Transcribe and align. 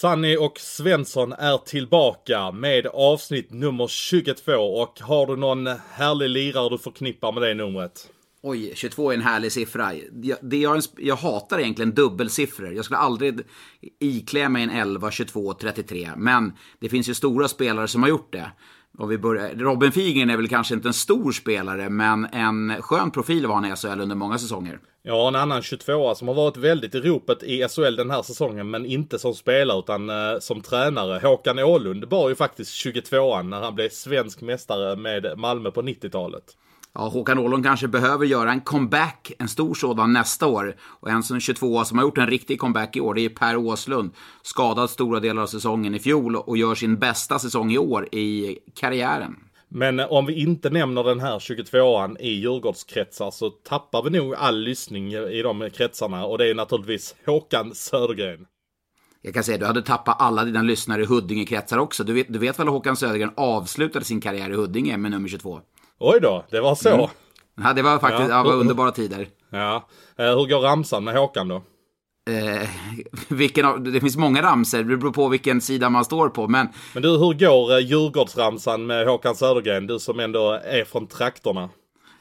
Sunny 0.00 0.36
och 0.36 0.60
Svensson 0.60 1.32
är 1.32 1.58
tillbaka 1.58 2.50
med 2.52 2.86
avsnitt 2.86 3.52
nummer 3.52 3.86
22 3.88 4.52
och 4.52 5.00
har 5.00 5.26
du 5.26 5.36
någon 5.36 5.66
härlig 5.92 6.28
lirare 6.30 6.68
du 6.68 6.78
förknippar 6.78 7.32
med 7.32 7.42
det 7.42 7.54
numret? 7.54 8.08
Oj, 8.42 8.72
22 8.74 9.10
är 9.10 9.14
en 9.14 9.22
härlig 9.22 9.52
siffra. 9.52 9.94
Jag, 10.22 10.38
det 10.42 10.56
jag, 10.56 10.82
jag 10.96 11.16
hatar 11.16 11.58
egentligen 11.58 11.94
dubbelsiffror. 11.94 12.72
Jag 12.72 12.84
skulle 12.84 12.98
aldrig 12.98 13.40
iklä 14.00 14.48
mig 14.48 14.62
en 14.62 14.70
11, 14.70 15.10
22, 15.10 15.54
33. 15.54 16.10
Men 16.16 16.52
det 16.78 16.88
finns 16.88 17.08
ju 17.08 17.14
stora 17.14 17.48
spelare 17.48 17.88
som 17.88 18.02
har 18.02 18.08
gjort 18.08 18.32
det. 18.32 18.50
Och 18.98 19.12
vi 19.12 19.18
börjar, 19.18 19.54
Robin 19.54 19.92
Figren 19.92 20.30
är 20.30 20.36
väl 20.36 20.48
kanske 20.48 20.74
inte 20.74 20.88
en 20.88 20.94
stor 20.94 21.32
spelare, 21.32 21.88
men 21.88 22.24
en 22.32 22.82
skön 22.82 23.10
profil 23.10 23.46
var 23.46 23.54
han 23.54 23.64
i 23.64 23.76
SHL 23.76 24.00
under 24.00 24.16
många 24.16 24.38
säsonger. 24.38 24.78
Ja, 25.02 25.28
en 25.28 25.36
annan 25.36 25.60
22a 25.60 26.14
som 26.14 26.28
har 26.28 26.34
varit 26.34 26.56
väldigt 26.56 26.94
i 26.94 27.00
ropet 27.00 27.42
i 27.42 27.68
SHL 27.68 27.96
den 27.96 28.10
här 28.10 28.22
säsongen, 28.22 28.70
men 28.70 28.86
inte 28.86 29.18
som 29.18 29.34
spelare 29.34 29.78
utan 29.78 30.10
eh, 30.10 30.38
som 30.40 30.60
tränare. 30.60 31.20
Håkan 31.26 31.58
Ålund 31.58 32.08
bar 32.08 32.28
ju 32.28 32.34
faktiskt 32.34 32.86
22an 32.86 33.42
när 33.42 33.60
han 33.60 33.74
blev 33.74 33.88
svensk 33.88 34.40
mästare 34.40 34.96
med 34.96 35.38
Malmö 35.38 35.70
på 35.70 35.82
90-talet. 35.82 36.44
Ja, 36.98 37.08
Håkan 37.08 37.38
Åhlund 37.38 37.64
kanske 37.64 37.88
behöver 37.88 38.26
göra 38.26 38.52
en 38.52 38.60
comeback, 38.60 39.32
en 39.38 39.48
stor 39.48 39.74
sådan 39.74 40.12
nästa 40.12 40.46
år. 40.46 40.76
Och 40.80 41.10
en 41.10 41.22
som 41.22 41.40
22 41.40 41.84
som 41.84 41.98
har 41.98 42.04
gjort 42.04 42.18
en 42.18 42.26
riktig 42.26 42.60
comeback 42.60 42.96
i 42.96 43.00
år, 43.00 43.14
det 43.14 43.20
är 43.20 43.28
Per 43.28 43.56
Åslund. 43.56 44.10
Skadad 44.42 44.90
stora 44.90 45.20
delar 45.20 45.42
av 45.42 45.46
säsongen 45.46 45.94
i 45.94 45.98
fjol 45.98 46.36
och 46.36 46.56
gör 46.56 46.74
sin 46.74 46.98
bästa 46.98 47.38
säsong 47.38 47.72
i 47.72 47.78
år 47.78 48.08
i 48.14 48.58
karriären. 48.74 49.36
Men 49.68 50.00
om 50.00 50.26
vi 50.26 50.42
inte 50.42 50.70
nämner 50.70 51.04
den 51.04 51.20
här 51.20 51.38
22an 51.38 52.16
i 52.20 52.28
Djurgårdskretsar 52.28 53.30
så 53.30 53.50
tappar 53.50 54.02
vi 54.02 54.10
nog 54.10 54.34
all 54.34 54.58
lyssning 54.58 55.12
i 55.12 55.42
de 55.42 55.70
kretsarna 55.70 56.24
och 56.24 56.38
det 56.38 56.50
är 56.50 56.54
naturligtvis 56.54 57.14
Håkan 57.26 57.74
Södergren. 57.74 58.46
Jag 59.22 59.34
kan 59.34 59.44
säga 59.44 59.58
du 59.58 59.66
hade 59.66 59.82
tappat 59.82 60.16
alla 60.18 60.44
dina 60.44 60.62
lyssnare 60.62 61.02
i 61.02 61.06
Huddinge-kretsar 61.06 61.78
också. 61.78 62.04
Du 62.04 62.12
vet, 62.12 62.32
du 62.32 62.38
vet 62.38 62.58
väl 62.58 62.68
att 62.68 62.74
Håkan 62.74 62.96
Södergren 62.96 63.32
avslutade 63.36 64.04
sin 64.04 64.20
karriär 64.20 64.50
i 64.50 64.54
Huddinge 64.54 64.96
med 64.96 65.10
nummer 65.10 65.28
22? 65.28 65.60
Oj 65.98 66.20
då, 66.20 66.44
det 66.50 66.60
var 66.60 66.74
så. 66.74 66.88
Mm. 66.88 67.08
Ja, 67.62 67.72
det 67.72 67.82
var 67.82 67.98
faktiskt 67.98 68.30
ja. 68.30 68.42
Var 68.42 68.54
underbara 68.54 68.90
tider. 68.90 69.28
Ja. 69.50 69.88
Eh, 70.18 70.24
hur 70.24 70.46
går 70.46 70.60
ramsan 70.60 71.04
med 71.04 71.14
Håkan 71.14 71.48
då? 71.48 71.62
Eh, 72.30 72.68
vilken 73.28 73.84
det 73.84 74.00
finns 74.00 74.16
många 74.16 74.42
ramser, 74.42 74.84
det 74.84 74.96
beror 74.96 75.12
på 75.12 75.28
vilken 75.28 75.60
sida 75.60 75.90
man 75.90 76.04
står 76.04 76.28
på. 76.28 76.48
Men, 76.48 76.68
men 76.94 77.02
du, 77.02 77.08
hur 77.08 77.32
går 77.32 77.72
eh, 77.72 77.78
Djurgårdsramsan 77.78 78.86
med 78.86 79.06
Håkan 79.06 79.34
Södergren? 79.34 79.86
Du 79.86 79.98
som 79.98 80.20
ändå 80.20 80.52
är 80.52 80.84
från 80.84 81.06
trakterna. 81.06 81.68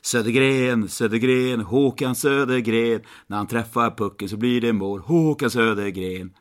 Södergren, 0.01 0.89
Södergren, 0.89 1.61
Håkan 1.61 2.15
Södergren. 2.15 3.01
När 3.27 3.37
han 3.37 3.47
träffar 3.47 3.89
pucken 3.91 4.29
så 4.29 4.37
blir 4.37 4.61
det 4.61 4.73
mål. 4.73 4.99
Håkan 4.99 5.49
Södergren. 5.49 6.33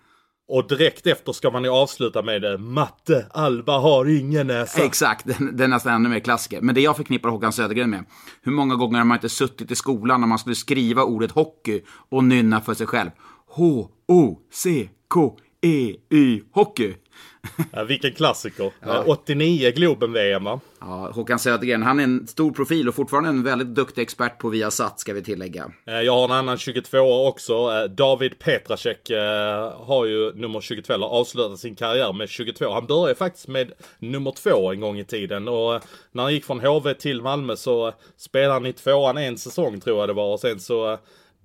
Och 0.48 0.68
direkt 0.68 1.06
efter 1.06 1.32
ska 1.32 1.50
man 1.50 1.64
ju 1.64 1.70
avsluta 1.70 2.22
med 2.22 2.42
det. 2.42 2.58
Matte, 2.58 3.26
Alba 3.30 3.78
har 3.78 4.18
ingen 4.18 4.46
näsa. 4.46 4.84
Exakt, 4.84 5.26
den, 5.38 5.60
är 5.60 5.68
nästan 5.68 5.94
ännu 5.94 6.08
mer 6.08 6.20
klassiker. 6.20 6.60
Men 6.60 6.74
det 6.74 6.80
jag 6.80 6.96
förknippar 6.96 7.28
Håkan 7.28 7.52
Södergren 7.52 7.90
med. 7.90 8.04
Hur 8.42 8.52
många 8.52 8.74
gånger 8.74 8.98
har 8.98 9.04
man 9.04 9.16
inte 9.16 9.28
suttit 9.28 9.70
i 9.70 9.74
skolan 9.74 10.20
när 10.20 10.28
man 10.28 10.38
skulle 10.38 10.56
skriva 10.56 11.02
ordet 11.02 11.30
hockey 11.30 11.82
och 11.88 12.24
nynna 12.24 12.60
för 12.60 12.74
sig 12.74 12.86
själv? 12.86 13.10
H-O-C-K-E-Y, 13.48 13.92
hockey. 16.52 16.94
Ja, 17.72 17.84
vilken 17.84 18.12
klassiker. 18.12 18.72
Ja. 18.80 19.04
89 19.06 19.70
Globen-VM 19.70 20.44
va? 20.44 20.60
Ja, 20.80 21.10
Håkan 21.14 21.38
Södergren, 21.38 21.82
han 21.82 22.00
är 22.00 22.04
en 22.04 22.26
stor 22.26 22.52
profil 22.52 22.88
och 22.88 22.94
fortfarande 22.94 23.28
en 23.28 23.42
väldigt 23.42 23.68
duktig 23.68 24.02
expert 24.02 24.38
på 24.38 24.48
Viasat 24.48 25.00
ska 25.00 25.12
vi 25.12 25.22
tillägga. 25.22 25.72
Eh, 25.86 26.00
jag 26.00 26.12
har 26.12 26.24
en 26.24 26.30
annan 26.30 26.58
22 26.58 27.26
också. 27.26 27.52
Eh, 27.52 27.84
David 27.84 28.38
Petrasek 28.38 29.10
eh, 29.10 29.72
har 29.86 30.04
ju 30.04 30.32
nummer 30.34 30.60
22, 30.60 30.92
eller 30.92 31.06
avslutat 31.06 31.58
sin 31.58 31.74
karriär 31.74 32.12
med 32.12 32.28
22. 32.28 32.72
Han 32.72 32.86
började 32.86 33.14
faktiskt 33.14 33.48
med 33.48 33.72
nummer 33.98 34.30
2 34.30 34.72
en 34.72 34.80
gång 34.80 34.98
i 34.98 35.04
tiden 35.04 35.48
och 35.48 35.80
när 36.12 36.22
han 36.22 36.32
gick 36.32 36.44
från 36.44 36.60
HV 36.60 36.94
till 36.94 37.22
Malmö 37.22 37.56
så 37.56 37.92
spelade 38.16 38.52
han 38.52 38.66
i 38.66 38.72
tvåan 38.72 39.18
en 39.18 39.38
säsong 39.38 39.80
tror 39.80 39.98
jag 40.00 40.08
det 40.08 40.12
var 40.12 40.32
och 40.32 40.40
sen 40.40 40.60
så 40.60 40.98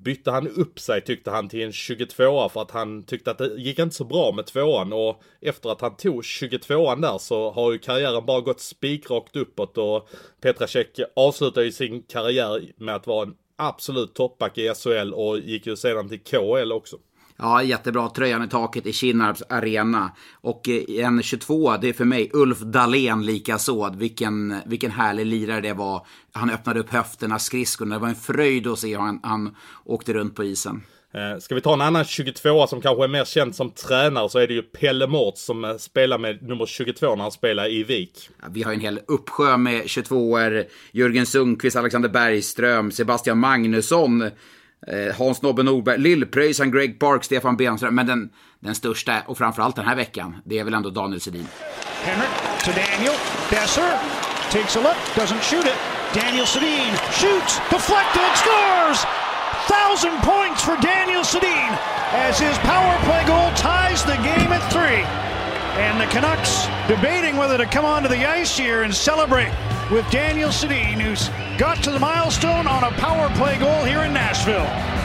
bytte 0.04 0.32
han 0.32 0.48
upp 0.48 0.80
sig 0.80 1.02
tyckte 1.02 1.32
han 1.32 1.50
till 1.50 1.62
en 1.62 1.72
22a 1.72 2.50
för 2.50 2.62
att 2.62 2.72
han 2.72 3.04
tyckte 3.04 3.32
att 3.32 3.38
det 3.38 3.56
gick 3.58 3.80
inte 3.80 3.96
så 3.96 4.04
bra 4.04 4.32
med 4.32 4.46
tvåan 4.46 4.94
och 4.94 5.22
efter 5.42 5.70
att 5.70 5.82
han 5.82 5.96
tog 5.96 6.22
22an 6.22 7.02
där 7.02 7.18
så 7.18 7.52
har 7.52 7.72
ju 7.72 7.80
karriären 7.80 8.26
bara 8.26 8.42
gått 8.42 8.60
spikrakt 8.60 9.36
uppåt 9.36 9.78
och 9.78 10.10
Petrasek 10.42 11.00
avslutade 11.16 11.66
ju 11.66 11.72
sin 11.72 12.04
karriär 12.04 12.62
med 12.78 12.96
att 12.96 13.08
vara 13.08 13.24
en 13.24 13.36
absolut 13.56 14.14
toppback 14.14 14.58
i 14.58 14.74
SHL 14.76 15.14
och 15.14 15.40
gick 15.40 15.68
ju 15.68 15.76
sedan 15.76 16.10
till 16.10 16.20
KL 16.20 16.72
också. 16.72 16.98
Ja, 17.42 17.64
jättebra. 17.64 18.10
Tröjan 18.10 18.44
i 18.44 18.48
taket 18.48 18.86
i 18.86 18.94
Kinnarps 18.94 19.44
arena. 19.50 20.12
Och 20.42 20.70
eh, 20.70 21.06
en 21.06 21.24
22, 21.24 21.78
det 21.78 21.90
är 21.90 21.94
för 21.94 22.06
mig 22.06 22.30
Ulf 22.34 22.60
Dahlén 22.60 23.26
likaså. 23.26 23.94
Vilken, 23.98 24.56
vilken 24.66 24.92
härlig 24.92 25.26
lirare 25.26 25.62
det 25.62 25.74
var. 25.74 26.06
Han 26.32 26.50
öppnade 26.50 26.80
upp 26.80 26.90
höfterna, 26.90 27.40
skridskorna. 27.40 27.96
Det 27.96 28.02
var 28.02 28.08
en 28.08 28.16
fröjd 28.16 28.68
att 28.68 28.80
se 28.80 28.88
hur 28.88 29.02
han, 29.02 29.20
han 29.24 29.56
åkte 29.86 30.14
runt 30.14 30.36
på 30.36 30.44
isen. 30.44 30.84
Eh, 31.14 31.40
ska 31.40 31.56
vi 31.56 31.62
ta 31.62 31.74
en 31.74 31.82
annan 31.82 32.06
22 32.06 32.68
som 32.68 32.82
kanske 32.82 33.04
är 33.04 33.08
mer 33.08 33.26
känd 33.26 33.56
som 33.56 33.72
tränare 33.72 34.30
så 34.30 34.40
är 34.40 34.48
det 34.48 34.54
ju 34.54 34.62
Pelle 34.62 35.08
Mårts 35.08 35.46
som 35.46 35.66
eh, 35.66 35.78
spelar 35.78 36.18
med 36.18 36.44
nummer 36.44 36.66
22 36.66 37.16
när 37.16 37.24
han 37.24 37.32
spelar 37.32 37.72
i 37.72 37.84
Vik. 37.84 38.30
Ja, 38.42 38.48
vi 38.52 38.64
har 38.64 38.74
en 38.74 38.80
hel 38.80 39.00
uppsjö 39.08 39.58
med 39.58 39.84
22er. 39.84 40.66
Jörgen 40.92 41.26
Sundqvist, 41.26 41.76
Alexander 41.76 42.10
Bergström, 42.10 42.92
Sebastian 42.92 43.38
Magnusson. 43.38 44.30
Eh, 44.88 45.16
Hans 45.16 45.42
Nobbe 45.42 45.64
Norberg, 45.64 45.98
Lill-Pröjsarn, 45.98 46.72
Greg 46.72 47.00
Park, 47.00 47.24
Stefan 47.24 47.58
Benström. 47.58 47.96
Men 47.96 48.06
den, 48.06 48.30
den 48.60 48.76
största, 48.76 49.22
och 49.28 49.38
framförallt 49.38 49.76
den 49.76 49.86
här 49.86 49.96
veckan, 49.96 50.36
det 50.46 50.60
är 50.60 50.64
väl 50.64 50.74
ändå 50.74 50.90
Daniel 50.90 51.22
Sedin. 51.22 51.48
Henrik 52.04 52.64
to 52.64 52.72
Daniel. 52.72 53.16
Besser 53.50 53.92
takes 54.52 54.76
a 54.76 54.80
look, 54.80 54.98
doesn't 55.16 55.42
shoot 55.42 55.66
it. 55.66 55.78
Daniel 56.14 56.46
Sedin 56.46 56.92
shoots, 57.12 57.60
deflected, 57.70 58.32
scores! 58.36 59.06
Thousand 59.68 60.18
points 60.24 60.64
for 60.64 60.76
Daniel 60.82 61.24
Sedin 61.24 61.72
as 62.14 62.40
his 62.40 62.58
power 62.58 62.98
play 63.06 63.24
goal 63.28 63.52
ties 63.56 64.04
the 64.04 64.18
game 64.18 64.52
at 64.52 64.64
three. 64.74 65.04
And 65.80 66.02
the 66.02 66.08
Canucks 66.08 66.68
debating 66.88 67.38
whether 67.38 67.58
to 67.58 67.66
come 67.66 67.86
onto 67.86 68.10
the 68.10 68.26
ice 68.26 68.58
here 68.58 68.84
and 68.84 68.94
celebrate 68.94 69.52
with 69.92 70.10
Daniel 70.10 70.50
Sedin, 70.50 71.02
who's 71.02 71.30
got 71.58 71.84
to 71.84 71.92
the 71.92 72.00
milestone 72.00 72.66
on 72.66 72.86
a 72.86 72.92
power 72.92 73.30
play 73.36 73.58
goal 73.60 73.84
here 73.84 74.04
in 74.04 74.14
Nashville. 74.14 75.01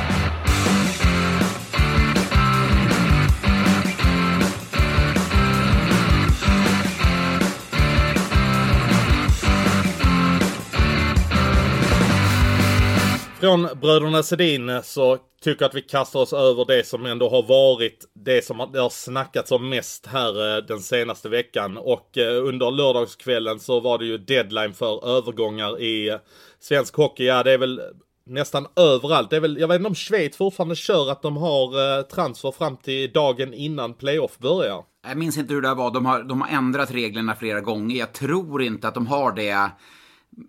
Från 13.46 13.68
bröderna 13.80 14.22
Sedin 14.22 14.68
eh, 14.68 14.82
så 14.82 15.18
tycker 15.42 15.62
jag 15.62 15.68
att 15.68 15.74
vi 15.74 15.82
kastar 15.82 16.20
oss 16.20 16.32
över 16.32 16.64
det 16.64 16.86
som 16.86 17.06
ändå 17.06 17.28
har 17.28 17.42
varit 17.42 18.04
det 18.14 18.44
som 18.44 18.70
det 18.72 18.80
har 18.80 18.90
snackats 18.90 19.52
om 19.52 19.68
mest 19.68 20.06
här 20.06 20.56
eh, 20.56 20.64
den 20.64 20.80
senaste 20.80 21.28
veckan. 21.28 21.76
Och 21.76 22.18
eh, 22.18 22.46
under 22.46 22.70
lördagskvällen 22.70 23.60
så 23.60 23.80
var 23.80 23.98
det 23.98 24.04
ju 24.04 24.18
deadline 24.18 24.74
för 24.74 25.16
övergångar 25.18 25.80
i 25.80 26.18
svensk 26.60 26.96
hockey. 26.96 27.24
Ja, 27.24 27.42
det 27.42 27.52
är 27.52 27.58
väl 27.58 27.80
nästan 28.26 28.66
överallt. 28.76 29.30
Det 29.30 29.36
är 29.36 29.40
väl, 29.40 29.58
jag 29.58 29.68
vet 29.68 29.76
inte 29.76 29.88
om 29.88 29.94
Schweiz 29.94 30.36
fortfarande 30.36 30.76
kör 30.76 31.10
att 31.10 31.22
de 31.22 31.36
har 31.36 32.02
transfer 32.02 32.50
fram 32.50 32.76
till 32.76 33.12
dagen 33.12 33.54
innan 33.54 33.94
playoff 33.94 34.38
börjar. 34.38 34.82
Jag 35.08 35.16
minns 35.16 35.38
inte 35.38 35.54
hur 35.54 35.62
det 35.62 35.74
var. 35.74 35.90
De 35.90 36.06
har, 36.06 36.22
de 36.22 36.40
har 36.40 36.48
ändrat 36.48 36.90
reglerna 36.90 37.36
flera 37.36 37.60
gånger. 37.60 37.98
Jag 37.98 38.12
tror 38.12 38.62
inte 38.62 38.88
att 38.88 38.94
de 38.94 39.06
har 39.06 39.32
det 39.32 39.70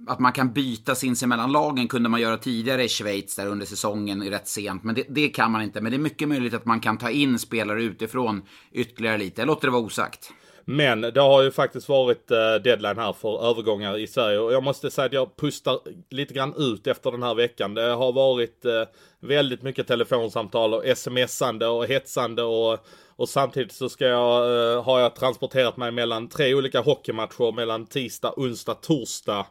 att 0.07 0.19
man 0.19 0.31
kan 0.31 0.53
byta 0.53 0.95
sinsemellan 0.95 1.51
lagen 1.51 1.87
kunde 1.87 2.09
man 2.09 2.21
göra 2.21 2.37
tidigare 2.37 2.83
i 2.83 2.89
Schweiz 2.89 3.35
där 3.35 3.47
under 3.47 3.65
säsongen 3.65 4.29
rätt 4.29 4.47
sent. 4.47 4.83
Men 4.83 4.95
det, 4.95 5.05
det, 5.09 5.29
kan 5.29 5.51
man 5.51 5.61
inte. 5.61 5.81
Men 5.81 5.91
det 5.91 5.95
är 5.95 5.99
mycket 5.99 6.27
möjligt 6.27 6.53
att 6.53 6.65
man 6.65 6.79
kan 6.79 6.97
ta 6.97 7.09
in 7.09 7.39
spelare 7.39 7.83
utifrån 7.83 8.41
ytterligare 8.71 9.17
lite. 9.17 9.41
Jag 9.41 9.47
låter 9.47 9.67
det 9.67 9.71
vara 9.71 9.83
osagt. 9.83 10.31
Men 10.69 11.01
det 11.01 11.19
har 11.19 11.43
ju 11.43 11.51
faktiskt 11.51 11.89
varit 11.89 12.31
eh, 12.31 12.55
deadline 12.63 12.97
här 12.97 13.13
för 13.13 13.49
övergångar 13.49 13.97
i 13.97 14.07
Sverige 14.07 14.39
och 14.39 14.53
jag 14.53 14.63
måste 14.63 14.91
säga 14.91 15.05
att 15.05 15.13
jag 15.13 15.35
pustar 15.37 15.79
lite 16.09 16.33
grann 16.33 16.53
ut 16.57 16.87
efter 16.87 17.11
den 17.11 17.23
här 17.23 17.35
veckan. 17.35 17.73
Det 17.73 17.81
har 17.81 18.11
varit 18.11 18.65
eh, 18.65 18.83
väldigt 19.19 19.61
mycket 19.61 19.87
telefonsamtal 19.87 20.73
och 20.73 20.83
smsande 20.97 21.67
och 21.67 21.87
hetsande 21.87 22.43
och, 22.43 22.79
och 23.15 23.29
samtidigt 23.29 23.71
så 23.71 23.89
ska 23.89 24.05
jag, 24.05 24.45
eh, 24.73 24.83
har 24.83 24.99
jag 24.99 25.15
transporterat 25.15 25.77
mig 25.77 25.91
mellan 25.91 26.29
tre 26.29 26.53
olika 26.53 26.81
hockeymatcher 26.81 27.55
mellan 27.55 27.85
tisdag, 27.85 28.33
onsdag, 28.37 28.73
torsdag. 28.73 29.45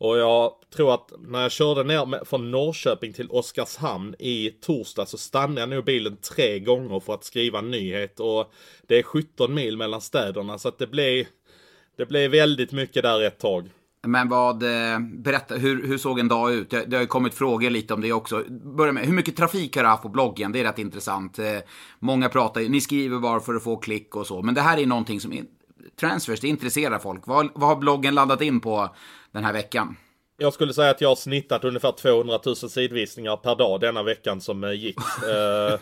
Och 0.00 0.18
jag 0.18 0.52
tror 0.74 0.94
att 0.94 1.12
när 1.18 1.42
jag 1.42 1.52
körde 1.52 1.84
ner 1.84 2.24
från 2.24 2.50
Norrköping 2.50 3.12
till 3.12 3.30
Oskarshamn 3.30 4.14
i 4.18 4.50
torsdag 4.50 5.06
så 5.06 5.18
stannade 5.18 5.60
jag 5.60 5.68
nog 5.68 5.84
bilen 5.84 6.16
tre 6.16 6.58
gånger 6.58 7.00
för 7.00 7.14
att 7.14 7.24
skriva 7.24 7.58
en 7.58 7.70
nyhet. 7.70 8.20
Och 8.20 8.52
det 8.86 8.98
är 8.98 9.02
17 9.02 9.54
mil 9.54 9.76
mellan 9.76 10.00
städerna 10.00 10.58
så 10.58 10.68
att 10.68 10.78
det 10.78 10.86
blev, 10.86 11.26
det 11.96 12.06
blev 12.06 12.30
väldigt 12.30 12.72
mycket 12.72 13.02
där 13.02 13.22
ett 13.22 13.38
tag. 13.38 13.68
Men 14.02 14.28
vad, 14.28 14.62
eh, 14.62 14.98
berätta, 15.00 15.54
hur, 15.54 15.86
hur 15.86 15.98
såg 15.98 16.18
en 16.18 16.28
dag 16.28 16.52
ut? 16.52 16.70
Det, 16.70 16.84
det 16.84 16.96
har 16.96 17.06
kommit 17.06 17.34
frågor 17.34 17.70
lite 17.70 17.94
om 17.94 18.00
det 18.00 18.12
också. 18.12 18.44
Börja 18.48 18.92
med, 18.92 19.06
hur 19.06 19.12
mycket 19.12 19.36
trafik 19.36 19.76
har 19.76 19.82
du 19.82 19.88
haft 19.88 20.02
på 20.02 20.08
bloggen? 20.08 20.52
Det 20.52 20.60
är 20.60 20.64
rätt 20.64 20.78
intressant. 20.78 21.38
Eh, 21.38 21.58
många 21.98 22.28
pratar, 22.28 22.60
ni 22.60 22.80
skriver 22.80 23.18
bara 23.18 23.40
för 23.40 23.54
att 23.54 23.64
få 23.64 23.76
klick 23.76 24.16
och 24.16 24.26
så. 24.26 24.42
Men 24.42 24.54
det 24.54 24.60
här 24.60 24.78
är 24.78 24.86
någonting 24.86 25.20
som, 25.20 25.32
transfers, 26.00 26.40
det 26.40 26.48
intresserar 26.48 26.98
folk. 26.98 27.26
Vad, 27.26 27.48
vad 27.54 27.68
har 27.68 27.76
bloggen 27.76 28.14
landat 28.14 28.42
in 28.42 28.60
på 28.60 28.94
den 29.32 29.44
här 29.44 29.52
veckan? 29.52 29.96
Jag 30.36 30.52
skulle 30.52 30.74
säga 30.74 30.90
att 30.90 31.00
jag 31.00 31.08
har 31.08 31.16
snittat 31.16 31.64
ungefär 31.64 31.92
200 31.92 32.38
000 32.46 32.56
sidvisningar 32.56 33.36
per 33.36 33.56
dag 33.56 33.80
denna 33.80 34.02
veckan 34.02 34.40
som 34.40 34.64
eh, 34.64 34.72
gick. 34.72 34.96
Eh, 35.30 35.78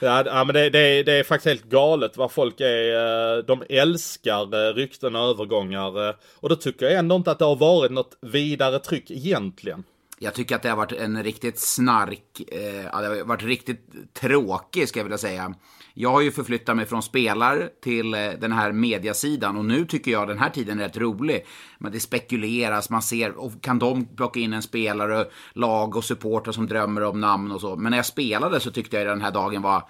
ja, 0.26 0.44
men 0.44 0.54
det, 0.54 0.70
det, 0.70 1.02
det, 1.02 1.12
är 1.12 1.22
faktiskt 1.22 1.46
helt 1.46 1.70
galet 1.70 2.16
vad 2.16 2.32
folk 2.32 2.60
är. 2.60 3.36
Eh, 3.36 3.44
de 3.44 3.62
älskar 3.68 4.74
rykten 4.74 5.16
och 5.16 5.22
övergångar. 5.22 6.14
Och 6.34 6.48
då 6.48 6.56
tycker 6.56 6.86
jag 6.86 6.98
ändå 6.98 7.16
inte 7.16 7.30
att 7.30 7.38
det 7.38 7.44
har 7.44 7.56
varit 7.56 7.92
något 7.92 8.18
vidare 8.20 8.78
tryck 8.78 9.10
egentligen. 9.10 9.84
Jag 10.18 10.34
tycker 10.34 10.56
att 10.56 10.62
det 10.62 10.68
har 10.68 10.76
varit 10.76 10.92
en 10.92 11.22
riktigt 11.22 11.58
snark, 11.58 12.40
eh, 12.52 13.00
det 13.00 13.06
har 13.06 13.24
varit 13.24 13.42
riktigt 13.42 14.14
tråkig 14.14 14.88
ska 14.88 14.98
jag 14.98 15.04
vilja 15.04 15.18
säga. 15.18 15.54
Jag 16.00 16.10
har 16.10 16.20
ju 16.20 16.30
förflyttat 16.30 16.76
mig 16.76 16.86
från 16.86 17.02
spelar 17.02 17.70
till 17.82 18.14
eh, 18.14 18.30
den 18.40 18.52
här 18.52 18.72
mediasidan 18.72 19.56
och 19.56 19.64
nu 19.64 19.84
tycker 19.84 20.10
jag 20.10 20.28
den 20.28 20.38
här 20.38 20.50
tiden 20.50 20.80
är 20.80 20.84
rätt 20.84 20.96
rolig. 20.96 21.46
Men 21.78 21.92
det 21.92 22.00
spekuleras, 22.00 22.90
man 22.90 23.02
ser, 23.02 23.38
och 23.38 23.62
kan 23.62 23.78
de 23.78 24.04
plocka 24.04 24.40
in 24.40 24.52
en 24.52 24.62
spelare, 24.62 25.26
lag 25.52 25.96
och 25.96 26.04
supportrar 26.04 26.52
som 26.52 26.66
drömmer 26.66 27.04
om 27.04 27.20
namn 27.20 27.52
och 27.52 27.60
så. 27.60 27.76
Men 27.76 27.90
när 27.90 27.98
jag 27.98 28.06
spelade 28.06 28.60
så 28.60 28.70
tyckte 28.70 28.96
jag 28.96 29.06
den 29.06 29.22
här 29.22 29.30
dagen 29.30 29.62
var 29.62 29.88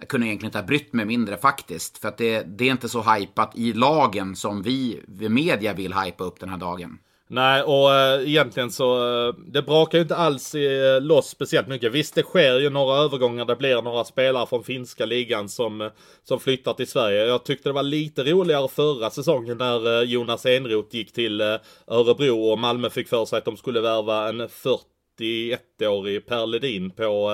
jag 0.00 0.08
kunde 0.08 0.26
egentligen 0.26 0.48
inte 0.48 0.58
ha 0.58 0.66
brytt 0.66 0.92
mig 0.92 1.04
mindre 1.04 1.36
faktiskt. 1.36 1.98
För 1.98 2.08
att 2.08 2.18
det, 2.18 2.42
det 2.42 2.64
är 2.64 2.70
inte 2.70 2.88
så 2.88 3.02
hypat 3.02 3.52
i 3.54 3.72
lagen 3.72 4.36
som 4.36 4.62
vi, 4.62 5.00
vi 5.08 5.28
media 5.28 5.74
vill 5.74 5.94
hypa 5.94 6.24
upp 6.24 6.40
den 6.40 6.48
här 6.48 6.58
dagen. 6.58 6.98
Nej, 7.32 7.62
och 7.62 7.94
äh, 7.94 8.28
egentligen 8.28 8.70
så, 8.70 9.18
äh, 9.28 9.34
det 9.34 9.62
brakar 9.62 9.98
ju 9.98 10.02
inte 10.02 10.16
alls 10.16 10.54
äh, 10.54 11.00
loss 11.00 11.28
speciellt 11.28 11.68
mycket. 11.68 11.92
Visst, 11.92 12.14
det 12.14 12.22
sker 12.22 12.58
ju 12.58 12.70
några 12.70 12.96
övergångar. 12.96 13.44
Det 13.44 13.56
blir 13.56 13.82
några 13.82 14.04
spelare 14.04 14.46
från 14.46 14.64
finska 14.64 15.06
ligan 15.06 15.48
som, 15.48 15.90
som 16.24 16.40
flyttar 16.40 16.72
till 16.72 16.86
Sverige. 16.86 17.26
Jag 17.26 17.44
tyckte 17.44 17.68
det 17.68 17.72
var 17.72 17.82
lite 17.82 18.24
roligare 18.24 18.68
förra 18.68 19.10
säsongen 19.10 19.58
när 19.58 20.02
Jonas 20.02 20.46
Enroth 20.46 20.96
gick 20.96 21.12
till 21.12 21.40
Örebro 21.86 22.50
och 22.50 22.58
Malmö 22.58 22.90
fick 22.90 23.08
för 23.08 23.24
sig 23.24 23.38
att 23.38 23.44
de 23.44 23.56
skulle 23.56 23.80
värva 23.80 24.28
en 24.28 24.40
41-årig 24.40 26.26
Per 26.26 26.46
Ledin 26.46 26.90
på, 26.90 27.32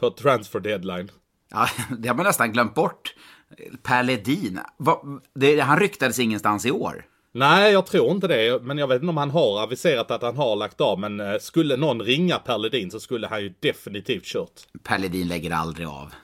på 0.00 0.10
transfer 0.10 0.60
deadline. 0.60 1.10
Ja, 1.50 1.68
det 1.98 2.08
har 2.08 2.14
man 2.14 2.26
nästan 2.26 2.52
glömt 2.52 2.74
bort. 2.74 3.14
Per 3.82 4.02
Ledin, 4.02 4.60
han 5.60 5.80
ryktades 5.80 6.18
ingenstans 6.18 6.66
i 6.66 6.70
år. 6.70 7.04
Nej, 7.36 7.72
jag 7.72 7.86
tror 7.86 8.10
inte 8.10 8.28
det. 8.28 8.62
Men 8.62 8.78
jag 8.78 8.86
vet 8.86 9.02
inte 9.02 9.10
om 9.10 9.16
han 9.16 9.30
har 9.30 9.62
aviserat 9.62 10.10
att 10.10 10.22
han 10.22 10.36
har 10.36 10.56
lagt 10.56 10.80
av. 10.80 10.98
Men 10.98 11.20
eh, 11.20 11.38
skulle 11.40 11.76
någon 11.76 12.02
ringa 12.02 12.38
Per 12.38 12.58
Ledin 12.58 12.90
så 12.90 13.00
skulle 13.00 13.26
han 13.26 13.40
ju 13.40 13.54
definitivt 13.60 14.24
kört. 14.24 14.60
Per 14.82 14.98
Ledin 14.98 15.28
lägger 15.28 15.50
aldrig 15.50 15.86
av. 15.86 16.14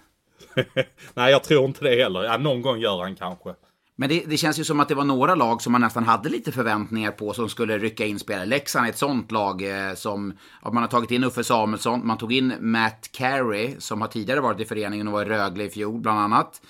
Nej, 1.15 1.31
jag 1.33 1.43
tror 1.43 1.65
inte 1.65 1.85
det 1.85 2.03
heller. 2.03 2.23
Ja, 2.23 2.37
någon 2.37 2.63
gång 2.63 2.79
gör 2.79 3.03
han 3.03 3.17
kanske. 3.17 3.55
Men 3.97 4.09
det, 4.09 4.25
det, 4.27 4.37
känns 4.37 4.59
ju 4.59 4.65
som 4.65 4.81
att 4.81 4.89
det 4.89 4.95
var 4.95 5.05
några 5.05 5.35
lag 5.35 5.63
som 5.63 5.73
man 5.73 5.81
nästan 5.81 6.05
hade 6.05 6.29
lite 6.29 6.53
förväntningar 6.53 7.11
på 7.11 7.33
som 7.33 7.49
skulle 7.49 7.79
rycka 7.79 8.07
in 8.07 8.19
spelare. 8.19 8.47
Leksand 8.47 8.87
är 8.87 8.91
ett 8.91 8.99
sånt 8.99 9.33
lag 9.33 9.89
eh, 9.89 9.95
som, 9.95 10.33
man 10.65 10.77
har 10.77 10.89
tagit 10.89 11.11
in 11.11 11.25
Uffe 11.25 11.45
Samuelsson, 11.45 12.07
man 12.07 12.19
tog 12.19 12.33
in 12.33 12.55
Matt 12.61 13.09
Carey 13.13 13.75
som 13.79 14.01
har 14.01 14.09
tidigare 14.09 14.41
varit 14.41 14.61
i 14.61 14.65
föreningen 14.65 15.07
och 15.09 15.13
var 15.13 15.23
i 15.23 15.29
Rögle 15.29 15.65
i 15.65 15.71
fjol 15.71 16.01
bland 16.01 16.21
annat. 16.21 16.63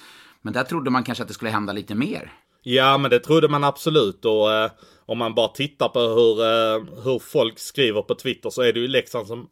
Men 0.43 0.53
där 0.53 0.65
trodde 0.65 0.91
man 0.91 1.05
kanske 1.05 1.23
att 1.23 1.29
det 1.29 1.35
skulle 1.35 1.51
hända 1.51 1.73
lite 1.73 1.95
mer. 1.95 2.33
Ja, 2.63 2.99
men 2.99 3.11
det 3.11 3.19
trodde 3.19 3.49
man 3.49 3.65
absolut. 3.65 4.25
Och 4.25 4.53
eh, 4.53 4.71
om 5.07 5.19
man 5.19 5.35
bara 5.35 5.49
tittar 5.49 5.89
på 5.89 6.01
hur, 6.01 6.41
eh, 6.41 7.03
hur 7.05 7.19
folk 7.19 7.59
skriver 7.59 8.03
på 8.03 8.15
Twitter 8.15 8.51
så 8.51 8.63
är 8.63 8.73
det 8.73 8.81
ju 8.81 8.89
Leksand 8.89 9.27
som 9.27 9.49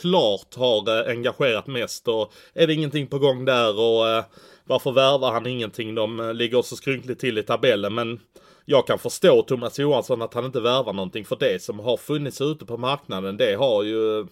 klart 0.00 0.54
har 0.56 0.98
eh, 0.98 1.10
engagerat 1.10 1.66
mest. 1.66 2.08
Och 2.08 2.32
är 2.54 2.66
det 2.66 2.74
ingenting 2.74 3.06
på 3.06 3.18
gång 3.18 3.44
där 3.44 3.78
och 3.78 4.08
eh, 4.08 4.24
varför 4.64 4.92
värvar 4.92 5.32
han 5.32 5.46
ingenting? 5.46 5.94
De 5.94 6.20
eh, 6.20 6.34
ligger 6.34 6.62
så 6.62 6.76
skrynkligt 6.76 7.20
till 7.20 7.38
i 7.38 7.42
tabellen. 7.42 7.94
Men 7.94 8.20
jag 8.64 8.86
kan 8.86 8.98
förstå 8.98 9.42
Thomas 9.42 9.78
Johansson 9.78 10.22
att 10.22 10.34
han 10.34 10.44
inte 10.44 10.60
värvar 10.60 10.92
någonting. 10.92 11.24
För 11.24 11.36
det 11.36 11.62
som 11.62 11.78
har 11.78 11.96
funnits 11.96 12.40
ute 12.40 12.66
på 12.66 12.76
marknaden, 12.76 13.36
det 13.36 13.54
har 13.54 13.82
ju 13.82 14.26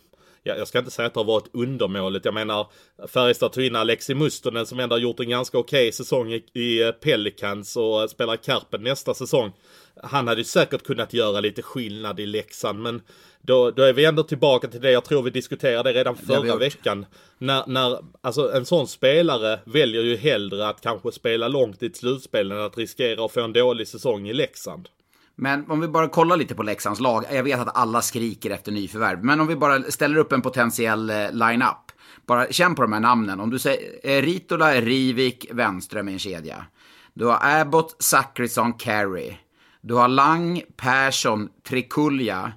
jag 0.54 0.68
ska 0.68 0.78
inte 0.78 0.90
säga 0.90 1.06
att 1.06 1.14
det 1.14 1.20
har 1.20 1.24
varit 1.24 1.50
undermåligt. 1.52 2.24
Jag 2.24 2.34
menar 2.34 2.66
Färjestad 3.08 3.52
tog 3.52 3.64
in 3.64 3.76
Alexi 3.76 4.14
Mustonen 4.14 4.66
som 4.66 4.80
ändå 4.80 4.94
har 4.94 5.00
gjort 5.00 5.20
en 5.20 5.28
ganska 5.28 5.58
okej 5.58 5.88
okay 5.88 5.92
säsong 5.92 6.32
i, 6.32 6.44
i 6.52 6.82
eh, 6.82 6.90
Pelicans 6.90 7.76
och 7.76 8.10
spelar 8.10 8.36
Karpen 8.36 8.82
nästa 8.82 9.14
säsong. 9.14 9.52
Han 10.02 10.28
hade 10.28 10.40
ju 10.40 10.44
säkert 10.44 10.82
kunnat 10.82 11.12
göra 11.12 11.40
lite 11.40 11.62
skillnad 11.62 12.20
i 12.20 12.26
Leksand 12.26 12.82
men 12.82 13.02
då, 13.40 13.70
då 13.70 13.82
är 13.82 13.92
vi 13.92 14.04
ändå 14.04 14.22
tillbaka 14.22 14.68
till 14.68 14.80
det 14.80 14.90
jag 14.90 15.04
tror 15.04 15.22
vi 15.22 15.30
diskuterade 15.30 15.92
redan 15.92 16.16
förra 16.16 16.56
veckan. 16.56 17.06
När, 17.38 17.66
när, 17.66 17.98
alltså 18.20 18.52
en 18.52 18.66
sån 18.66 18.88
spelare 18.88 19.60
väljer 19.64 20.02
ju 20.02 20.16
hellre 20.16 20.68
att 20.68 20.80
kanske 20.80 21.12
spela 21.12 21.48
långt 21.48 21.82
i 21.82 21.86
ett 21.86 21.96
slutspel 21.96 22.52
än 22.52 22.60
att 22.60 22.78
riskera 22.78 23.24
att 23.24 23.32
få 23.32 23.40
en 23.40 23.52
dålig 23.52 23.88
säsong 23.88 24.28
i 24.28 24.32
Leksand. 24.32 24.88
Men 25.38 25.70
om 25.70 25.80
vi 25.80 25.88
bara 25.88 26.08
kollar 26.08 26.36
lite 26.36 26.54
på 26.54 26.62
Leksands 26.62 27.00
lag. 27.00 27.24
Jag 27.32 27.42
vet 27.42 27.60
att 27.60 27.76
alla 27.76 28.02
skriker 28.02 28.50
efter 28.50 28.72
nyförvärv. 28.72 29.24
Men 29.24 29.40
om 29.40 29.46
vi 29.46 29.56
bara 29.56 29.82
ställer 29.82 30.16
upp 30.16 30.32
en 30.32 30.42
potentiell 30.42 31.10
eh, 31.10 31.32
line-up. 31.32 31.92
Bara 32.26 32.52
känn 32.52 32.74
på 32.74 32.82
de 32.82 32.92
här 32.92 33.00
namnen. 33.00 33.40
Om 33.40 33.50
du 33.50 33.58
säger 33.58 34.00
eh, 34.02 34.22
Ritola, 34.22 34.72
Rivik, 34.72 35.46
Wenström 35.52 36.08
i 36.08 36.12
en 36.12 36.18
kedja. 36.18 36.64
Du 37.14 37.24
har 37.24 37.60
Abbott, 37.60 37.96
Zachrisson, 37.98 38.72
Carey. 38.72 39.34
Du 39.80 39.94
har 39.94 40.08
Lang, 40.08 40.62
Persson, 40.76 41.48
Trikulja. 41.68 42.52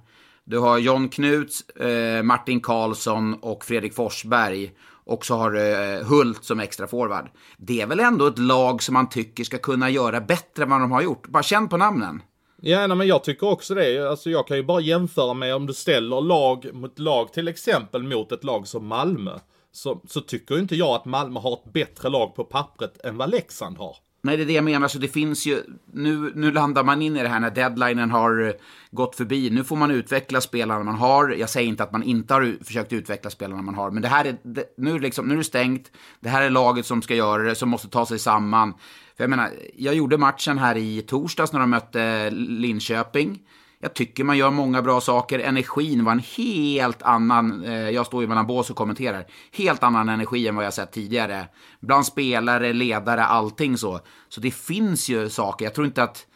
Du 0.45 0.59
har 0.59 0.77
John 0.77 1.09
Knuts, 1.09 1.69
eh, 1.69 2.23
Martin 2.23 2.61
Karlsson 2.61 3.33
och 3.33 3.65
Fredrik 3.65 3.95
Forsberg. 3.95 4.71
Och 5.05 5.25
så 5.25 5.35
har 5.35 5.51
du 5.51 5.61
eh, 5.61 6.05
Hult 6.05 6.43
som 6.43 6.59
extra 6.59 6.87
forward. 6.87 7.29
Det 7.57 7.81
är 7.81 7.87
väl 7.87 7.99
ändå 7.99 8.27
ett 8.27 8.39
lag 8.39 8.83
som 8.83 8.93
man 8.93 9.09
tycker 9.09 9.43
ska 9.43 9.57
kunna 9.57 9.89
göra 9.89 10.21
bättre 10.21 10.63
än 10.63 10.69
vad 10.69 10.81
de 10.81 10.91
har 10.91 11.01
gjort. 11.01 11.27
Bara 11.27 11.43
känn 11.43 11.69
på 11.69 11.77
namnen. 11.77 12.21
Ja, 12.61 12.87
nej, 12.87 12.97
men 12.97 13.07
jag 13.07 13.23
tycker 13.23 13.47
också 13.47 13.75
det. 13.75 14.09
Alltså 14.09 14.29
jag 14.29 14.47
kan 14.47 14.57
ju 14.57 14.63
bara 14.63 14.81
jämföra 14.81 15.33
med 15.33 15.55
om 15.55 15.65
du 15.65 15.73
ställer 15.73 16.21
lag 16.21 16.73
mot 16.73 16.99
lag, 16.99 17.33
till 17.33 17.47
exempel 17.47 18.03
mot 18.03 18.31
ett 18.31 18.43
lag 18.43 18.67
som 18.67 18.87
Malmö. 18.87 19.39
Så, 19.71 20.01
så 20.07 20.21
tycker 20.21 20.59
inte 20.59 20.75
jag 20.75 20.89
att 20.89 21.05
Malmö 21.05 21.39
har 21.39 21.53
ett 21.53 21.73
bättre 21.73 22.09
lag 22.09 22.35
på 22.35 22.43
pappret 22.43 23.05
än 23.05 23.17
vad 23.17 23.29
Leksand 23.31 23.77
har. 23.77 23.95
Nej, 24.21 24.37
det 24.37 24.43
är 24.43 24.45
det 24.45 24.53
jag 24.53 24.63
menar. 24.63 24.87
Så 24.87 24.99
det 24.99 25.07
finns 25.07 25.45
ju, 25.45 25.63
nu, 25.93 26.31
nu 26.35 26.51
landar 26.51 26.83
man 26.83 27.01
in 27.01 27.17
i 27.17 27.23
det 27.23 27.29
här 27.29 27.39
när 27.39 27.51
deadlinen 27.51 28.11
har 28.11 28.47
eh, 28.47 28.53
gått 28.91 29.15
förbi. 29.15 29.49
Nu 29.49 29.63
får 29.63 29.75
man 29.75 29.91
utveckla 29.91 30.41
spelarna 30.41 30.83
man 30.83 30.95
har. 30.95 31.29
Jag 31.29 31.49
säger 31.49 31.67
inte 31.67 31.83
att 31.83 31.91
man 31.91 32.03
inte 32.03 32.33
har 32.33 32.63
försökt 32.63 32.93
utveckla 32.93 33.29
spelarna 33.29 33.61
man 33.61 33.75
har, 33.75 33.91
men 33.91 34.01
det 34.01 34.07
här 34.07 34.25
är, 34.25 34.37
det, 34.43 34.63
nu, 34.77 34.99
liksom, 34.99 35.27
nu 35.27 35.33
är 35.33 35.37
det 35.37 35.43
stängt. 35.43 35.91
Det 36.19 36.29
här 36.29 36.41
är 36.41 36.49
laget 36.49 36.85
som 36.85 37.01
ska 37.01 37.15
göra 37.15 37.43
det, 37.43 37.55
som 37.55 37.69
måste 37.69 37.89
ta 37.89 38.05
sig 38.05 38.19
samman. 38.19 38.73
För 39.19 39.23
jag 39.23 39.29
menar, 39.29 39.51
jag 39.75 39.95
gjorde 39.95 40.17
matchen 40.17 40.57
här 40.57 40.77
i 40.77 41.01
torsdags 41.01 41.53
när 41.53 41.59
de 41.59 41.69
mötte 41.69 42.29
Linköping. 42.31 43.39
Jag 43.79 43.93
tycker 43.93 44.23
man 44.23 44.37
gör 44.37 44.51
många 44.51 44.81
bra 44.81 45.01
saker. 45.01 45.39
Energin 45.39 46.05
var 46.05 46.11
en 46.11 46.21
helt 46.37 47.01
annan, 47.01 47.63
eh, 47.63 47.89
jag 47.89 48.05
står 48.05 48.21
ju 48.21 48.27
mellan 48.27 48.47
bås 48.47 48.69
och 48.69 48.75
kommenterar, 48.75 49.25
helt 49.51 49.83
annan 49.83 50.09
energi 50.09 50.47
än 50.47 50.55
vad 50.55 50.65
jag 50.65 50.73
sett 50.73 50.91
tidigare. 50.91 51.47
Bland 51.79 52.05
spelare, 52.05 52.73
ledare, 52.73 53.23
allting 53.23 53.77
så. 53.77 53.99
Så 54.29 54.41
det 54.41 54.51
finns 54.51 55.09
ju 55.09 55.29
saker, 55.29 55.65
jag 55.65 55.75
tror 55.75 55.87
inte 55.87 56.03
att, 56.03 56.27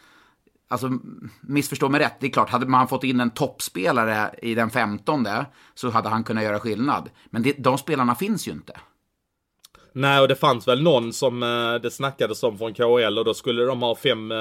alltså 0.68 0.90
missförstå 1.40 1.88
mig 1.88 2.00
rätt, 2.00 2.20
det 2.20 2.26
är 2.26 2.30
klart, 2.30 2.50
hade 2.50 2.66
man 2.66 2.88
fått 2.88 3.04
in 3.04 3.20
en 3.20 3.30
toppspelare 3.30 4.34
i 4.42 4.54
den 4.54 4.70
femtonde 4.70 5.46
så 5.74 5.90
hade 5.90 6.08
han 6.08 6.24
kunnat 6.24 6.44
göra 6.44 6.60
skillnad. 6.60 7.10
Men 7.30 7.42
det, 7.42 7.52
de 7.58 7.78
spelarna 7.78 8.14
finns 8.14 8.48
ju 8.48 8.52
inte. 8.52 8.72
Nej, 9.96 10.20
och 10.20 10.28
det 10.28 10.34
fanns 10.34 10.68
väl 10.68 10.82
någon 10.82 11.12
som 11.12 11.42
eh, 11.42 11.74
det 11.74 11.90
snackades 11.90 12.42
om 12.42 12.58
från 12.58 12.74
KL 12.74 13.18
och 13.18 13.24
då 13.24 13.34
skulle 13.34 13.64
de 13.64 13.82
ha 13.82 13.96
fem, 13.96 14.32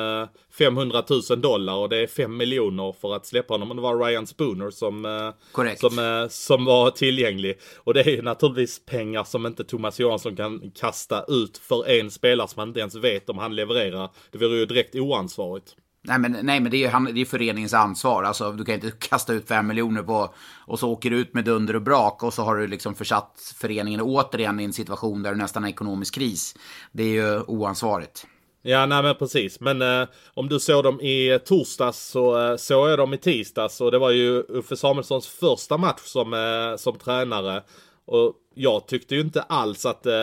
500 0.57 0.99
eh, 0.99 1.05
000 1.29 1.41
dollar 1.41 1.73
och 1.75 1.89
det 1.89 1.97
är 1.97 2.07
5 2.07 2.37
miljoner 2.37 2.95
för 3.01 3.15
att 3.15 3.25
släppa 3.25 3.53
honom. 3.53 3.69
Och 3.69 3.75
det 3.75 3.81
var 3.81 4.05
Ryan 4.05 4.27
Spooner 4.27 4.69
som, 4.69 5.05
eh, 5.05 5.75
som, 5.75 6.27
som 6.29 6.65
var 6.65 6.91
tillgänglig. 6.91 7.59
Och 7.77 7.93
det 7.93 8.01
är 8.01 8.11
ju 8.11 8.21
naturligtvis 8.21 8.85
pengar 8.85 9.23
som 9.23 9.45
inte 9.45 9.63
Thomas 9.63 9.99
Johansson 9.99 10.35
kan 10.35 10.71
kasta 10.71 11.25
ut 11.27 11.57
för 11.57 11.89
en 11.89 12.11
spelare 12.11 12.47
som 12.47 12.61
man 12.61 12.67
inte 12.67 12.79
ens 12.79 12.95
vet 12.95 13.29
om 13.29 13.37
han 13.37 13.55
levererar. 13.55 14.09
Det 14.31 14.37
vore 14.37 14.57
ju 14.57 14.65
direkt 14.65 14.95
oansvarigt. 14.95 15.75
Nej 16.05 16.19
men, 16.19 16.31
nej, 16.31 16.59
men 16.59 16.71
det 16.71 16.77
är 16.77 16.99
ju 17.07 17.13
det 17.13 17.21
är 17.21 17.25
föreningens 17.25 17.73
ansvar. 17.73 18.23
Alltså, 18.23 18.51
du 18.51 18.65
kan 18.65 18.75
inte 18.75 18.91
kasta 18.91 19.33
ut 19.33 19.47
fem 19.47 19.67
miljoner 19.67 20.03
på 20.03 20.33
och 20.65 20.79
så 20.79 20.91
åker 20.91 21.09
du 21.09 21.17
ut 21.17 21.33
med 21.33 21.45
dunder 21.45 21.75
och 21.75 21.81
brak 21.81 22.23
och 22.23 22.33
så 22.33 22.41
har 22.41 22.55
du 22.55 22.67
liksom 22.67 22.95
försatt 22.95 23.53
föreningen 23.55 24.01
återigen 24.01 24.59
i 24.59 24.63
en 24.63 24.73
situation 24.73 25.23
där 25.23 25.31
du 25.31 25.37
nästan 25.37 25.63
har 25.63 25.69
ekonomisk 25.69 26.15
kris. 26.15 26.55
Det 26.91 27.03
är 27.03 27.07
ju 27.07 27.41
oansvarigt. 27.41 28.27
Ja, 28.65 28.85
nej 28.85 29.03
men 29.03 29.15
precis. 29.15 29.59
Men 29.59 29.81
eh, 29.81 30.07
om 30.33 30.49
du 30.49 30.59
såg 30.59 30.83
dem 30.83 31.01
i 31.01 31.39
torsdags 31.45 32.09
så 32.09 32.51
eh, 32.51 32.55
såg 32.57 32.89
jag 32.89 32.99
dem 32.99 33.13
i 33.13 33.17
tisdags 33.17 33.81
och 33.81 33.91
det 33.91 33.99
var 33.99 34.11
ju 34.11 34.43
Uffe 34.49 34.75
Samuelssons 34.75 35.27
första 35.27 35.77
match 35.77 36.01
som, 36.03 36.33
eh, 36.33 36.77
som 36.77 36.97
tränare. 36.97 37.63
Och 38.05 38.33
jag 38.55 38.87
tyckte 38.87 39.15
ju 39.15 39.21
inte 39.21 39.41
alls 39.41 39.85
att 39.85 40.05
eh, 40.05 40.13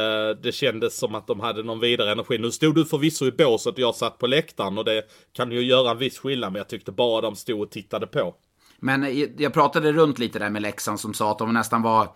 det 0.42 0.52
kändes 0.52 0.98
som 0.98 1.14
att 1.14 1.26
de 1.26 1.40
hade 1.40 1.62
någon 1.62 1.80
vidare 1.80 2.12
energi. 2.12 2.38
Nu 2.38 2.50
stod 2.50 2.74
du 2.74 2.84
förvisso 2.84 3.26
i 3.26 3.32
båset 3.32 3.74
och 3.74 3.78
jag 3.78 3.94
satt 3.94 4.18
på 4.18 4.26
läktaren 4.26 4.78
och 4.78 4.84
det 4.84 5.02
kan 5.32 5.52
ju 5.52 5.60
göra 5.60 5.90
en 5.90 5.98
viss 5.98 6.18
skillnad 6.18 6.52
men 6.52 6.58
jag 6.58 6.68
tyckte 6.68 6.92
bara 6.92 7.20
de 7.20 7.36
stod 7.36 7.60
och 7.60 7.70
tittade 7.70 8.06
på. 8.06 8.34
Men 8.78 9.04
eh, 9.04 9.28
jag 9.38 9.52
pratade 9.52 9.92
runt 9.92 10.18
lite 10.18 10.38
där 10.38 10.50
med 10.50 10.62
Leksand 10.62 11.00
som 11.00 11.14
sa 11.14 11.30
att 11.30 11.38
de 11.38 11.54
nästan 11.54 11.82
var 11.82 12.08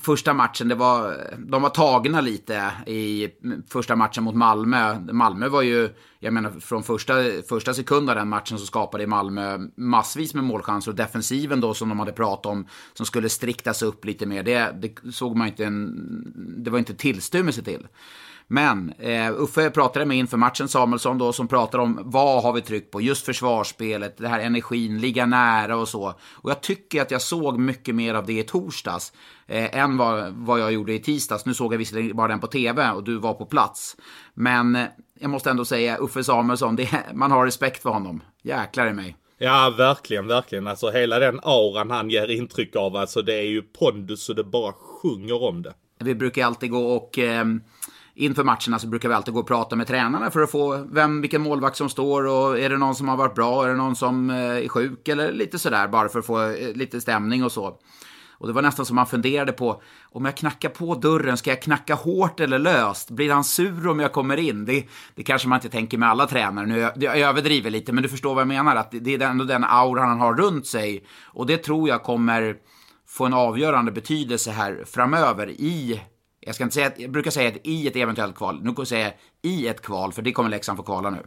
första 0.00 0.34
matchen, 0.34 0.68
det 0.68 0.74
var, 0.74 1.16
de 1.38 1.62
var 1.62 1.70
tagna 1.70 2.20
lite 2.20 2.72
i 2.86 3.28
första 3.68 3.96
matchen 3.96 4.24
mot 4.24 4.34
Malmö. 4.34 4.98
Malmö 5.12 5.48
var 5.48 5.62
ju, 5.62 5.88
jag 6.18 6.32
menar 6.32 6.50
från 6.50 6.82
första, 6.82 7.14
första 7.48 7.74
sekund 7.74 8.10
av 8.10 8.16
den 8.16 8.28
matchen 8.28 8.58
så 8.58 8.66
skapade 8.66 9.06
Malmö 9.06 9.58
massvis 9.76 10.34
med 10.34 10.44
målchanser 10.44 10.90
och 10.90 10.96
defensiven 10.96 11.60
då 11.60 11.74
som 11.74 11.88
de 11.88 11.98
hade 11.98 12.12
pratat 12.12 12.46
om, 12.46 12.66
som 12.94 13.06
skulle 13.06 13.28
striktas 13.28 13.82
upp 13.82 14.04
lite 14.04 14.26
mer, 14.26 14.42
det, 14.42 14.74
det 14.80 15.12
såg 15.12 15.36
man 15.36 15.48
inte 15.48 15.64
en, 15.64 16.62
det 16.64 16.70
var 16.70 16.78
inte 16.78 16.94
tillstymmelse 16.94 17.62
till. 17.62 17.86
Men 18.52 18.92
eh, 18.98 19.32
Uffe 19.32 19.70
pratade 19.70 20.04
med 20.04 20.16
inför 20.16 20.36
matchen, 20.36 20.68
Samuelsson 20.68 21.18
då, 21.18 21.32
som 21.32 21.48
pratar 21.48 21.78
om 21.78 22.00
vad 22.04 22.42
har 22.42 22.52
vi 22.52 22.62
tryck 22.62 22.90
på? 22.90 23.00
Just 23.00 23.24
försvarsspelet, 23.26 24.18
det 24.18 24.28
här 24.28 24.40
energin, 24.40 25.00
ligga 25.00 25.26
nära 25.26 25.76
och 25.76 25.88
så. 25.88 26.14
Och 26.32 26.50
jag 26.50 26.60
tycker 26.60 27.02
att 27.02 27.10
jag 27.10 27.22
såg 27.22 27.58
mycket 27.58 27.94
mer 27.94 28.14
av 28.14 28.26
det 28.26 28.38
i 28.38 28.42
torsdags 28.42 29.12
eh, 29.46 29.78
än 29.78 29.96
vad, 29.96 30.32
vad 30.32 30.60
jag 30.60 30.72
gjorde 30.72 30.92
i 30.92 30.98
tisdags. 30.98 31.46
Nu 31.46 31.54
såg 31.54 31.72
jag 31.74 31.78
visserligen 31.78 32.16
bara 32.16 32.28
den 32.28 32.40
på 32.40 32.46
tv 32.46 32.90
och 32.90 33.04
du 33.04 33.16
var 33.16 33.34
på 33.34 33.46
plats. 33.46 33.96
Men 34.34 34.76
eh, 34.76 34.86
jag 35.20 35.30
måste 35.30 35.50
ändå 35.50 35.64
säga, 35.64 35.96
Uffe 35.96 36.24
Samuelsson, 36.24 36.76
det, 36.76 36.90
man 37.14 37.30
har 37.30 37.44
respekt 37.44 37.82
för 37.82 37.90
honom. 37.90 38.22
Jäklar 38.42 38.86
i 38.86 38.92
mig. 38.92 39.16
Ja, 39.38 39.74
verkligen, 39.78 40.26
verkligen. 40.26 40.66
Alltså 40.66 40.90
hela 40.90 41.18
den 41.18 41.40
auran 41.42 41.90
han 41.90 42.10
ger 42.10 42.30
intryck 42.30 42.76
av, 42.76 42.96
alltså 42.96 43.22
det 43.22 43.34
är 43.34 43.48
ju 43.48 43.62
pondus 43.62 44.28
och 44.28 44.34
det 44.34 44.44
bara 44.44 44.72
sjunger 44.72 45.42
om 45.42 45.62
det. 45.62 45.74
Vi 45.98 46.14
brukar 46.14 46.46
alltid 46.46 46.70
gå 46.70 46.96
och 46.96 47.18
eh, 47.18 47.44
inför 48.20 48.44
matcherna 48.44 48.78
så 48.78 48.86
brukar 48.86 49.08
vi 49.08 49.14
alltid 49.14 49.34
gå 49.34 49.40
och 49.40 49.46
prata 49.46 49.76
med 49.76 49.86
tränarna 49.86 50.30
för 50.30 50.40
att 50.40 50.50
få 50.50 50.86
vem, 50.90 51.20
vilken 51.20 51.42
målvakt 51.42 51.76
som 51.76 51.88
står 51.88 52.26
och 52.26 52.58
är 52.58 52.70
det 52.70 52.78
någon 52.78 52.94
som 52.94 53.08
har 53.08 53.16
varit 53.16 53.34
bra, 53.34 53.64
är 53.64 53.68
det 53.68 53.74
någon 53.74 53.96
som 53.96 54.30
eh, 54.30 54.36
är 54.36 54.68
sjuk 54.68 55.08
eller 55.08 55.32
lite 55.32 55.58
sådär 55.58 55.88
bara 55.88 56.08
för 56.08 56.18
att 56.18 56.26
få 56.26 56.42
eh, 56.42 56.72
lite 56.74 57.00
stämning 57.00 57.44
och 57.44 57.52
så. 57.52 57.78
Och 58.40 58.46
det 58.46 58.52
var 58.52 58.62
nästan 58.62 58.86
som 58.86 58.96
man 58.96 59.06
funderade 59.06 59.52
på, 59.52 59.82
om 60.02 60.24
jag 60.24 60.36
knackar 60.36 60.68
på 60.68 60.94
dörren, 60.94 61.36
ska 61.36 61.50
jag 61.50 61.62
knacka 61.62 61.94
hårt 61.94 62.40
eller 62.40 62.58
löst? 62.58 63.10
Blir 63.10 63.32
han 63.32 63.44
sur 63.44 63.88
om 63.88 64.00
jag 64.00 64.12
kommer 64.12 64.36
in? 64.36 64.64
Det, 64.64 64.86
det 65.14 65.22
kanske 65.22 65.48
man 65.48 65.56
inte 65.56 65.68
tänker 65.68 65.98
med 65.98 66.08
alla 66.08 66.26
tränare. 66.26 66.66
Nu 66.66 66.78
jag, 66.78 66.92
jag 66.96 67.18
överdriver 67.18 67.70
lite, 67.70 67.92
men 67.92 68.02
du 68.02 68.08
förstår 68.08 68.34
vad 68.34 68.40
jag 68.40 68.48
menar. 68.48 68.76
Att 68.76 68.90
det 68.90 69.14
är 69.14 69.20
ändå 69.20 69.44
den 69.44 69.64
aura 69.64 70.02
han 70.02 70.20
har 70.20 70.34
runt 70.34 70.66
sig. 70.66 71.04
Och 71.24 71.46
det 71.46 71.56
tror 71.56 71.88
jag 71.88 72.02
kommer 72.02 72.56
få 73.08 73.26
en 73.26 73.34
avgörande 73.34 73.92
betydelse 73.92 74.50
här 74.50 74.84
framöver 74.86 75.50
i 75.50 76.00
jag, 76.40 76.54
ska 76.54 76.64
inte 76.64 76.74
säga, 76.74 76.92
jag 76.96 77.10
brukar 77.10 77.30
säga 77.30 77.48
att 77.48 77.66
i 77.66 77.88
ett 77.88 77.96
eventuellt 77.96 78.36
kval. 78.36 78.56
Nu 78.62 78.64
kan 78.64 78.74
jag 78.78 78.88
säga 78.88 79.12
i 79.42 79.68
ett 79.68 79.80
kval, 79.80 80.12
för 80.12 80.22
det 80.22 80.32
kommer 80.32 80.50
Leksand 80.50 80.76
få 80.76 80.82
kvala 80.82 81.10
nu. 81.10 81.22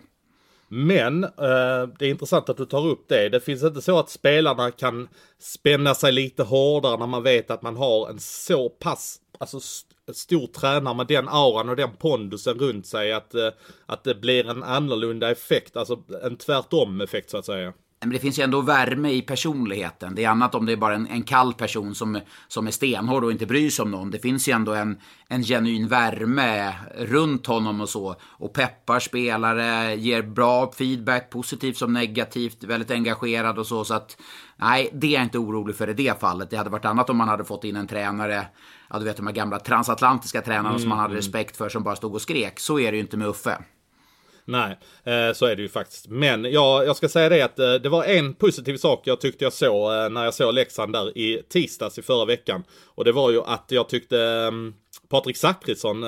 Men 0.67 1.24
eh, 1.24 1.89
det 2.00 2.05
är 2.05 2.10
intressant 2.10 2.50
att 2.50 2.58
du 2.58 2.65
tar 2.65 2.88
upp 2.88 3.05
det. 3.10 3.29
Det 3.29 3.39
finns 3.39 3.63
inte 3.63 3.82
så 3.82 4.00
att 4.00 4.10
spelarna 4.10 4.72
kan 4.72 5.08
spänna 5.39 5.96
sig 5.96 6.12
lite 6.12 6.43
hårdare 6.43 6.98
när 6.98 7.08
man 7.08 7.24
vet 7.24 7.51
att 7.51 7.62
man 7.62 7.77
har 7.77 8.10
en 8.10 8.20
så 8.20 8.70
pass 8.70 9.20
alltså, 9.39 9.58
st 9.58 9.89
stor 10.13 10.48
tränare 10.48 10.96
med 10.96 11.08
den 11.08 11.29
auran 11.29 11.70
och 11.70 11.75
den 11.75 11.96
pondusen 11.96 12.60
runt 12.60 12.88
sig 12.88 13.13
att, 13.13 13.36
eh, 13.36 13.50
att 13.86 14.03
det 14.03 14.15
blir 14.15 14.50
en 14.50 14.63
annorlunda 14.63 15.32
effekt, 15.32 15.77
alltså 15.77 16.03
en 16.24 16.38
tvärtom 16.38 17.01
effekt 17.01 17.29
så 17.29 17.38
att 17.38 17.46
säga. 17.46 17.74
Men 18.05 18.13
det 18.13 18.19
finns 18.19 18.39
ju 18.39 18.43
ändå 18.43 18.62
värme 18.62 19.12
i 19.12 19.22
personligheten. 19.22 20.15
Det 20.15 20.24
är 20.24 20.29
annat 20.29 20.55
om 20.55 20.65
det 20.65 20.72
är 20.72 20.77
bara 20.77 20.95
en, 20.95 21.07
en 21.07 21.24
kall 21.24 21.53
person 21.53 21.95
som, 21.95 22.19
som 22.48 22.67
är 22.67 22.72
stenhård 22.72 23.24
och 23.24 23.31
inte 23.31 23.45
bryr 23.45 23.69
sig 23.69 23.83
om 23.83 23.91
någon. 23.91 24.12
Det 24.12 24.19
finns 24.19 24.48
ju 24.48 24.51
ändå 24.53 24.74
en, 24.74 24.98
en 25.27 25.43
genuin 25.43 25.88
värme 25.88 26.74
runt 26.98 27.48
honom 27.48 27.81
och 27.81 27.89
så. 27.89 28.15
Och 28.22 28.53
peppar 28.53 29.00
spelare, 29.00 29.95
ger 29.95 30.22
bra 30.22 30.72
feedback, 30.72 31.29
positivt 31.29 31.77
som 31.77 31.93
negativt, 31.93 32.63
väldigt 32.63 32.91
engagerad 32.91 33.60
och 33.60 33.67
så. 33.67 33.83
Så 33.83 33.93
att 33.93 34.17
nej, 34.57 34.89
det 34.93 35.07
är 35.07 35.12
jag 35.12 35.24
inte 35.24 35.38
orolig 35.38 35.75
för 35.75 35.89
i 35.89 35.93
det 35.93 36.19
fallet. 36.19 36.50
Det 36.50 36.57
hade 36.57 36.69
varit 36.69 36.86
annat 36.86 37.10
om 37.10 37.17
man 37.17 37.27
hade 37.27 37.43
fått 37.43 37.63
in 37.63 37.75
en 37.75 37.88
tränare, 37.88 38.48
ja 38.89 39.00
du 39.00 39.05
vet 39.05 39.17
de 39.17 39.27
här 39.27 39.33
gamla 39.33 39.60
transatlantiska 39.60 40.41
tränarna 40.41 40.69
mm, 40.69 40.79
som 40.79 40.89
man 40.89 41.00
hade 41.00 41.12
mm. 41.12 41.17
respekt 41.17 41.57
för 41.57 41.69
som 41.69 41.83
bara 41.83 41.95
stod 41.95 42.13
och 42.13 42.22
skrek. 42.22 42.60
Så 42.60 42.79
är 42.79 42.91
det 42.91 42.98
ju 42.98 43.03
inte 43.03 43.17
med 43.17 43.27
Uffe. 43.27 43.57
Nej, 44.45 44.77
eh, 45.03 45.33
så 45.33 45.45
är 45.45 45.55
det 45.55 45.62
ju 45.62 45.69
faktiskt. 45.69 46.07
Men 46.07 46.43
ja, 46.43 46.83
jag 46.83 46.95
ska 46.95 47.09
säga 47.09 47.29
det 47.29 47.41
att 47.41 47.59
eh, 47.59 47.73
det 47.73 47.89
var 47.89 48.03
en 48.03 48.33
positiv 48.33 48.77
sak 48.77 49.01
jag 49.03 49.21
tyckte 49.21 49.43
jag 49.43 49.53
såg 49.53 49.93
eh, 49.93 50.09
när 50.09 50.23
jag 50.23 50.33
såg 50.33 50.53
Leksand 50.53 50.93
där 50.93 51.17
i 51.17 51.43
tisdags 51.50 51.97
i 51.97 52.01
förra 52.01 52.25
veckan. 52.25 52.63
Och 52.85 53.05
det 53.05 53.12
var 53.12 53.31
ju 53.31 53.41
att 53.41 53.65
jag 53.67 53.89
tyckte 53.89 54.21
ehm, 54.21 54.73
Patrik 55.09 55.38
Zackrisson 55.38 56.03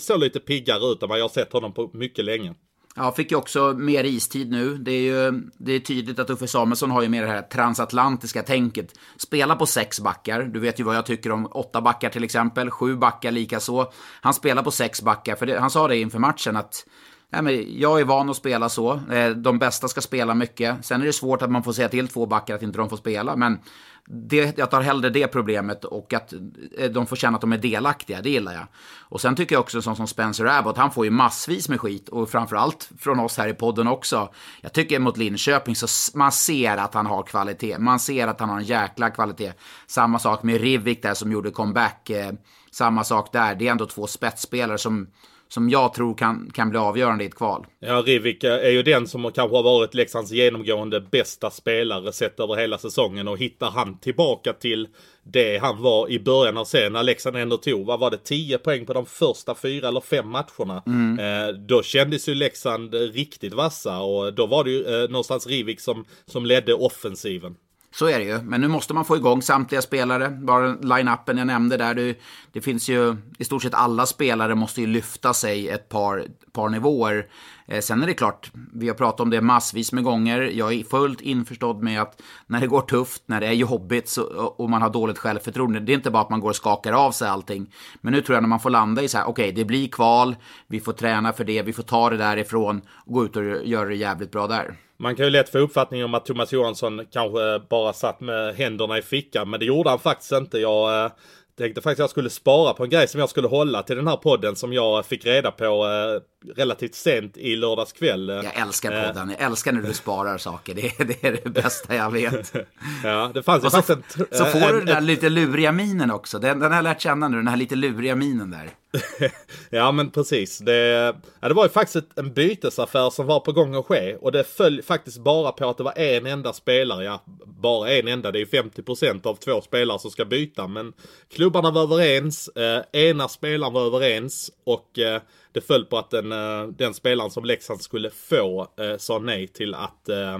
såg 0.00 0.20
lite 0.20 0.40
piggare 0.40 0.92
ut 0.92 1.02
än 1.02 1.08
vad 1.08 1.18
jag 1.18 1.24
har 1.24 1.28
sett 1.28 1.52
honom 1.52 1.74
på 1.74 1.90
mycket 1.92 2.24
länge. 2.24 2.54
Ja, 2.96 3.12
fick 3.12 3.30
ju 3.30 3.36
också 3.36 3.74
mer 3.78 4.04
istid 4.04 4.50
nu. 4.50 4.78
Det 4.78 4.92
är 4.92 5.00
ju 5.00 5.42
det 5.58 5.72
är 5.72 5.80
tydligt 5.80 6.18
att 6.18 6.30
Uffe 6.30 6.46
Samuelsson 6.46 6.90
har 6.90 7.02
ju 7.02 7.08
mer 7.08 7.22
det 7.22 7.28
här 7.28 7.42
transatlantiska 7.42 8.42
tänket. 8.42 8.98
Spela 9.16 9.56
på 9.56 9.66
sex 9.66 10.00
backar. 10.00 10.42
Du 10.42 10.60
vet 10.60 10.80
ju 10.80 10.84
vad 10.84 10.96
jag 10.96 11.06
tycker 11.06 11.32
om 11.32 11.48
åtta 11.50 11.80
backar 11.80 12.10
till 12.10 12.24
exempel. 12.24 12.70
Sju 12.70 12.96
backar 12.96 13.30
likaså. 13.30 13.92
Han 14.20 14.34
spelar 14.34 14.62
på 14.62 14.70
sex 14.70 15.02
backar, 15.02 15.36
för 15.36 15.46
det, 15.46 15.60
han 15.60 15.70
sa 15.70 15.88
det 15.88 15.96
inför 15.98 16.18
matchen 16.18 16.56
att 16.56 16.86
Nej, 17.30 17.42
men 17.42 17.80
jag 17.80 18.00
är 18.00 18.04
van 18.04 18.30
att 18.30 18.36
spela 18.36 18.68
så. 18.68 19.00
Eh, 19.12 19.30
de 19.30 19.58
bästa 19.58 19.88
ska 19.88 20.00
spela 20.00 20.34
mycket. 20.34 20.84
Sen 20.84 21.02
är 21.02 21.06
det 21.06 21.12
svårt 21.12 21.42
att 21.42 21.50
man 21.50 21.62
får 21.62 21.72
säga 21.72 21.88
till 21.88 22.08
två 22.08 22.26
backar 22.26 22.54
att 22.54 22.62
inte 22.62 22.78
de 22.78 22.88
får 22.88 22.96
spela. 22.96 23.36
Men 23.36 23.58
det, 24.06 24.58
jag 24.58 24.70
tar 24.70 24.80
hellre 24.80 25.10
det 25.10 25.26
problemet 25.26 25.84
och 25.84 26.12
att 26.12 26.32
eh, 26.78 26.90
de 26.90 27.06
får 27.06 27.16
känna 27.16 27.34
att 27.34 27.40
de 27.40 27.52
är 27.52 27.58
delaktiga. 27.58 28.22
Det 28.22 28.30
gillar 28.30 28.52
jag. 28.52 28.66
Och 28.98 29.20
sen 29.20 29.36
tycker 29.36 29.54
jag 29.54 29.60
också 29.60 29.82
sån 29.82 29.96
som 29.96 30.06
Spencer 30.06 30.46
Abbott, 30.46 30.76
han 30.76 30.90
får 30.90 31.04
ju 31.04 31.10
massvis 31.10 31.68
med 31.68 31.80
skit. 31.80 32.08
Och 32.08 32.30
framförallt 32.30 32.90
från 32.98 33.20
oss 33.20 33.38
här 33.38 33.48
i 33.48 33.54
podden 33.54 33.88
också. 33.88 34.32
Jag 34.60 34.72
tycker 34.72 34.98
mot 34.98 35.16
Linköping 35.16 35.76
så 35.76 35.86
man 36.18 36.32
ser 36.32 36.76
att 36.76 36.94
han 36.94 37.06
har 37.06 37.22
kvalitet. 37.22 37.78
Man 37.78 37.98
ser 37.98 38.26
att 38.26 38.40
han 38.40 38.48
har 38.48 38.56
en 38.56 38.64
jäkla 38.64 39.10
kvalitet. 39.10 39.52
Samma 39.86 40.18
sak 40.18 40.42
med 40.42 40.60
Rivik 40.60 41.02
där 41.02 41.14
som 41.14 41.32
gjorde 41.32 41.50
comeback. 41.50 42.10
Eh, 42.10 42.32
samma 42.70 43.04
sak 43.04 43.32
där. 43.32 43.54
Det 43.54 43.66
är 43.66 43.70
ändå 43.70 43.86
två 43.86 44.06
spetsspelare 44.06 44.78
som 44.78 45.06
som 45.52 45.70
jag 45.70 45.94
tror 45.94 46.14
kan, 46.14 46.50
kan 46.54 46.70
bli 46.70 46.78
avgörande 46.78 47.24
i 47.24 47.26
ett 47.26 47.34
kval. 47.34 47.66
Ja, 47.80 48.02
Rivik 48.06 48.44
är 48.44 48.70
ju 48.70 48.82
den 48.82 49.06
som 49.06 49.22
kanske 49.22 49.56
har 49.56 49.62
varit 49.62 49.94
Leksands 49.94 50.32
genomgående 50.32 51.00
bästa 51.00 51.50
spelare 51.50 52.12
sett 52.12 52.40
över 52.40 52.56
hela 52.56 52.78
säsongen 52.78 53.28
och 53.28 53.38
hittar 53.38 53.70
han 53.70 53.98
tillbaka 53.98 54.52
till 54.52 54.88
det 55.22 55.58
han 55.58 55.82
var 55.82 56.10
i 56.10 56.20
början 56.20 56.56
av 56.56 56.64
serien 56.64 56.92
när 56.92 57.02
Leksand 57.02 57.36
ändå 57.36 57.56
tog, 57.56 57.86
vad 57.86 58.00
var 58.00 58.10
det, 58.10 58.24
10 58.24 58.58
poäng 58.58 58.86
på 58.86 58.92
de 58.92 59.06
första 59.06 59.54
fyra 59.54 59.88
eller 59.88 60.00
fem 60.00 60.28
matcherna. 60.28 60.82
Mm. 60.86 61.18
Eh, 61.18 61.54
då 61.54 61.82
kändes 61.82 62.28
ju 62.28 62.34
Leksand 62.34 62.94
riktigt 62.94 63.54
vassa 63.54 64.00
och 64.00 64.34
då 64.34 64.46
var 64.46 64.64
det 64.64 64.70
ju 64.70 64.84
eh, 64.84 65.10
någonstans 65.10 65.46
Rivik 65.46 65.80
som, 65.80 66.04
som 66.26 66.46
ledde 66.46 66.74
offensiven. 66.74 67.56
Så 67.94 68.06
är 68.06 68.18
det 68.18 68.24
ju. 68.24 68.42
Men 68.42 68.60
nu 68.60 68.68
måste 68.68 68.94
man 68.94 69.04
få 69.04 69.16
igång 69.16 69.42
samtliga 69.42 69.82
spelare. 69.82 70.30
Bara 70.30 70.74
line-upen 70.74 71.38
jag 71.38 71.46
nämnde 71.46 71.76
där. 71.76 71.94
Det, 71.94 72.18
det, 72.52 72.60
finns 72.60 72.88
ju 72.88 73.16
i 73.38 73.44
stort 73.44 73.62
sett 73.62 73.74
alla 73.74 74.06
spelare 74.06 74.54
måste 74.54 74.80
ju 74.80 74.86
lyfta 74.86 75.34
sig 75.34 75.68
ett 75.68 75.88
par, 75.88 76.26
par 76.52 76.68
nivåer. 76.68 77.26
Eh, 77.66 77.80
sen 77.80 78.02
är 78.02 78.06
det 78.06 78.14
klart, 78.14 78.52
vi 78.74 78.88
har 78.88 78.94
pratat 78.94 79.20
om 79.20 79.30
det 79.30 79.40
massvis 79.40 79.92
med 79.92 80.04
gånger. 80.04 80.40
Jag 80.40 80.72
är 80.72 80.84
fullt 80.84 81.20
införstådd 81.20 81.82
med 81.82 82.02
att 82.02 82.22
när 82.46 82.60
det 82.60 82.66
går 82.66 82.80
tufft, 82.80 83.22
när 83.26 83.40
det 83.40 83.46
är 83.46 83.52
jobbigt 83.52 84.08
så, 84.08 84.22
och 84.56 84.70
man 84.70 84.82
har 84.82 84.90
dåligt 84.90 85.18
självförtroende. 85.18 85.80
Det 85.80 85.92
är 85.92 85.94
inte 85.94 86.10
bara 86.10 86.22
att 86.22 86.30
man 86.30 86.40
går 86.40 86.50
och 86.50 86.56
skakar 86.56 86.92
av 86.92 87.12
sig 87.12 87.28
allting. 87.28 87.72
Men 88.00 88.12
nu 88.12 88.20
tror 88.20 88.36
jag 88.36 88.42
när 88.42 88.48
man 88.48 88.60
får 88.60 88.70
landa 88.70 89.02
i 89.02 89.08
så 89.08 89.18
här, 89.18 89.28
okej, 89.28 89.44
okay, 89.44 89.52
det 89.52 89.64
blir 89.64 89.88
kval. 89.88 90.36
Vi 90.66 90.80
får 90.80 90.92
träna 90.92 91.32
för 91.32 91.44
det, 91.44 91.62
vi 91.62 91.72
får 91.72 91.82
ta 91.82 92.10
det 92.10 92.16
därifrån 92.16 92.80
och 92.88 93.12
gå 93.12 93.24
ut 93.24 93.36
och 93.36 93.44
göra 93.44 93.88
det 93.88 93.94
jävligt 93.94 94.32
bra 94.32 94.46
där. 94.46 94.76
Man 95.00 95.16
kan 95.16 95.24
ju 95.24 95.30
lätt 95.30 95.48
få 95.48 95.58
uppfattningen 95.58 96.04
om 96.04 96.14
att 96.14 96.26
Thomas 96.26 96.52
Johansson 96.52 97.06
kanske 97.12 97.60
bara 97.70 97.92
satt 97.92 98.20
med 98.20 98.54
händerna 98.54 98.98
i 98.98 99.02
fickan, 99.02 99.50
men 99.50 99.60
det 99.60 99.66
gjorde 99.66 99.90
han 99.90 99.98
faktiskt 99.98 100.32
inte. 100.32 100.58
Jag 100.58 101.04
eh, 101.04 101.12
tänkte 101.58 101.80
faktiskt 101.80 102.00
att 102.00 102.04
jag 102.04 102.10
skulle 102.10 102.30
spara 102.30 102.74
på 102.74 102.84
en 102.84 102.90
grej 102.90 103.08
som 103.08 103.20
jag 103.20 103.30
skulle 103.30 103.48
hålla 103.48 103.82
till 103.82 103.96
den 103.96 104.06
här 104.06 104.16
podden 104.16 104.56
som 104.56 104.72
jag 104.72 105.06
fick 105.06 105.26
reda 105.26 105.50
på 105.50 105.64
eh, 105.64 106.52
relativt 106.56 106.94
sent 106.94 107.36
i 107.36 107.56
lördags 107.56 107.92
kväll. 107.92 108.28
Jag 108.28 108.58
älskar 108.58 109.06
podden, 109.06 109.30
jag 109.30 109.40
älskar 109.40 109.72
när 109.72 109.82
du 109.82 109.94
sparar 109.94 110.38
saker, 110.38 110.74
det 110.74 111.00
är 111.00 111.04
det, 111.04 111.24
är 111.24 111.40
det 111.44 111.50
bästa 111.50 111.94
jag 111.94 112.10
vet. 112.10 112.52
ja, 113.04 113.30
det 113.34 113.42
fanns 113.42 113.64
ju 113.64 113.70
faktiskt 113.70 114.18
en... 114.18 114.26
Så 114.30 114.44
får 114.44 114.72
du 114.72 114.78
den 114.78 114.86
där 114.86 115.00
lite 115.00 115.28
luriga 115.28 115.72
minen 115.72 116.10
också, 116.10 116.38
den, 116.38 116.58
den 116.58 116.70
har 116.70 116.78
jag 116.78 116.84
lärt 116.84 117.00
känna 117.00 117.28
nu, 117.28 117.36
den 117.36 117.48
här 117.48 117.56
lite 117.56 117.76
luriga 117.76 118.16
minen 118.16 118.50
där. 118.50 118.70
ja 119.70 119.92
men 119.92 120.10
precis. 120.10 120.58
Det, 120.58 121.14
ja, 121.40 121.48
det 121.48 121.54
var 121.54 121.64
ju 121.64 121.68
faktiskt 121.68 121.96
ett, 121.96 122.18
en 122.18 122.32
bytesaffär 122.32 123.10
som 123.10 123.26
var 123.26 123.40
på 123.40 123.52
gång 123.52 123.74
att 123.74 123.86
ske. 123.86 124.16
Och 124.16 124.32
det 124.32 124.44
föll 124.44 124.82
faktiskt 124.82 125.18
bara 125.18 125.52
på 125.52 125.68
att 125.68 125.76
det 125.76 125.82
var 125.82 125.98
en 125.98 126.26
enda 126.26 126.52
spelare. 126.52 127.04
Ja, 127.04 127.24
bara 127.46 127.90
en 127.90 128.08
enda. 128.08 128.32
Det 128.32 128.38
är 128.38 128.40
ju 128.40 128.46
50% 128.46 129.26
av 129.26 129.34
två 129.34 129.60
spelare 129.60 129.98
som 129.98 130.10
ska 130.10 130.24
byta. 130.24 130.66
Men 130.66 130.92
klubbarna 131.28 131.70
var 131.70 131.82
överens. 131.82 132.48
Eh, 132.48 132.82
ena 132.92 133.28
spelaren 133.28 133.72
var 133.72 133.86
överens. 133.86 134.50
Och 134.64 134.98
eh, 134.98 135.22
det 135.52 135.60
föll 135.60 135.84
på 135.84 135.98
att 135.98 136.10
den, 136.10 136.32
eh, 136.32 136.66
den 136.66 136.94
spelaren 136.94 137.30
som 137.30 137.44
Leksand 137.44 137.82
skulle 137.82 138.10
få 138.10 138.68
eh, 138.80 138.96
sa 138.96 139.18
nej 139.18 139.48
till 139.48 139.74
att 139.74 140.08
eh, 140.08 140.38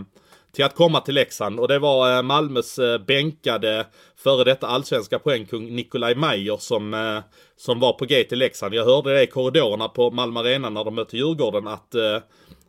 till 0.53 0.65
att 0.65 0.75
komma 0.75 1.01
till 1.01 1.15
Leksand. 1.15 1.61
Och 1.61 1.69
det 1.69 1.79
var 1.79 2.17
eh, 2.17 2.23
Malmös 2.23 2.79
eh, 2.79 2.99
bänkade 2.99 3.87
före 4.17 4.45
detta 4.45 4.67
allsvenska 4.67 5.19
poängkung 5.19 5.77
Nikolaj 5.77 6.15
Mayer 6.15 6.57
som, 6.57 6.95
eh, 6.95 7.19
som 7.57 7.81
var 7.81 7.93
på 7.93 8.05
G 8.05 8.25
till 8.25 8.39
Leksand. 8.39 8.75
Jag 8.75 8.85
hörde 8.85 9.15
det 9.15 9.23
i 9.23 9.27
korridorerna 9.27 9.89
på 9.89 10.11
Malmö 10.11 10.41
Arena 10.41 10.71
när 10.71 10.85
de 10.85 10.95
mötte 10.95 11.17
Djurgården 11.17 11.69
att, 11.69 11.95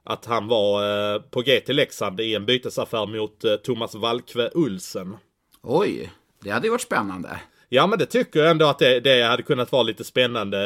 att 0.04 0.26
han 0.26 0.48
var 0.48 1.20
på 1.20 1.42
G 1.42 1.60
till 1.60 1.76
Leksand 1.76 2.20
i 2.20 2.36
en 2.36 2.46
bytesaffär 2.46 3.06
mot 3.06 3.64
Thomas 3.64 3.96
Valkve 3.96 4.50
Ulsen. 4.54 5.18
Oj, 5.64 6.12
det 6.44 6.50
hade 6.50 6.68
ju 6.68 6.72
varit 6.72 6.82
spännande. 6.82 7.40
Ja 7.70 7.88
men 7.88 8.00
det 8.00 8.06
tycker 8.06 8.40
jag 8.40 8.52
ändå 8.52 8.66
att 8.66 8.80
det, 8.80 9.00
det 9.00 9.24
hade 9.24 9.44
kunnat 9.44 9.72
vara 9.72 9.84
lite 9.84 10.04
spännande 10.04 10.58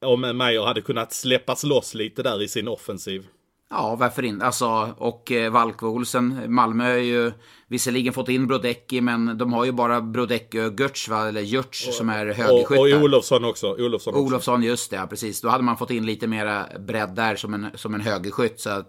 om 0.00 0.20
Mayer 0.20 0.62
hade 0.62 0.80
kunnat 0.80 1.12
släppas 1.12 1.64
loss 1.64 1.94
lite 1.94 2.22
där 2.22 2.42
i 2.42 2.48
sin 2.48 2.68
offensiv. 2.68 3.26
Ja, 3.70 3.96
varför 3.96 4.22
inte? 4.22 4.46
Alltså, 4.46 4.94
och 4.98 5.32
eh, 5.32 5.52
Valkve 5.52 5.88
Olsen, 5.88 6.54
Malmö 6.54 6.84
har 6.84 6.98
ju 6.98 7.32
visserligen 7.68 8.12
fått 8.12 8.28
in 8.28 8.46
Brodecki, 8.46 9.00
men 9.00 9.38
de 9.38 9.52
har 9.52 9.64
ju 9.64 9.72
bara 9.72 10.00
Brodecki 10.00 10.60
och 10.60 10.80
Götz, 10.80 11.08
va? 11.08 11.28
eller 11.28 11.40
Götz, 11.40 11.96
som 11.96 12.08
är 12.08 12.26
högerskyttar. 12.26 12.94
Och, 12.94 12.98
och 12.98 13.02
Olofsson 13.02 13.44
också. 13.44 13.66
Olofsson, 13.78 14.14
också. 14.14 14.24
Olofsson, 14.24 14.62
just 14.62 14.90
det, 14.90 14.96
ja, 14.96 15.06
precis. 15.06 15.40
Då 15.40 15.48
hade 15.48 15.64
man 15.64 15.76
fått 15.76 15.90
in 15.90 16.06
lite 16.06 16.26
mera 16.26 16.66
bredd 16.78 17.14
där 17.14 17.36
som 17.36 17.54
en, 17.54 17.66
som 17.74 17.94
en 17.94 18.00
högerskytt. 18.00 18.60
Så 18.60 18.70
att, 18.70 18.88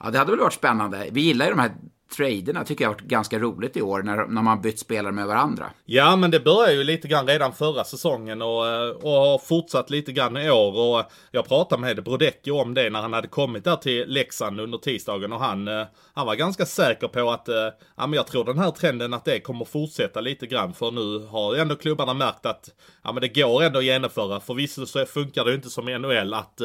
ja, 0.00 0.10
det 0.10 0.18
hade 0.18 0.30
väl 0.30 0.40
varit 0.40 0.52
spännande. 0.52 1.08
Vi 1.12 1.20
gillar 1.20 1.46
ju 1.46 1.50
de 1.50 1.58
här 1.60 1.72
traderna 2.16 2.64
tycker 2.64 2.84
jag 2.84 2.88
har 2.88 2.94
varit 2.94 3.02
ganska 3.02 3.38
roligt 3.38 3.76
i 3.76 3.82
år 3.82 4.02
när, 4.02 4.26
när 4.26 4.42
man 4.42 4.60
bytt 4.60 4.78
spelare 4.78 5.12
med 5.12 5.26
varandra. 5.26 5.70
Ja, 5.84 6.16
men 6.16 6.30
det 6.30 6.40
började 6.40 6.72
ju 6.72 6.84
lite 6.84 7.08
grann 7.08 7.26
redan 7.26 7.52
förra 7.52 7.84
säsongen 7.84 8.42
och, 8.42 8.68
eh, 8.68 8.90
och 8.90 9.10
har 9.10 9.38
fortsatt 9.38 9.90
lite 9.90 10.12
grann 10.12 10.36
i 10.36 10.50
år. 10.50 10.78
Och 10.78 10.98
eh, 10.98 11.06
jag 11.30 11.48
pratade 11.48 11.82
med 11.82 12.04
Brodecki 12.04 12.50
om 12.50 12.74
det 12.74 12.90
när 12.90 13.00
han 13.02 13.12
hade 13.12 13.28
kommit 13.28 13.64
där 13.64 13.76
till 13.76 14.08
Leksand 14.08 14.60
under 14.60 14.78
tisdagen 14.78 15.32
och 15.32 15.40
han, 15.40 15.68
eh, 15.68 15.86
han 16.14 16.26
var 16.26 16.34
ganska 16.34 16.66
säker 16.66 17.08
på 17.08 17.30
att 17.30 17.48
ja, 17.96 18.06
men 18.06 18.12
jag 18.12 18.26
tror 18.26 18.44
den 18.44 18.58
här 18.58 18.70
trenden 18.70 19.14
att 19.14 19.24
det 19.24 19.40
kommer 19.40 19.64
fortsätta 19.64 20.20
lite 20.20 20.46
grann 20.46 20.74
för 20.74 20.90
nu 20.90 21.26
har 21.26 21.56
ändå 21.56 21.76
klubbarna 21.76 22.14
märkt 22.14 22.46
att 22.46 22.70
ja, 23.04 23.12
men 23.12 23.20
det 23.20 23.28
går 23.28 23.62
ändå 23.62 23.78
att 23.78 23.84
genomföra. 23.84 24.40
Förvisso 24.40 24.86
så 24.86 25.06
funkar 25.06 25.44
det 25.44 25.50
ju 25.50 25.56
inte 25.56 25.70
som 25.70 25.88
i 25.88 25.98
NHL 25.98 26.34
att 26.34 26.60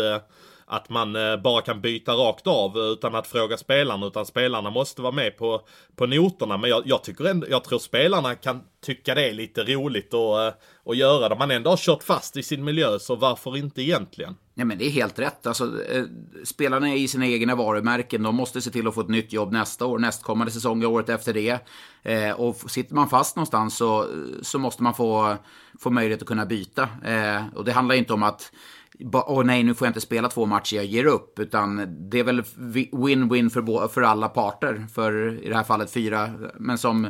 att 0.70 0.90
man 0.90 1.16
eh, 1.16 1.38
bara 1.38 1.62
kan 1.62 1.82
byta 1.82 2.14
rakt 2.14 2.48
av 2.48 2.78
utan 2.78 3.16
att 3.16 3.28
fråga 3.28 3.58
spelarna. 3.58 4.08
Utan 4.08 4.26
spelarna 4.26 4.70
måste 4.70 5.02
vara 5.02 5.12
med 5.12 5.38
på, 5.38 5.62
på 5.96 6.06
noterna. 6.06 6.58
Men 6.58 6.70
jag, 6.70 6.84
jag 6.86 7.04
tycker 7.04 7.26
ändå, 7.26 7.48
jag 7.50 7.64
tror 7.64 7.80
spelarna 7.80 8.36
kan 8.36 8.62
tycka 8.86 9.16
det 9.16 9.30
är 9.30 9.34
lite 9.34 9.64
roligt 9.64 10.14
att, 10.14 10.54
eh, 10.54 10.60
och 10.84 10.96
göra 10.96 11.30
det. 11.30 11.36
Man 11.36 11.52
ändå 11.52 11.70
har 11.70 11.78
kört 11.78 12.04
fast 12.04 12.38
i 12.38 12.44
sin 12.44 12.64
miljö, 12.64 13.00
så 13.00 13.16
varför 13.16 13.58
inte 13.58 13.82
egentligen? 13.82 14.36
Ja, 14.54 14.66
men 14.66 14.78
det 14.78 14.86
är 14.86 14.90
helt 14.90 15.20
rätt. 15.20 15.48
Alltså, 15.48 15.84
eh, 15.84 16.04
spelarna 16.44 16.90
är 16.90 16.96
i 16.96 17.08
sina 17.08 17.28
egna 17.28 17.56
varumärken. 17.56 18.24
De 18.24 18.36
måste 18.36 18.62
se 18.62 18.72
till 18.72 18.88
att 18.88 18.96
få 18.96 19.02
ett 19.02 19.10
nytt 19.10 19.34
jobb 19.34 19.52
nästa 19.52 19.86
år, 19.86 20.00
nästkommande 20.00 20.52
säsong, 20.52 20.86
året 20.86 21.10
efter 21.10 21.34
det. 21.34 21.60
Eh, 22.04 22.32
och 22.32 22.72
sitter 22.72 22.96
man 22.96 23.10
fast 23.10 23.36
någonstans 23.36 23.78
så, 23.78 24.06
så 24.42 24.60
måste 24.60 24.84
man 24.84 24.94
få, 24.94 25.38
få 25.80 25.90
möjlighet 25.90 26.22
att 26.22 26.28
kunna 26.28 26.46
byta. 26.46 26.90
Eh, 27.06 27.42
och 27.56 27.66
det 27.66 27.72
handlar 27.72 27.96
inte 27.96 28.14
om 28.14 28.24
att 28.24 28.52
åh 29.14 29.44
nej, 29.44 29.64
nu 29.64 29.74
får 29.74 29.86
jag 29.86 29.90
inte 29.90 30.02
spela 30.02 30.30
två 30.30 30.46
matcher, 30.46 30.76
jag 30.76 30.86
ger 30.86 31.06
upp. 31.06 31.40
Utan 31.40 31.96
det 32.10 32.20
är 32.20 32.24
väl 32.24 32.42
win-win 32.92 33.50
för, 33.50 33.88
för 33.88 34.02
alla 34.02 34.30
parter. 34.30 34.88
För 34.94 35.44
i 35.44 35.50
det 35.50 35.56
här 35.56 35.64
fallet 35.64 35.92
fyra, 35.92 36.30
men 36.60 36.78
som, 36.78 37.08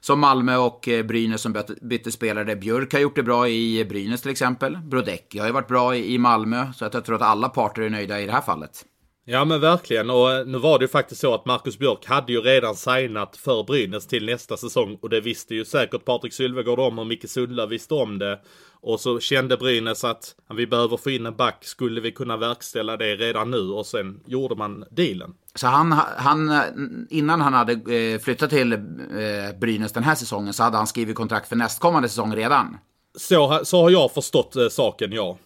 som 0.00 0.20
Malmö 0.20 0.56
och 0.56 0.88
eh, 0.88 1.06
Brynäs 1.06 1.40
som 1.40 1.62
bytte 1.82 2.12
spelare. 2.12 2.56
Björk 2.56 2.92
har 2.92 3.00
gjort 3.00 3.16
det 3.16 3.22
bra 3.22 3.48
i 3.48 3.84
Brynäs 3.84 4.22
till 4.22 4.30
exempel. 4.30 4.76
Brodecki 4.76 5.38
har 5.38 5.46
ju 5.46 5.52
varit 5.52 5.68
bra 5.68 5.96
i 5.96 6.18
Malmö. 6.18 6.72
Så 6.72 6.84
att 6.84 6.94
jag 6.94 7.04
tror 7.04 7.16
att 7.16 7.22
alla 7.22 7.48
parter 7.48 7.82
är 7.82 7.90
nöjda 7.90 8.20
i 8.20 8.26
det 8.26 8.32
här 8.32 8.40
fallet. 8.40 8.84
Ja 9.30 9.44
men 9.44 9.60
verkligen 9.60 10.10
och 10.10 10.32
eh, 10.32 10.46
nu 10.46 10.58
var 10.58 10.78
det 10.78 10.84
ju 10.84 10.88
faktiskt 10.88 11.20
så 11.20 11.34
att 11.34 11.46
Marcus 11.46 11.78
Björk 11.78 12.06
hade 12.06 12.32
ju 12.32 12.40
redan 12.40 12.74
signat 12.74 13.36
för 13.36 13.64
Brynäs 13.64 14.06
till 14.06 14.26
nästa 14.26 14.56
säsong 14.56 14.98
och 15.02 15.10
det 15.10 15.20
visste 15.20 15.54
ju 15.54 15.64
säkert 15.64 16.04
Patrik 16.04 16.32
Sylvegård 16.32 16.78
om 16.78 16.98
och 16.98 17.06
Micke 17.06 17.28
Sundlöv 17.28 17.68
visste 17.68 17.94
om 17.94 18.18
det. 18.18 18.40
Och 18.80 19.00
så 19.00 19.20
kände 19.20 19.56
Brynäs 19.56 20.04
att 20.04 20.34
vi 20.54 20.66
behöver 20.66 20.96
få 20.96 21.10
in 21.10 21.26
en 21.26 21.36
back, 21.36 21.64
skulle 21.64 22.00
vi 22.00 22.12
kunna 22.12 22.36
verkställa 22.36 22.96
det 22.96 23.16
redan 23.16 23.50
nu? 23.50 23.60
Och 23.60 23.86
sen 23.86 24.20
gjorde 24.26 24.54
man 24.54 24.84
dealen. 24.90 25.34
Så 25.54 25.66
han, 25.66 25.92
han 26.16 26.66
innan 27.10 27.40
han 27.40 27.54
hade 27.54 27.72
eh, 27.72 28.18
flyttat 28.18 28.50
till 28.50 28.72
eh, 28.72 28.78
Brynäs 29.60 29.92
den 29.92 30.04
här 30.04 30.14
säsongen 30.14 30.52
så 30.52 30.62
hade 30.62 30.76
han 30.76 30.86
skrivit 30.86 31.16
kontrakt 31.16 31.48
för 31.48 31.56
nästkommande 31.56 32.08
säsong 32.08 32.36
redan? 32.36 32.78
Så, 33.18 33.60
så 33.64 33.82
har 33.82 33.90
jag 33.90 34.12
förstått 34.12 34.56
saken, 34.70 35.12
ja. 35.12 35.38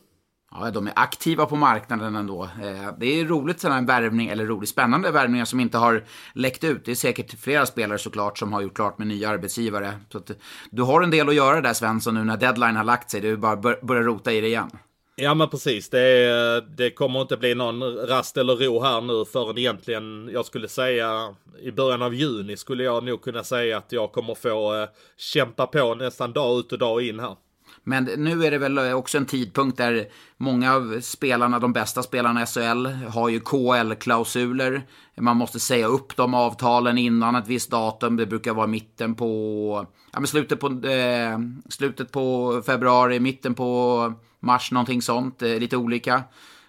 Ja, 0.54 0.70
de 0.70 0.86
är 0.86 0.92
aktiva 0.96 1.46
på 1.46 1.56
marknaden 1.56 2.16
ändå. 2.16 2.42
Eh, 2.42 2.98
det 2.98 3.20
är 3.20 3.24
roligt 3.24 3.60
sådana 3.60 3.80
här 3.80 3.86
värvning, 3.86 4.28
eller 4.28 4.46
roligt 4.46 4.68
spännande 4.68 5.10
värvningar 5.10 5.44
som 5.44 5.60
inte 5.60 5.78
har 5.78 6.04
läckt 6.34 6.64
ut. 6.64 6.84
Det 6.84 6.90
är 6.90 6.94
säkert 6.94 7.40
flera 7.40 7.66
spelare 7.66 7.98
såklart 7.98 8.38
som 8.38 8.52
har 8.52 8.60
gjort 8.60 8.74
klart 8.74 8.98
med 8.98 9.06
nya 9.06 9.28
arbetsgivare. 9.28 9.92
Så 10.12 10.18
att, 10.18 10.30
du 10.70 10.82
har 10.82 11.02
en 11.02 11.10
del 11.10 11.28
att 11.28 11.34
göra 11.34 11.60
där 11.60 11.72
Svensson 11.72 12.14
nu 12.14 12.24
när 12.24 12.36
deadline 12.36 12.76
har 12.76 12.84
lagt 12.84 13.10
sig. 13.10 13.20
Du 13.20 13.36
bara 13.36 13.56
börja 13.82 14.02
rota 14.02 14.32
i 14.32 14.40
det 14.40 14.46
igen. 14.46 14.70
Ja 15.16 15.34
men 15.34 15.48
precis. 15.48 15.90
Det, 15.90 16.64
det 16.76 16.90
kommer 16.90 17.20
inte 17.20 17.36
bli 17.36 17.54
någon 17.54 17.82
rast 17.96 18.36
eller 18.36 18.56
ro 18.56 18.82
här 18.82 19.00
nu 19.00 19.24
förrän 19.24 19.58
egentligen, 19.58 20.30
jag 20.32 20.46
skulle 20.46 20.68
säga 20.68 21.34
i 21.62 21.72
början 21.72 22.02
av 22.02 22.14
juni 22.14 22.56
skulle 22.56 22.84
jag 22.84 23.04
nog 23.04 23.22
kunna 23.22 23.44
säga 23.44 23.78
att 23.78 23.92
jag 23.92 24.12
kommer 24.12 24.34
få 24.34 24.82
eh, 24.82 24.88
kämpa 25.16 25.66
på 25.66 25.94
nästan 25.94 26.32
dag 26.32 26.58
ut 26.58 26.72
och 26.72 26.78
dag 26.78 27.02
in 27.02 27.20
här. 27.20 27.36
Men 27.84 28.04
nu 28.04 28.44
är 28.44 28.50
det 28.50 28.58
väl 28.58 28.78
också 28.78 29.18
en 29.18 29.26
tidpunkt 29.26 29.78
där 29.78 30.06
många 30.36 30.74
av 30.74 31.00
spelarna, 31.00 31.58
de 31.58 31.72
bästa 31.72 32.02
spelarna 32.02 32.42
i 32.42 32.46
SHL, 32.46 32.86
har 32.86 33.28
ju 33.28 33.40
KL-klausuler. 33.40 34.82
Man 35.16 35.36
måste 35.36 35.60
säga 35.60 35.86
upp 35.86 36.16
de 36.16 36.34
avtalen 36.34 36.98
innan 36.98 37.36
ett 37.36 37.48
visst 37.48 37.70
datum. 37.70 38.16
Det 38.16 38.26
brukar 38.26 38.54
vara 38.54 38.66
mitten 38.66 39.14
på, 39.14 39.86
ja 40.12 40.20
men 40.20 40.26
slutet 40.26 40.60
på, 40.60 40.66
eh, 40.66 41.38
slutet 41.68 42.12
på 42.12 42.62
februari, 42.66 43.20
mitten 43.20 43.54
på 43.54 44.12
mars, 44.40 44.72
någonting 44.72 45.02
sånt. 45.02 45.42
Eh, 45.42 45.58
lite 45.58 45.76
olika. 45.76 46.22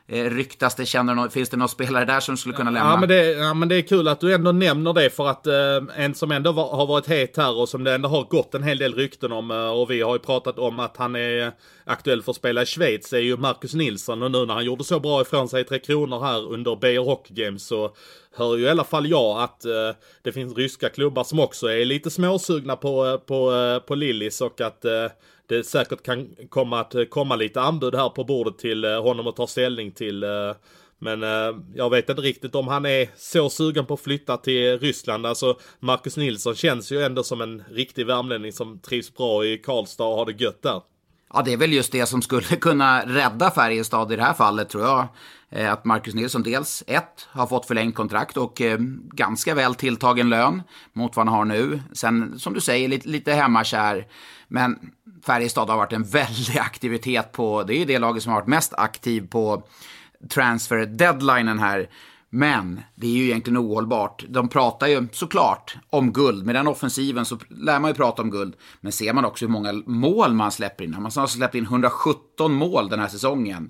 Eh, 0.08 0.30
ryktas 0.30 0.76
det, 0.76 0.86
känner 0.86 1.30
finns 1.30 1.50
det 1.50 1.58
någon 1.58 1.70
spelare 1.70 2.06
där 2.06 2.20
som 2.20 2.38
skulle 2.38 2.56
kunna 2.56 2.72
lämna? 2.72 2.90
Ja 2.90 2.98
men, 2.98 3.10
det, 3.10 3.32
ja, 3.32 3.54
men 3.54 3.70
det 3.70 3.76
är 3.76 3.82
kul 3.82 4.08
att 4.08 4.20
du 4.20 4.34
ändå 4.34 4.52
nämner 4.52 4.94
det 4.94 5.10
för 5.10 5.28
att 5.28 5.48
eh, 5.48 6.04
en 6.04 6.16
som 6.16 6.32
ändå 6.32 6.52
var, 6.52 6.76
har 6.76 6.88
varit 6.88 7.08
het 7.08 7.38
här 7.38 7.60
och 7.60 7.70
som 7.70 7.84
det 7.84 7.94
ändå 7.94 8.10
har 8.10 8.24
gått 8.24 8.56
en 8.56 8.64
hel 8.64 8.78
del 8.78 8.94
rykten 8.94 9.32
om 9.32 9.52
eh, 9.52 9.70
och 9.70 9.92
vi 9.92 10.02
har 10.02 10.16
ju 10.16 10.20
pratat 10.20 10.60
om 10.60 10.80
att 10.80 10.98
han 10.98 11.16
är 11.16 11.52
aktuell 11.86 12.22
för 12.22 12.32
att 12.32 12.36
spela 12.36 12.62
i 12.62 12.66
Schweiz 12.66 13.14
är 13.14 13.20
ju 13.20 13.38
Marcus 13.38 13.74
Nilsson 13.74 14.24
och 14.24 14.32
nu 14.32 14.46
när 14.46 14.54
han 14.54 14.66
gjorde 14.66 14.84
så 14.84 15.00
bra 15.00 15.22
ifrån 15.22 15.50
sig 15.50 15.62
i 15.62 15.64
Tre 15.64 15.80
Kronor 15.80 16.20
här 16.20 16.52
under 16.52 16.76
Beijer 16.76 17.02
Hockey 17.02 17.34
Games 17.34 17.68
så 17.68 17.96
hör 18.36 18.58
ju 18.58 18.64
i 18.64 18.70
alla 18.70 18.84
fall 18.84 19.08
jag 19.08 19.42
att 19.42 19.66
eh, 19.66 19.72
det 20.22 20.32
finns 20.32 20.58
ryska 20.58 20.90
klubbar 20.90 21.24
som 21.24 21.40
också 21.40 21.68
är 21.68 21.86
lite 21.86 22.10
småsugna 22.10 22.76
på, 22.76 23.06
eh, 23.06 23.18
på, 23.18 23.80
på 23.88 23.96
Lillis 23.96 24.42
och 24.42 24.62
att 24.62 24.86
eh, 24.86 25.06
det 25.48 25.64
säkert 25.64 26.04
kan 26.04 26.30
komma 26.50 26.80
att 26.80 26.96
eh, 26.96 27.04
komma 27.04 27.36
lite 27.36 27.62
anbud 27.62 27.96
här 27.96 28.10
på 28.10 28.24
bordet 28.24 28.58
till 28.58 28.86
eh, 28.86 29.02
honom 29.02 29.28
att 29.28 29.36
ta 29.36 29.48
ställning 29.48 29.92
till. 29.92 30.24
Eh, 30.24 30.30
men 31.00 31.22
jag 31.76 31.90
vet 31.90 32.10
inte 32.10 32.22
riktigt 32.22 32.56
om 32.56 32.68
han 32.68 32.86
är 32.86 33.10
så 33.16 33.50
sugen 33.50 33.86
på 33.86 33.94
att 33.94 34.00
flytta 34.00 34.38
till 34.38 34.80
Ryssland. 34.80 35.26
Alltså 35.26 35.58
Marcus 35.80 36.18
Nilsson 36.18 36.56
känns 36.56 36.92
ju 36.92 37.04
ändå 37.04 37.24
som 37.24 37.42
en 37.42 37.64
riktig 37.72 38.06
värmlänning 38.06 38.52
som 38.52 38.80
trivs 38.80 39.14
bra 39.14 39.46
i 39.46 39.58
Karlstad 39.58 40.04
och 40.04 40.16
har 40.16 40.26
det 40.26 40.44
gött 40.44 40.62
där. 40.62 40.82
Ja, 41.34 41.42
det 41.42 41.54
är 41.54 41.58
väl 41.58 41.74
just 41.74 41.92
det 41.92 42.06
som 42.06 42.22
skulle 42.22 42.56
kunna 42.62 43.06
rädda 43.06 43.52
Färjestad 43.52 44.12
i 44.12 44.16
det 44.16 44.24
här 44.24 44.34
fallet 44.34 44.70
tror 44.70 44.84
jag. 44.84 45.08
Att 45.68 45.86
Marcus 45.86 46.14
Nilsson 46.14 46.44
dels, 46.44 46.84
ett, 46.88 47.28
har 47.30 47.48
fått 47.48 47.66
förlängt 47.66 47.96
kontrakt 47.96 48.38
och 48.38 48.62
ganska 49.14 49.56
väl 49.56 49.76
tilltagen 49.76 50.30
lön 50.30 50.62
mot 50.94 51.16
vad 51.16 51.28
han 51.28 51.36
har 51.36 51.46
nu. 51.46 51.82
Sen, 51.94 52.40
som 52.40 52.54
du 52.54 52.62
säger, 52.62 52.88
lite, 52.88 53.10
lite 53.10 53.34
hemmakär. 53.34 54.08
Men 54.48 54.92
Färjestad 55.26 55.70
har 55.70 55.78
varit 55.78 55.94
en 55.94 56.04
väldig 56.04 56.58
aktivitet 56.58 57.32
på, 57.32 57.64
det 57.64 57.76
är 57.76 57.80
ju 57.80 57.86
det 57.86 58.00
laget 58.00 58.24
som 58.24 58.32
har 58.32 58.40
varit 58.40 58.48
mest 58.48 58.74
aktiv 58.74 59.28
på 59.28 59.64
transfer 60.30 60.86
deadlinen 60.86 61.60
här. 61.60 61.90
Men 62.30 62.82
det 62.96 63.08
är 63.08 63.12
ju 63.12 63.24
egentligen 63.24 63.58
ohållbart. 63.58 64.26
De 64.30 64.50
pratar 64.50 64.88
ju 64.88 65.08
såklart 65.12 65.78
om 65.90 66.14
guld. 66.14 66.46
Med 66.46 66.56
den 66.56 66.68
offensiven 66.68 67.26
så 67.26 67.38
lär 67.50 67.80
man 67.80 67.92
ju 67.92 67.96
prata 67.96 68.22
om 68.22 68.30
guld. 68.30 68.56
Men 68.82 68.92
ser 68.92 69.14
man 69.14 69.26
också 69.26 69.46
hur 69.46 69.52
många 69.52 69.74
mål 69.86 70.34
man 70.34 70.52
släpper 70.52 70.84
in. 70.84 70.92
Man 70.92 71.12
har 71.16 71.28
släppt 71.28 71.56
in 71.56 71.64
117 71.64 72.54
mål 72.54 72.90
den 72.90 73.00
här 73.00 73.08
säsongen. 73.08 73.70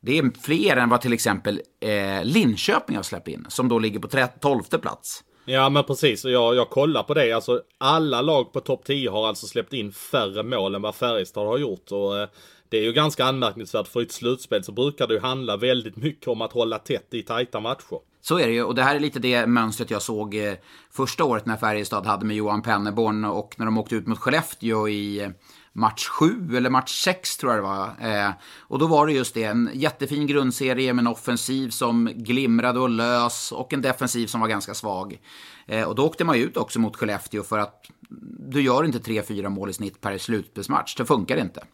Det 0.00 0.18
är 0.18 0.30
fler 0.42 0.76
än 0.76 0.88
vad 0.88 1.00
till 1.00 1.12
exempel 1.12 1.60
eh, 1.80 2.24
Linköping 2.24 2.96
har 2.96 3.02
släppt 3.02 3.28
in. 3.28 3.46
Som 3.48 3.68
då 3.68 3.78
ligger 3.78 4.00
på 4.00 4.08
12 4.40 4.62
plats. 4.62 5.24
Ja 5.50 5.68
men 5.68 5.84
precis, 5.84 6.24
och 6.24 6.30
jag, 6.30 6.54
jag 6.54 6.70
kollar 6.70 7.02
på 7.02 7.14
det. 7.14 7.32
Alltså 7.32 7.62
alla 7.78 8.22
lag 8.22 8.52
på 8.52 8.60
topp 8.60 8.84
10 8.84 9.10
har 9.10 9.28
alltså 9.28 9.46
släppt 9.46 9.72
in 9.72 9.92
färre 9.92 10.42
mål 10.42 10.74
än 10.74 10.82
vad 10.82 10.94
Färjestad 10.94 11.46
har 11.46 11.58
gjort. 11.58 11.92
Och, 11.92 12.18
eh, 12.18 12.28
Det 12.68 12.78
är 12.78 12.82
ju 12.82 12.92
ganska 12.92 13.24
anmärkningsvärt 13.24 13.88
för 13.88 14.00
i 14.00 14.02
ett 14.02 14.12
slutspel 14.12 14.64
så 14.64 14.72
brukar 14.72 15.06
det 15.06 15.14
ju 15.14 15.20
handla 15.20 15.56
väldigt 15.56 15.96
mycket 15.96 16.28
om 16.28 16.42
att 16.42 16.52
hålla 16.52 16.78
tätt 16.78 17.14
i 17.14 17.22
tajta 17.22 17.60
matcher. 17.60 17.98
Så 18.22 18.38
är 18.38 18.46
det 18.46 18.52
ju, 18.52 18.64
och 18.64 18.74
det 18.74 18.82
här 18.82 18.96
är 18.96 19.00
lite 19.00 19.18
det 19.18 19.46
mönstret 19.46 19.90
jag 19.90 20.02
såg 20.02 20.34
eh, 20.34 20.54
första 20.90 21.24
året 21.24 21.46
när 21.46 21.56
Färjestad 21.56 22.06
hade 22.06 22.24
med 22.24 22.36
Johan 22.36 22.62
Penneborn 22.62 23.24
och 23.24 23.54
när 23.58 23.64
de 23.66 23.78
åkte 23.78 23.94
ut 23.94 24.06
mot 24.06 24.18
Skellefteå 24.18 24.88
i 24.88 25.20
eh, 25.20 25.28
match 25.72 26.08
7 26.08 26.56
eller 26.56 26.70
match 26.70 27.02
6 27.04 27.36
tror 27.36 27.52
jag 27.52 27.58
det 27.58 27.68
var. 27.68 27.94
Eh, 28.00 28.30
och 28.58 28.78
då 28.78 28.86
var 28.86 29.06
det 29.06 29.12
just 29.12 29.34
det, 29.34 29.44
en 29.44 29.70
jättefin 29.74 30.26
grundserie 30.26 30.92
med 30.92 31.02
en 31.02 31.06
offensiv 31.06 31.70
som 31.70 32.10
glimrade 32.14 32.80
och 32.80 32.90
lös 32.90 33.52
och 33.52 33.72
en 33.72 33.82
defensiv 33.82 34.26
som 34.26 34.40
var 34.40 34.48
ganska 34.48 34.74
svag. 34.74 35.18
Eh, 35.66 35.84
och 35.84 35.94
då 35.94 36.06
åkte 36.06 36.24
man 36.24 36.36
ut 36.36 36.56
också 36.56 36.78
mot 36.78 36.96
Skellefteå 36.96 37.42
för 37.42 37.58
att 37.58 37.86
du 38.38 38.62
gör 38.62 38.84
inte 38.84 38.98
3-4 38.98 39.48
mål 39.48 39.70
i 39.70 39.72
snitt 39.72 40.00
per 40.00 40.18
slutspelsmatch, 40.18 40.96
det 40.96 41.06
funkar 41.06 41.36
inte. 41.36 41.64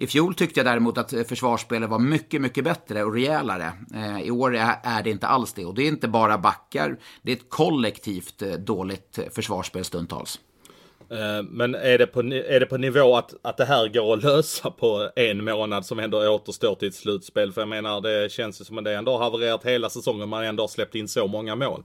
I 0.00 0.06
fjol 0.06 0.34
tyckte 0.34 0.60
jag 0.60 0.66
däremot 0.66 0.98
att 0.98 1.12
eh, 1.12 1.24
försvarsspelet 1.24 1.90
var 1.90 1.98
mycket, 1.98 2.40
mycket 2.40 2.64
bättre 2.64 3.04
och 3.04 3.14
rejälare. 3.14 3.72
Eh, 3.94 4.20
I 4.20 4.30
år 4.30 4.56
är 4.56 5.02
det 5.02 5.10
inte 5.10 5.26
alls 5.26 5.52
det. 5.52 5.64
Och 5.64 5.74
det 5.74 5.82
är 5.82 5.88
inte 5.88 6.08
bara 6.08 6.38
backar, 6.38 6.98
det 7.22 7.32
är 7.32 7.36
ett 7.36 7.50
kollektivt 7.50 8.42
eh, 8.42 8.52
dåligt 8.52 9.18
eh, 9.18 9.24
försvarsspel 9.32 9.84
stundtals. 9.84 10.40
Eh, 11.10 11.42
men 11.42 11.74
är 11.74 11.98
det 11.98 12.06
på, 12.06 12.20
är 12.20 12.60
det 12.60 12.66
på 12.66 12.76
nivå 12.76 13.16
att, 13.16 13.34
att 13.42 13.56
det 13.56 13.64
här 13.64 13.88
går 13.88 14.14
att 14.14 14.22
lösa 14.22 14.70
på 14.70 15.10
en 15.16 15.44
månad 15.44 15.86
som 15.86 15.98
ändå 15.98 16.18
återstår 16.18 16.74
till 16.74 16.88
ett 16.88 16.94
slutspel? 16.94 17.52
För 17.52 17.60
jag 17.60 17.68
menar, 17.68 18.00
det 18.00 18.32
känns 18.32 18.60
ju 18.60 18.64
som 18.64 18.78
att 18.78 18.84
det 18.84 18.94
ändå 18.94 19.12
har 19.12 19.18
havererat 19.18 19.64
hela 19.64 19.90
säsongen, 19.90 20.28
man 20.28 20.44
ändå 20.44 20.62
har 20.62 20.68
släppt 20.68 20.94
in 20.94 21.08
så 21.08 21.26
många 21.26 21.56
mål. 21.56 21.84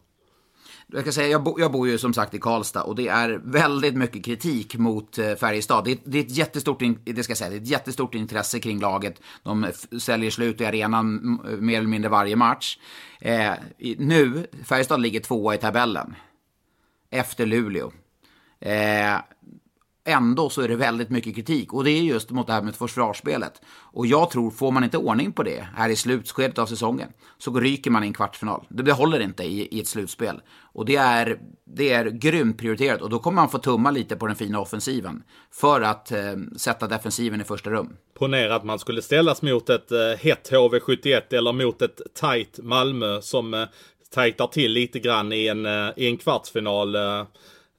Jag, 0.88 1.04
kan 1.04 1.14
säga, 1.14 1.28
jag, 1.28 1.44
bo, 1.44 1.60
jag 1.60 1.72
bor 1.72 1.88
ju 1.88 1.98
som 1.98 2.14
sagt 2.14 2.34
i 2.34 2.40
Karlstad 2.40 2.84
och 2.84 2.96
det 2.96 3.08
är 3.08 3.42
väldigt 3.44 3.96
mycket 3.96 4.26
kritik 4.26 4.78
mot 4.78 5.18
eh, 5.18 5.36
Färjestad. 5.36 5.86
Det, 5.86 6.00
det, 6.04 6.18
är 6.18 6.24
ett 6.24 6.38
jättestort, 6.38 6.84
det 7.04 7.24
ska 7.24 7.32
jag 7.32 7.38
säga, 7.38 7.50
det 7.50 7.56
är 7.56 7.62
ett 7.62 7.68
jättestort 7.68 8.16
intresse 8.16 8.60
kring 8.60 8.80
laget. 8.80 9.22
De 9.44 9.68
säljer 10.00 10.32
slut 10.32 10.62
i 10.62 10.66
arenan 10.66 11.40
mer 11.60 11.78
eller 11.78 11.88
mindre 11.88 12.10
varje 12.10 12.36
match. 12.36 12.78
Eh, 13.20 13.52
nu, 13.98 14.48
Färjestad 14.66 15.02
ligger 15.02 15.20
tvåa 15.20 15.56
i 15.56 15.58
tabellen. 15.58 16.16
Efter 17.10 17.46
Luleå. 17.46 17.92
Eh, 18.66 19.22
ändå 20.06 20.50
så 20.50 20.62
är 20.62 20.68
det 20.68 20.76
väldigt 20.76 21.10
mycket 21.10 21.36
kritik. 21.36 21.74
Och 21.74 21.84
det 21.84 21.92
är 21.92 22.02
just 22.02 22.30
mot 22.30 22.48
det 22.48 22.54
här 22.54 22.62
med 22.62 22.76
försvarsspelet. 22.76 23.62
Och 23.68 24.08
jag 24.08 24.30
tror, 24.30 24.52
får 24.52 24.72
man 24.72 24.84
inte 24.84 24.98
ordning 24.98 25.32
på 25.32 25.44
det 25.44 25.68
här 25.76 25.90
i 25.90 25.96
slutskedet 25.96 26.60
av 26.60 26.66
säsongen, 26.66 27.10
så 27.38 27.60
ryker 27.60 27.92
man 27.92 28.04
i 28.04 28.08
en 28.08 28.14
kvartsfinal. 28.14 28.66
Det, 28.70 28.92
håller 28.92 29.20
inte 29.20 29.44
i, 29.44 29.68
i 29.72 29.80
ett 29.80 29.88
slutspel. 29.88 30.42
Och 30.74 30.86
det 30.86 30.96
är, 30.96 31.40
det 31.66 31.94
är 31.94 32.06
grymt 32.06 32.58
prioriterat. 32.58 33.02
Och 33.02 33.10
då 33.10 33.20
kommer 33.20 33.36
man 33.36 33.50
få 33.50 33.58
tumma 33.58 33.92
lite 33.92 34.16
på 34.16 34.28
den 34.28 34.36
fina 34.36 34.60
offensiven. 34.60 35.24
För 35.52 35.82
att 35.82 36.12
eh, 36.12 36.36
sätta 36.58 36.88
defensiven 36.88 37.42
i 37.42 37.44
första 37.44 37.70
rum. 37.70 37.98
Ponera 38.20 38.56
att 38.56 38.64
man 38.64 38.80
skulle 38.80 39.02
ställas 39.02 39.42
mot 39.42 39.70
ett 39.70 39.92
eh, 39.92 40.00
hett 40.20 40.52
HV71 40.52 41.34
eller 41.34 41.54
mot 41.54 41.82
ett 41.82 42.02
tajt 42.14 42.60
Malmö 42.64 43.22
som 43.22 43.54
eh, 43.54 43.66
tajtar 44.14 44.48
till 44.48 44.72
lite 44.72 45.00
grann 45.00 45.34
i 45.34 45.48
en, 45.48 45.66
eh, 45.66 45.90
i 45.96 46.08
en 46.08 46.18
kvartsfinal. 46.18 46.96
Eh, 46.96 47.24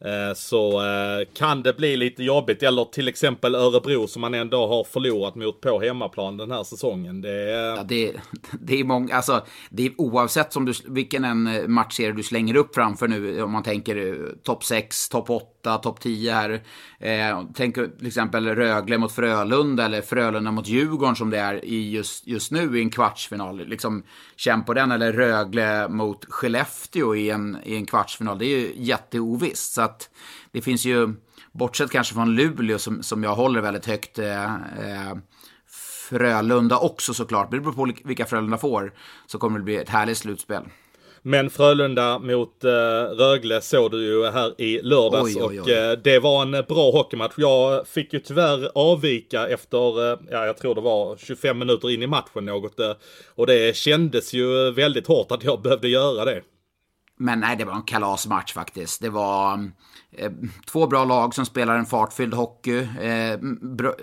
Eh, 0.00 0.35
så 0.35 0.80
eh, 0.80 1.26
kan 1.35 1.62
det 1.62 1.76
bli 1.76 1.96
lite 1.96 2.22
jobbigt. 2.22 2.62
Eller 2.62 2.85
till 2.85 3.09
exempel 3.09 3.54
Örebro 3.54 4.07
som 4.07 4.20
man 4.20 4.35
ändå 4.35 4.66
har 4.66 4.85
förlorat 4.85 5.35
mot 5.35 5.61
på 5.61 5.80
hemmaplan 5.80 6.37
den 6.37 6.50
här 6.50 6.64
säsongen. 6.64 7.20
Det 7.20 7.50
är, 7.50 7.76
ja, 7.76 7.83
det, 7.83 8.12
det 8.61 8.80
är 8.80 8.85
många, 8.85 9.14
alltså 9.14 9.44
det 9.70 9.87
är 9.87 9.92
oavsett 10.00 10.52
som 10.52 10.64
du, 10.64 10.72
vilken 10.87 11.24
en 11.24 11.46
eh, 11.46 11.68
matchserie 11.68 12.12
du 12.12 12.22
slänger 12.22 12.57
upp 12.57 12.74
framför 12.74 13.09
nu. 13.09 13.42
Om 13.42 13.52
man 13.52 13.62
tänker 13.62 14.28
topp 14.42 14.64
6, 14.64 15.09
topp 15.09 15.30
8, 15.30 15.46
topp 15.64 16.00
10 16.00 16.33
här. 16.33 16.62
Eh, 16.98 17.42
tänk 17.55 17.74
till 17.74 18.07
exempel 18.07 18.48
Rögle 18.48 18.98
mot 18.98 19.12
Frölunda 19.12 19.85
eller 19.85 20.03
Frölunda 20.03 20.50
mot 20.50 20.68
Djurgården 20.68 21.16
som 21.16 21.31
det 21.31 21.38
är 21.38 21.64
i 21.64 21.90
just, 21.90 22.27
just 22.27 22.53
nu 22.53 22.79
i 22.79 22.81
en 22.81 22.90
kvartsfinal. 22.90 23.66
Liksom, 23.66 24.03
känn 24.37 24.64
på 24.64 24.74
den. 24.74 24.92
Eller 24.92 25.12
Rögle 25.12 25.88
mot 25.88 26.24
Skellefteå 26.24 27.14
i 27.14 27.31
en, 27.31 27.59
i 27.64 27.77
en 27.77 27.87
kvartsfinal. 27.87 28.38
Det 28.38 28.46
är 28.46 28.59
ju 28.59 28.72
jätteovisst. 28.77 29.74
Så 29.74 29.83
att 29.83 30.11
det 30.53 30.62
finns 30.62 30.85
ju, 30.85 31.14
bortsett 31.53 31.90
kanske 31.90 32.14
från 32.14 32.35
Luleå 32.35 32.79
som, 32.79 33.03
som 33.03 33.24
jag 33.24 33.35
håller 33.35 33.61
väldigt 33.61 33.87
högt, 33.87 34.18
eh, 34.18 34.44
eh 34.44 35.14
Frölunda 36.09 36.79
också 36.79 37.14
såklart. 37.14 37.50
Det 37.50 37.61
beror 37.61 37.72
på 37.72 37.92
vilka 38.05 38.24
Frölunda 38.24 38.59
får. 38.59 38.92
Så 39.27 39.38
kommer 39.38 39.59
det 39.59 39.64
bli 39.64 39.77
ett 39.77 39.88
härligt 39.88 40.18
slutspel. 40.18 40.62
Men 41.26 41.50
Frölunda 41.50 42.18
mot 42.18 42.64
eh, 42.64 42.70
Rögle 43.18 43.60
såg 43.60 43.90
du 43.90 44.04
ju 44.04 44.30
här 44.30 44.60
i 44.60 44.82
lördags 44.82 45.37
oj, 45.37 45.42
oj, 45.42 45.46
oj. 45.46 45.60
och 45.60 45.68
eh, 45.68 45.98
det 46.04 46.18
var 46.18 46.42
en 46.42 46.50
bra 46.50 46.90
hockeymatch. 46.90 47.34
Jag 47.37 47.88
fick 47.88 48.12
ju 48.12 48.20
tyvärr 48.20 48.70
avvika 48.74 49.48
efter, 49.48 50.12
eh, 50.12 50.18
ja 50.30 50.46
jag 50.46 50.56
tror 50.56 50.74
det 50.74 50.80
var 50.80 51.16
25 51.16 51.58
minuter 51.58 51.90
in 51.90 52.02
i 52.02 52.06
matchen 52.06 52.44
något. 52.44 52.80
Eh, 52.80 52.92
och 53.34 53.46
det 53.46 53.76
kändes 53.76 54.32
ju 54.32 54.70
väldigt 54.70 55.06
hårt 55.06 55.32
att 55.32 55.44
jag 55.44 55.62
behövde 55.62 55.88
göra 55.88 56.24
det. 56.24 56.42
Men 57.16 57.40
nej, 57.40 57.56
det 57.56 57.64
var 57.64 57.74
en 57.74 57.82
kalasmatch 57.82 58.52
faktiskt. 58.52 59.02
Det 59.02 59.10
var 59.10 59.70
eh, 60.12 60.32
två 60.66 60.87
bra 60.87 61.04
lag 61.04 61.34
som 61.34 61.46
spelar 61.46 61.78
en 61.78 61.87
fartfylld 61.87 62.34
hockey. 62.34 62.88
Eh, 63.00 63.38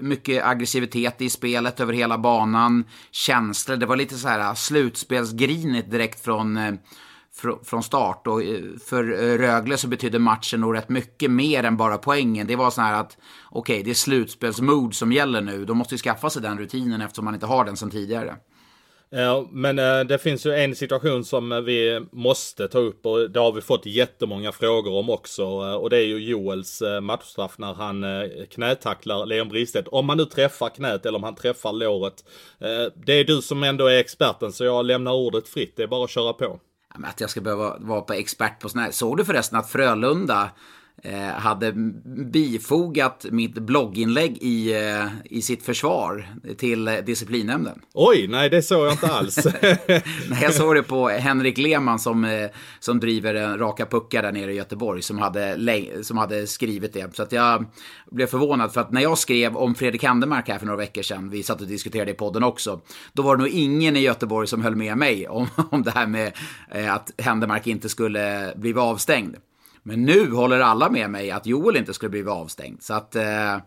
mycket 0.01 0.45
aggressivitet 0.45 1.21
i 1.21 1.29
spelet 1.29 1.79
över 1.79 1.93
hela 1.93 2.17
banan. 2.17 2.83
Känslor. 3.11 3.75
Det 3.77 3.85
var 3.85 3.95
lite 3.95 4.15
så 4.15 4.27
här 4.27 4.55
slutspelsgrinigt 4.55 5.91
direkt 5.91 6.23
från 6.23 6.57
eh, 6.57 6.73
från 7.63 7.83
start. 7.83 8.27
Och 8.27 8.43
eh, 8.43 8.61
för 8.85 9.03
eh, 9.03 9.37
Rögle 9.37 9.77
så 9.77 9.87
betydde 9.87 10.19
matchen 10.19 10.61
nog 10.61 10.75
rätt 10.75 10.89
mycket 10.89 11.31
mer 11.31 11.63
än 11.63 11.77
bara 11.77 11.97
poängen. 11.97 12.47
Det 12.47 12.55
var 12.55 12.71
så 12.71 12.81
här 12.81 12.99
att, 12.99 13.17
okej, 13.49 13.73
okay, 13.73 13.83
det 13.83 13.89
är 13.89 13.95
slutspelsmod 13.95 14.95
som 14.95 15.11
gäller 15.11 15.41
nu. 15.41 15.65
De 15.65 15.77
måste 15.77 15.95
ju 15.95 15.99
skaffa 15.99 16.29
sig 16.29 16.41
den 16.41 16.57
rutinen 16.57 17.01
eftersom 17.01 17.25
man 17.25 17.33
inte 17.33 17.45
har 17.45 17.65
den 17.65 17.77
sedan 17.77 17.89
tidigare. 17.89 18.35
Ja, 19.13 19.47
men 19.51 19.79
eh, 19.79 19.99
det 19.99 20.17
finns 20.17 20.45
ju 20.45 20.53
en 20.53 20.75
situation 20.75 21.23
som 21.23 21.65
vi 21.65 22.05
måste 22.11 22.67
ta 22.67 22.79
upp 22.79 23.05
och 23.05 23.31
det 23.31 23.39
har 23.39 23.51
vi 23.51 23.61
fått 23.61 23.85
jättemånga 23.85 24.51
frågor 24.51 24.93
om 24.93 25.09
också. 25.09 25.45
Och 25.75 25.89
det 25.89 25.97
är 25.97 26.05
ju 26.05 26.29
Joels 26.29 26.83
matchstraff 27.01 27.57
när 27.57 27.73
han 27.73 28.05
knätacklar 28.49 29.25
Leon 29.25 29.49
Bristedt. 29.49 29.87
Om 29.87 30.05
man 30.05 30.17
nu 30.17 30.25
träffar 30.25 30.69
knät 30.69 31.05
eller 31.05 31.17
om 31.17 31.23
han 31.23 31.35
träffar 31.35 31.73
låret. 31.73 32.13
Det 33.05 33.13
är 33.13 33.23
du 33.23 33.41
som 33.41 33.63
ändå 33.63 33.87
är 33.87 33.99
experten 33.99 34.51
så 34.51 34.63
jag 34.63 34.85
lämnar 34.85 35.13
ordet 35.13 35.47
fritt. 35.47 35.73
Det 35.75 35.83
är 35.83 35.87
bara 35.87 36.03
att 36.03 36.09
köra 36.09 36.33
på. 36.33 36.59
Att 37.03 37.21
jag 37.21 37.29
ska 37.29 37.41
behöva 37.41 37.77
vara 37.79 38.01
på 38.01 38.13
expert 38.13 38.59
på 38.59 38.69
sådana 38.69 38.85
här. 38.85 38.91
Såg 38.91 39.17
du 39.17 39.25
förresten 39.25 39.59
att 39.59 39.69
Frölunda 39.69 40.49
hade 41.37 41.71
bifogat 42.31 43.25
mitt 43.29 43.53
blogginlägg 43.53 44.37
i, 44.41 44.73
eh, 44.73 45.07
i 45.25 45.41
sitt 45.41 45.63
försvar 45.63 46.27
till 46.57 46.85
disciplinnämnden. 47.05 47.81
Oj, 47.93 48.27
nej 48.27 48.49
det 48.49 48.61
såg 48.61 48.85
jag 48.85 48.93
inte 48.93 49.07
alls. 49.07 49.47
nej, 49.61 50.39
jag 50.41 50.53
såg 50.53 50.75
det 50.75 50.83
på 50.83 51.09
Henrik 51.09 51.57
Lehmann 51.57 51.99
som, 51.99 52.25
eh, 52.25 52.49
som 52.79 52.99
driver 52.99 53.57
Raka 53.57 53.85
Puckar 53.85 54.21
där 54.21 54.31
nere 54.31 54.53
i 54.53 54.55
Göteborg 54.55 55.01
som 55.01 55.17
hade, 55.17 55.57
som 56.03 56.17
hade 56.17 56.47
skrivit 56.47 56.93
det. 56.93 57.15
Så 57.15 57.23
att 57.23 57.31
jag 57.31 57.65
blev 58.11 58.27
förvånad 58.27 58.73
för 58.73 58.81
att 58.81 58.91
när 58.91 59.01
jag 59.01 59.17
skrev 59.17 59.57
om 59.57 59.75
Fredrik 59.75 60.03
Handemark 60.03 60.49
här 60.49 60.59
för 60.59 60.65
några 60.65 60.77
veckor 60.77 61.01
sedan, 61.01 61.29
vi 61.29 61.43
satt 61.43 61.61
och 61.61 61.67
diskuterade 61.67 62.11
i 62.11 62.13
podden 62.13 62.43
också, 62.43 62.81
då 63.13 63.21
var 63.21 63.35
det 63.35 63.43
nog 63.43 63.51
ingen 63.51 63.95
i 63.95 63.99
Göteborg 63.99 64.47
som 64.47 64.61
höll 64.61 64.75
med 64.75 64.97
mig 64.97 65.27
om, 65.27 65.47
om 65.71 65.83
det 65.83 65.91
här 65.91 66.07
med 66.07 66.31
att 66.89 67.11
Handemark 67.21 67.67
inte 67.67 67.89
skulle 67.89 68.53
bli 68.55 68.73
avstängd. 68.73 69.35
Men 69.83 70.05
nu 70.05 70.31
håller 70.31 70.59
alla 70.59 70.89
med 70.89 71.09
mig 71.09 71.31
att 71.31 71.45
Joel 71.45 71.77
inte 71.77 71.93
skulle 71.93 72.09
bli 72.09 72.23
avstängd. 72.23 72.83
Så 72.83 72.93
att, 72.93 73.15
eh, 73.15 73.57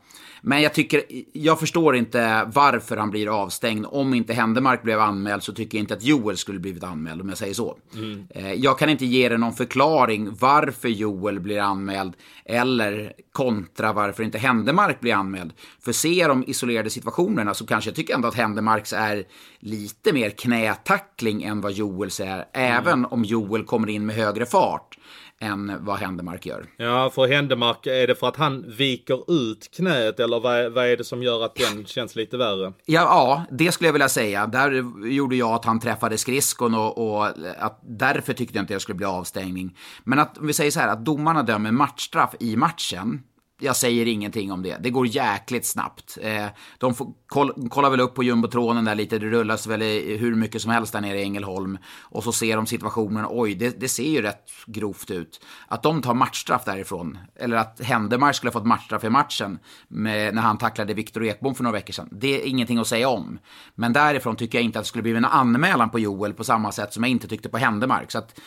men 0.43 0.63
jag 0.63 0.75
tycker, 0.75 1.03
jag 1.33 1.61
förstår 1.61 1.97
inte 1.97 2.51
varför 2.55 2.97
han 2.97 3.11
blir 3.11 3.43
avstängd. 3.43 3.87
Om 3.89 4.15
inte 4.15 4.33
Händemark 4.33 4.83
blev 4.83 5.01
anmäld 5.01 5.43
så 5.43 5.53
tycker 5.53 5.79
jag 5.79 5.83
inte 5.83 5.95
att 5.95 6.03
Joel 6.03 6.37
skulle 6.37 6.59
blivit 6.59 6.85
anmäld 6.85 7.21
om 7.21 7.29
jag 7.29 7.39
säger 7.39 7.55
så. 7.55 7.79
Mm. 7.95 8.27
Eh, 8.31 8.53
jag 8.53 8.79
kan 8.79 8.89
inte 8.89 9.07
ge 9.07 9.29
dig 9.29 9.39
någon 9.39 9.53
förklaring 9.53 10.37
varför 10.41 10.89
Joel 10.89 11.41
blir 11.41 11.61
anmäld 11.61 12.13
eller 12.45 13.13
kontra 13.33 13.93
varför 13.93 14.23
inte 14.23 14.39
Händemark 14.39 15.01
blir 15.01 15.15
anmäld. 15.15 15.53
För 15.81 15.93
ser 15.93 16.29
de 16.29 16.45
isolerade 16.47 16.91
situationerna 16.91 17.55
så 17.55 17.67
kanske 17.67 17.91
jag 17.91 17.97
tycker 17.97 18.15
ändå 18.15 18.29
att 18.29 18.35
Händemarks 18.35 18.93
är 18.93 19.25
lite 19.59 20.13
mer 20.13 20.31
knätackling 20.31 21.43
än 21.43 21.61
vad 21.61 21.73
Joels 21.73 22.21
är. 22.21 22.25
Mm. 22.27 22.47
Även 22.53 23.05
om 23.05 23.25
Joel 23.25 23.65
kommer 23.65 23.89
in 23.89 24.07
med 24.07 24.17
högre 24.17 24.47
fart 24.47 24.99
än 25.45 25.85
vad 25.85 25.99
Händemark 25.99 26.47
gör. 26.47 26.67
Ja, 26.77 27.11
för 27.15 27.27
Händemark, 27.27 27.87
är 27.87 28.07
det 28.07 28.15
för 28.15 28.29
att 28.29 28.37
han 28.37 28.65
viker 28.69 29.33
ut 29.33 29.71
knät 29.77 30.21
eller 30.21 30.41
vad, 30.41 30.73
vad 30.73 30.87
är 30.87 30.97
det 30.97 31.05
som 31.05 31.23
gör 31.23 31.45
att 31.45 31.55
den 31.55 31.87
känns 31.87 32.17
lite 32.17 32.37
värre? 32.37 32.73
Ja, 32.85 33.03
ja, 33.03 33.45
det 33.51 33.73
skulle 33.73 33.89
jag 33.89 33.93
vilja 33.93 34.09
säga. 34.09 34.47
Där 34.47 34.85
gjorde 35.07 35.37
jag 35.37 35.51
att 35.51 35.65
han 35.65 35.81
träffade 35.81 36.19
skridskon 36.19 36.75
och, 36.75 37.17
och 37.17 37.27
att 37.59 37.81
därför 37.83 38.33
tyckte 38.33 38.59
jag 38.59 38.63
inte 38.63 38.75
det 38.75 38.81
skulle 38.81 38.97
bli 38.97 39.07
avstängning. 39.07 39.77
Men 40.05 40.19
att, 40.19 40.39
om 40.39 40.47
vi 40.47 40.53
säger 40.53 40.71
så 40.71 40.81
här, 40.81 40.89
att 40.89 41.05
domarna 41.05 41.43
dömer 41.43 41.71
matchstraff 41.71 42.35
i 42.41 42.57
matchen, 42.57 43.23
jag 43.65 43.77
säger 43.77 44.07
ingenting 44.07 44.53
om 44.53 44.63
det. 44.63 44.77
Det 44.81 44.91
går 44.91 45.07
jäkligt 45.07 45.67
snabbt. 45.67 46.19
Eh, 46.21 46.47
de 46.79 46.95
får, 46.95 47.13
koll, 47.27 47.69
kollar 47.71 47.91
väl 47.91 48.01
upp 48.01 48.15
på 48.15 48.23
jumbotronen 48.23 48.85
där 48.85 48.95
lite. 48.95 49.19
Det 49.19 49.27
rullas 49.27 49.67
väl 49.67 49.83
i, 49.83 50.17
hur 50.17 50.35
mycket 50.35 50.63
som 50.63 50.71
helst 50.71 50.93
där 50.93 51.01
nere 51.01 51.19
i 51.19 51.23
Ängelholm. 51.23 51.79
Och 52.01 52.25
så 52.25 52.33
ser 52.33 52.57
de 52.57 52.67
situationen. 52.67 53.27
Oj, 53.29 53.55
det, 53.55 53.81
det 53.81 53.89
ser 53.89 54.11
ju 54.11 54.23
rätt 54.23 54.51
grovt 54.67 55.11
ut. 55.11 55.45
Att 55.69 55.83
de 55.83 56.03
tar 56.03 56.15
matchstraff 56.15 56.65
därifrån. 56.65 57.19
Eller 57.37 57.57
att 57.57 57.81
Händemark 57.81 58.37
skulle 58.37 58.49
ha 58.49 58.53
fått 58.53 58.67
matchstraff 58.67 59.05
i 59.05 59.11
matchen 59.11 59.59
med, 59.89 60.35
när 60.35 60.43
han 60.43 60.59
tacklade 60.59 60.95
Viktor 60.95 61.25
Ekbom 61.25 61.55
för 61.55 61.63
några 61.63 61.75
veckor 61.75 61.93
sedan. 61.93 62.09
Det 62.13 62.43
är 62.43 62.47
ingenting 62.47 62.79
att 62.79 62.87
säga 62.87 63.09
om. 63.09 63.39
Men 63.75 63.93
därifrån 63.93 64.37
tycker 64.37 64.59
jag 64.59 64.65
inte 64.65 64.79
att 64.79 64.85
det 64.85 64.89
skulle 64.89 65.03
bli 65.03 65.17
en 65.17 65.25
anmälan 65.25 65.91
på 65.91 65.99
Joel 65.99 66.35
på 66.35 66.45
samma 66.45 66.73
sätt 66.73 66.93
som 66.93 67.03
jag 67.03 67.11
inte 67.11 67.29
tyckte 67.29 67.49
på 67.49 67.59
Händemark. 67.59 68.11
Så 68.11 68.19
att, 68.19 68.41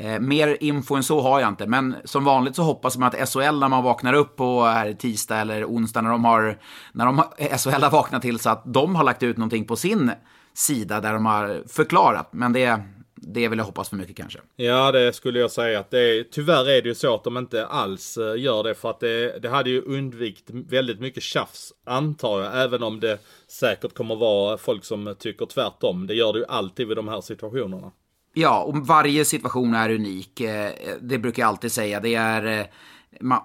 Eh, 0.00 0.20
mer 0.20 0.56
info 0.60 0.94
än 0.94 1.02
så 1.02 1.20
har 1.20 1.40
jag 1.40 1.48
inte, 1.48 1.66
men 1.66 1.96
som 2.04 2.24
vanligt 2.24 2.56
så 2.56 2.62
hoppas 2.62 2.98
man 2.98 3.08
att 3.08 3.28
SHL 3.28 3.58
när 3.58 3.68
man 3.68 3.84
vaknar 3.84 4.14
upp 4.14 4.36
på 4.36 4.62
här, 4.62 4.92
tisdag 4.92 5.36
eller 5.36 5.64
onsdag 5.64 6.00
när 6.00 6.10
de 6.10 6.24
har, 6.24 6.58
när 6.92 7.06
de 7.06 7.22
SHL 7.58 7.70
har 7.82 7.90
vaknat 7.90 8.22
till 8.22 8.38
så 8.38 8.50
att 8.50 8.62
de 8.66 8.94
har 8.94 9.04
lagt 9.04 9.22
ut 9.22 9.36
någonting 9.36 9.64
på 9.64 9.76
sin 9.76 10.10
sida 10.54 11.00
där 11.00 11.12
de 11.12 11.26
har 11.26 11.62
förklarat. 11.68 12.28
Men 12.32 12.52
det, 12.52 12.80
det 13.14 13.48
vill 13.48 13.58
jag 13.58 13.66
hoppas 13.66 13.88
för 13.88 13.96
mycket 13.96 14.16
kanske. 14.16 14.38
Ja, 14.56 14.92
det 14.92 15.12
skulle 15.12 15.38
jag 15.38 15.50
säga 15.50 15.80
att 15.80 15.90
det 15.90 16.00
är, 16.00 16.24
tyvärr 16.30 16.68
är 16.70 16.82
det 16.82 16.88
ju 16.88 16.94
så 16.94 17.14
att 17.14 17.24
de 17.24 17.36
inte 17.36 17.66
alls 17.66 18.16
eh, 18.16 18.40
gör 18.40 18.62
det 18.62 18.74
för 18.74 18.90
att 18.90 19.00
det, 19.00 19.38
det 19.38 19.48
hade 19.48 19.70
ju 19.70 19.82
undvikit 19.82 20.50
väldigt 20.50 21.00
mycket 21.00 21.22
tjafs, 21.22 21.72
antar 21.86 22.42
jag, 22.42 22.62
även 22.62 22.82
om 22.82 23.00
det 23.00 23.18
säkert 23.48 23.94
kommer 23.94 24.16
vara 24.16 24.58
folk 24.58 24.84
som 24.84 25.14
tycker 25.18 25.46
tvärtom. 25.46 26.06
Det 26.06 26.14
gör 26.14 26.32
det 26.32 26.38
ju 26.38 26.46
alltid 26.48 26.88
vid 26.88 26.96
de 26.96 27.08
här 27.08 27.20
situationerna. 27.20 27.92
Ja, 28.40 28.62
och 28.62 28.86
varje 28.86 29.24
situation 29.24 29.74
är 29.74 29.90
unik. 29.90 30.40
Eh, 30.40 30.70
det 31.00 31.18
brukar 31.18 31.42
jag 31.42 31.48
alltid 31.48 31.72
säga. 31.72 32.00
Det 32.00 32.14
är... 32.14 32.60
Eh, 32.60 32.66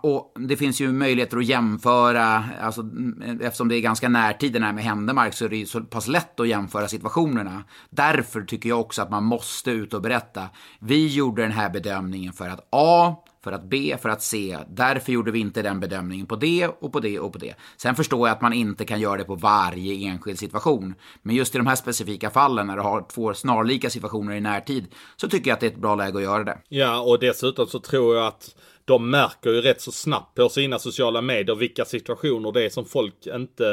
och 0.02 0.34
det 0.40 0.58
finns 0.58 0.82
ju 0.82 0.92
möjligheter 0.92 1.38
att 1.38 1.46
jämföra, 1.46 2.44
alltså, 2.62 2.82
mm, 2.82 3.42
eftersom 3.42 3.68
det 3.68 3.76
är 3.76 3.82
ganska 3.82 4.10
närtid 4.10 4.54
den 4.54 4.64
här 4.64 4.74
med 4.74 4.84
Händemark 4.84 5.34
så 5.34 5.46
är 5.46 5.50
det 5.50 5.58
ju 5.58 5.66
så 5.66 5.82
pass 5.82 6.08
lätt 6.08 6.40
att 6.40 6.48
jämföra 6.48 6.88
situationerna. 6.88 7.64
Därför 7.90 8.42
tycker 8.42 8.70
jag 8.70 8.80
också 8.80 9.02
att 9.02 9.12
man 9.12 9.24
måste 9.24 9.72
ut 9.72 9.94
och 9.94 10.02
berätta. 10.02 10.50
Vi 10.80 11.08
gjorde 11.08 11.42
den 11.42 11.52
här 11.52 11.70
bedömningen 11.70 12.34
för 12.34 12.50
att 12.50 12.68
A 12.72 13.16
för 13.44 13.52
att 13.52 13.64
B, 13.64 13.98
för 14.02 14.10
att 14.10 14.22
C. 14.22 14.58
Därför 14.70 15.12
gjorde 15.12 15.32
vi 15.32 15.40
inte 15.40 15.62
den 15.62 15.80
bedömningen 15.80 16.26
på 16.26 16.36
det 16.36 16.68
och 16.68 16.92
på 16.92 17.00
det 17.00 17.20
och 17.20 17.34
på 17.34 17.40
det. 17.40 17.56
Sen 17.78 17.96
förstår 17.96 18.28
jag 18.28 18.36
att 18.36 18.42
man 18.42 18.54
inte 18.54 18.86
kan 18.86 19.00
göra 19.00 19.18
det 19.18 19.24
på 19.24 19.36
varje 19.36 20.08
enskild 20.08 20.40
situation. 20.40 20.96
Men 21.22 21.36
just 21.36 21.56
i 21.56 21.58
de 21.58 21.68
här 21.68 21.76
specifika 21.76 22.30
fallen 22.30 22.68
när 22.68 22.76
du 22.76 22.82
har 22.82 23.06
två 23.14 23.34
snarlika 23.34 23.90
situationer 23.90 24.36
i 24.36 24.42
närtid 24.42 24.86
så 25.16 25.30
tycker 25.30 25.50
jag 25.50 25.56
att 25.56 25.60
det 25.60 25.68
är 25.68 25.72
ett 25.72 25.78
bra 25.78 25.96
läge 25.96 26.18
att 26.18 26.24
göra 26.24 26.44
det. 26.44 26.58
Ja, 26.70 27.02
och 27.02 27.20
dessutom 27.20 27.68
så 27.68 27.80
tror 27.80 28.16
jag 28.16 28.28
att 28.28 28.56
de 28.86 29.10
märker 29.10 29.50
ju 29.50 29.62
rätt 29.62 29.82
så 29.82 29.92
snabbt 29.92 30.36
på 30.36 30.50
sina 30.50 30.80
sociala 30.80 31.22
medier 31.22 31.56
vilka 31.56 31.86
situationer 31.86 32.52
det 32.52 32.66
är 32.66 32.70
som 32.70 32.86
folk 32.86 33.28
inte 33.28 33.68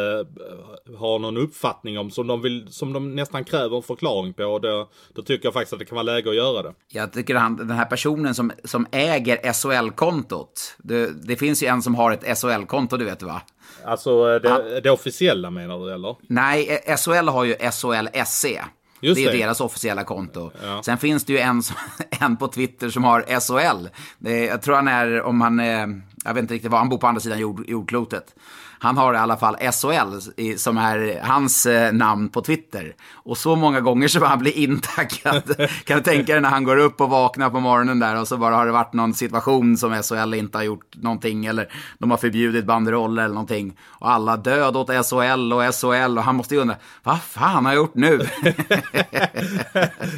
eh, 0.91 0.99
har 0.99 1.19
någon 1.19 1.37
uppfattning 1.37 1.99
om. 1.99 2.11
Som 2.11 2.27
de, 2.27 2.43
vill, 2.43 2.73
som 2.73 2.93
de 2.93 3.15
nästan 3.15 3.45
kräver 3.45 3.77
en 3.77 3.83
förklaring 3.83 4.33
på. 4.33 4.45
Och 4.45 4.61
då, 4.61 4.89
då 5.15 5.23
tycker 5.23 5.47
jag 5.47 5.55
faktiskt 5.55 5.73
att 5.73 5.79
det 5.79 5.85
kan 5.85 5.97
vara 5.97 6.03
läge 6.03 6.31
att 6.31 6.37
göra 6.37 6.63
det. 6.63 6.75
Jag 6.89 7.13
tycker 7.13 7.35
han, 7.35 7.57
den 7.57 7.71
här 7.71 7.85
personen 7.85 8.35
som, 8.35 8.53
som 8.65 8.87
äger 8.93 9.53
SHL-kontot. 9.53 10.77
Det, 10.79 11.27
det 11.27 11.37
finns 11.37 11.63
ju 11.63 11.67
en 11.67 11.83
som 11.83 11.95
har 11.95 12.13
ett 12.13 12.39
SHL-konto, 12.39 12.97
du 12.97 13.05
vet 13.05 13.23
va? 13.23 13.43
Alltså 13.85 14.39
det, 14.39 14.49
han, 14.49 14.63
det 14.83 14.91
officiella 14.91 15.51
menar 15.51 15.87
du 15.87 15.95
eller? 15.95 16.17
Nej, 16.21 16.83
SHL 16.99 17.29
har 17.29 17.45
ju 17.45 17.55
SHL 17.55 18.25
SE. 18.27 18.65
Just 19.01 19.17
det 19.17 19.25
är 19.25 19.33
det. 19.33 19.39
deras 19.39 19.61
officiella 19.61 20.05
konto. 20.05 20.51
Ja. 20.63 20.83
Sen 20.83 20.99
finns 20.99 21.25
det 21.25 21.33
ju 21.33 21.39
en, 21.39 21.63
en 22.21 22.37
på 22.37 22.49
Twitter 22.49 22.91
som 22.91 23.05
har 23.05 23.21
SHL. 23.41 23.89
Jag 24.29 24.63
tror 24.63 24.75
han 24.75 24.89
är, 24.89 25.23
om 25.23 25.41
han 25.41 25.61
är, 25.61 26.03
jag 26.25 26.35
vet 26.35 26.43
inte 26.43 26.55
riktigt 26.55 26.71
var, 26.71 26.79
han 26.79 26.89
bor 26.89 26.99
på 26.99 27.07
andra 27.07 27.21
sidan 27.21 27.39
jord, 27.39 27.65
jordklotet. 27.69 28.35
Han 28.83 28.97
har 28.97 29.15
i 29.15 29.17
alla 29.17 29.37
fall 29.37 29.57
SHL 29.57 30.19
som 30.57 30.79
är 30.79 31.21
hans 31.23 31.67
eh, 31.67 31.93
namn 31.93 32.29
på 32.29 32.43
Twitter. 32.43 32.95
Och 33.13 33.39
så 33.39 33.57
många 33.57 33.81
gånger 33.81 34.09
som 34.09 34.23
han 34.23 34.39
blir 34.39 34.59
intaggad. 34.59 35.69
kan 35.85 35.97
du 35.97 36.03
tänka 36.03 36.33
dig 36.33 36.41
när 36.41 36.49
han 36.49 36.65
går 36.65 36.77
upp 36.77 37.01
och 37.01 37.11
vaknar 37.11 37.51
på 37.51 37.61
morgonen 37.61 37.99
där 37.99 38.21
och 38.21 38.29
så 38.29 38.37
bara 38.37 38.55
har 38.57 38.67
det 38.67 38.73
varit 38.73 38.93
någon 38.93 39.15
situation 39.15 39.77
som 39.77 40.03
SHL 40.03 40.35
inte 40.35 40.59
har 40.59 40.63
gjort 40.63 40.97
någonting 40.97 41.47
eller 41.47 41.73
de 41.99 42.11
har 42.11 42.19
förbjudit 42.19 42.65
banderoller 42.65 43.23
eller 43.23 43.35
någonting. 43.35 43.77
Och 43.87 44.11
alla 44.11 44.37
död 44.37 44.77
åt 44.77 44.89
SHL 44.89 45.53
och 45.53 45.75
SHL 45.75 46.19
och 46.19 46.25
han 46.25 46.37
måste 46.37 46.55
ju 46.55 46.61
undra, 46.61 46.77
vad 47.03 47.23
fan 47.23 47.65
har 47.65 47.73
jag 47.73 47.79
gjort 47.79 47.95
nu? 47.95 48.21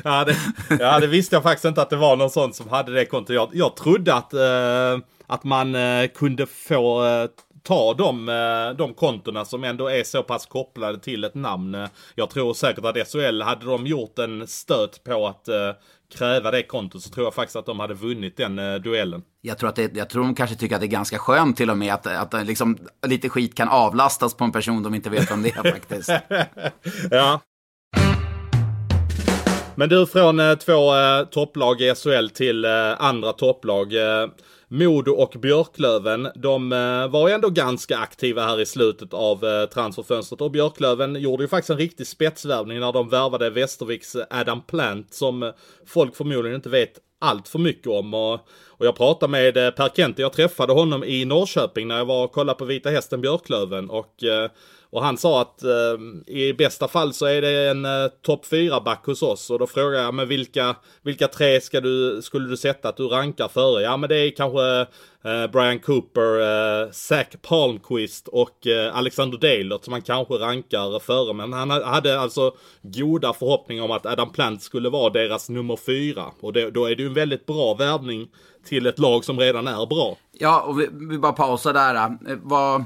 ja, 0.04 0.24
det, 0.24 0.36
ja, 0.80 1.00
det 1.00 1.06
visste 1.06 1.36
jag 1.36 1.42
faktiskt 1.42 1.64
inte 1.64 1.82
att 1.82 1.90
det 1.90 1.96
var 1.96 2.16
någon 2.16 2.30
sån 2.30 2.52
som 2.52 2.68
hade 2.68 2.92
det 2.92 3.04
kontot. 3.04 3.34
Jag, 3.34 3.48
jag 3.52 3.76
trodde 3.76 4.14
att, 4.14 4.34
eh, 4.34 4.40
att 5.33 5.45
man 5.45 5.75
eh, 5.75 6.07
kunde 6.14 6.47
få 6.47 7.05
eh, 7.05 7.27
ta 7.62 7.95
de, 7.95 8.29
eh, 8.29 8.77
de 8.77 8.95
kontona 8.95 9.45
som 9.45 9.64
ändå 9.64 9.88
är 9.90 10.05
så 10.05 10.23
pass 10.23 10.47
kopplade 10.47 10.99
till 10.99 11.25
ett 11.25 11.35
namn. 11.35 11.88
Jag 12.14 12.31
tror 12.31 12.55
säkert 12.55 12.85
att 12.85 13.12
SHL, 13.12 13.42
hade 13.42 13.66
de 13.66 13.87
gjort 13.87 14.18
en 14.18 14.47
stöt 14.47 15.05
på 15.05 15.27
att 15.27 15.49
kräva 16.14 16.51
det 16.51 16.62
kontot 16.62 17.03
så 17.03 17.11
tror 17.11 17.27
jag 17.27 17.35
faktiskt 17.35 17.57
att 17.57 17.66
de 17.66 17.81
hade 17.81 17.95
vunnit 17.95 18.37
den 18.37 18.59
eh, 18.59 18.75
duellen. 18.75 19.23
Jag 19.40 19.59
tror, 19.59 19.68
att 19.68 19.77
det, 19.77 19.97
jag 19.97 20.09
tror 20.09 20.25
de 20.25 20.35
kanske 20.35 20.57
tycker 20.57 20.75
att 20.75 20.81
det 20.81 20.87
är 20.87 20.88
ganska 20.88 21.18
skönt 21.18 21.57
till 21.57 21.71
och 21.71 21.79
med 21.79 21.95
att, 21.95 22.07
att 22.07 22.47
liksom, 22.47 22.79
lite 23.07 23.29
skit 23.29 23.55
kan 23.55 23.68
avlastas 23.68 24.35
på 24.35 24.45
en 24.45 24.53
person 24.53 24.83
de 24.83 24.95
inte 24.95 25.11
vet 25.11 25.31
om 25.31 25.42
det 25.42 25.49
är 25.49 25.71
faktiskt. 25.71 26.11
ja. 27.11 27.40
Men 29.75 29.88
du, 29.88 30.07
från 30.07 30.40
eh, 30.40 30.55
två 30.55 30.97
eh, 30.97 31.25
topplag 31.25 31.81
i 31.81 31.95
SHL 31.95 32.29
till 32.29 32.64
andra 32.99 33.33
topplag. 33.33 33.92
Modo 34.74 35.12
och 35.12 35.35
Björklöven, 35.40 36.28
de 36.35 36.72
eh, 36.72 37.08
var 37.08 37.28
ju 37.28 37.35
ändå 37.35 37.50
ganska 37.50 37.98
aktiva 37.98 38.42
här 38.42 38.61
i 38.61 38.66
slutet 38.66 39.14
av 39.14 39.44
eh, 39.44 39.66
transferfönstret 39.66 40.40
och 40.40 40.50
Björklöven 40.50 41.14
gjorde 41.14 41.42
ju 41.42 41.48
faktiskt 41.48 41.70
en 41.70 41.76
riktig 41.76 42.06
spetsvärvning 42.06 42.80
när 42.80 42.92
de 42.92 43.08
värvade 43.08 43.50
Västerviks 43.50 44.16
Adam 44.30 44.62
Plant 44.62 45.14
som 45.14 45.42
eh, 45.42 45.50
folk 45.87 46.16
förmodligen 46.16 46.56
inte 46.56 46.68
vet 46.68 46.92
allt 47.20 47.48
för 47.48 47.58
mycket 47.58 47.87
om. 47.87 48.14
Och, 48.14 48.35
och 48.68 48.87
jag 48.87 48.96
pratade 48.96 49.30
med 49.30 49.54
Per 49.54 49.88
Kente, 49.88 50.22
jag 50.22 50.32
träffade 50.32 50.72
honom 50.72 51.04
i 51.04 51.24
Norrköping 51.24 51.88
när 51.88 51.98
jag 51.98 52.04
var 52.04 52.24
och 52.24 52.32
kollade 52.32 52.58
på 52.58 52.64
Vita 52.64 52.90
Hästen 52.90 53.20
Björklöven 53.20 53.90
och 53.90 54.14
och 54.92 55.02
han 55.02 55.18
sa 55.18 55.40
att 55.40 55.62
eh, 55.62 56.35
i 56.37 56.55
bästa 56.59 56.88
fall 56.88 57.12
så 57.12 57.26
är 57.26 57.42
det 57.42 57.70
en 57.70 57.85
eh, 57.85 58.09
topp 58.22 58.46
4-back 58.50 59.07
hos 59.07 59.22
oss. 59.22 59.50
Och 59.50 59.59
då 59.59 59.66
frågade 59.66 60.02
jag, 60.02 60.14
men 60.14 60.28
vilka, 60.28 60.76
vilka 61.02 61.28
tre 61.28 61.61
ska 61.61 61.81
du, 61.81 62.22
skulle 62.22 62.48
du 62.48 62.57
sätta 62.57 62.88
att 62.88 62.96
du 62.96 63.09
rankar 63.09 63.48
före? 63.48 63.83
Ja 63.83 63.96
men 63.96 64.09
det 64.09 64.16
är 64.16 64.31
kanske 64.31 64.81
eh, 65.31 65.50
Brian 65.52 65.78
Cooper, 65.78 66.40
eh, 66.40 66.90
Zach 66.90 67.26
Palmquist 67.42 68.28
och 68.28 68.66
eh, 68.66 68.96
Alexander 68.96 69.38
Dalert 69.38 69.85
som 69.85 69.92
han 69.92 70.02
kanske 70.02 70.35
rankar 70.35 70.98
före. 70.98 71.33
Men 71.33 71.52
han 71.52 71.70
hade 71.70 72.20
alltså 72.20 72.55
goda 72.83 73.33
förhoppningar 73.33 73.85
om 73.85 73.90
att 73.90 74.07
Adam 74.07 74.33
Plant 74.33 74.62
skulle 74.62 74.88
vara 74.88 75.11
deras 75.11 75.48
nummer 75.48 75.76
fyra. 75.76 76.24
Och 76.40 76.52
det, 76.52 76.70
då 76.70 76.87
är 76.87 76.96
det 76.96 77.02
ju 77.02 77.09
en 77.09 77.14
väldigt 77.14 77.46
bra 77.46 77.74
värvning 77.74 78.28
till 78.64 78.87
ett 78.87 78.98
lag 78.98 79.24
som 79.24 79.38
redan 79.38 79.66
är 79.66 79.87
bra. 79.87 80.16
Ja, 80.33 80.61
och 80.61 80.81
vi, 80.81 80.88
vi 80.92 81.18
bara 81.18 81.33
pausar 81.33 81.72
där. 81.72 81.94
Eh, 81.94 82.38
vad... 82.42 82.85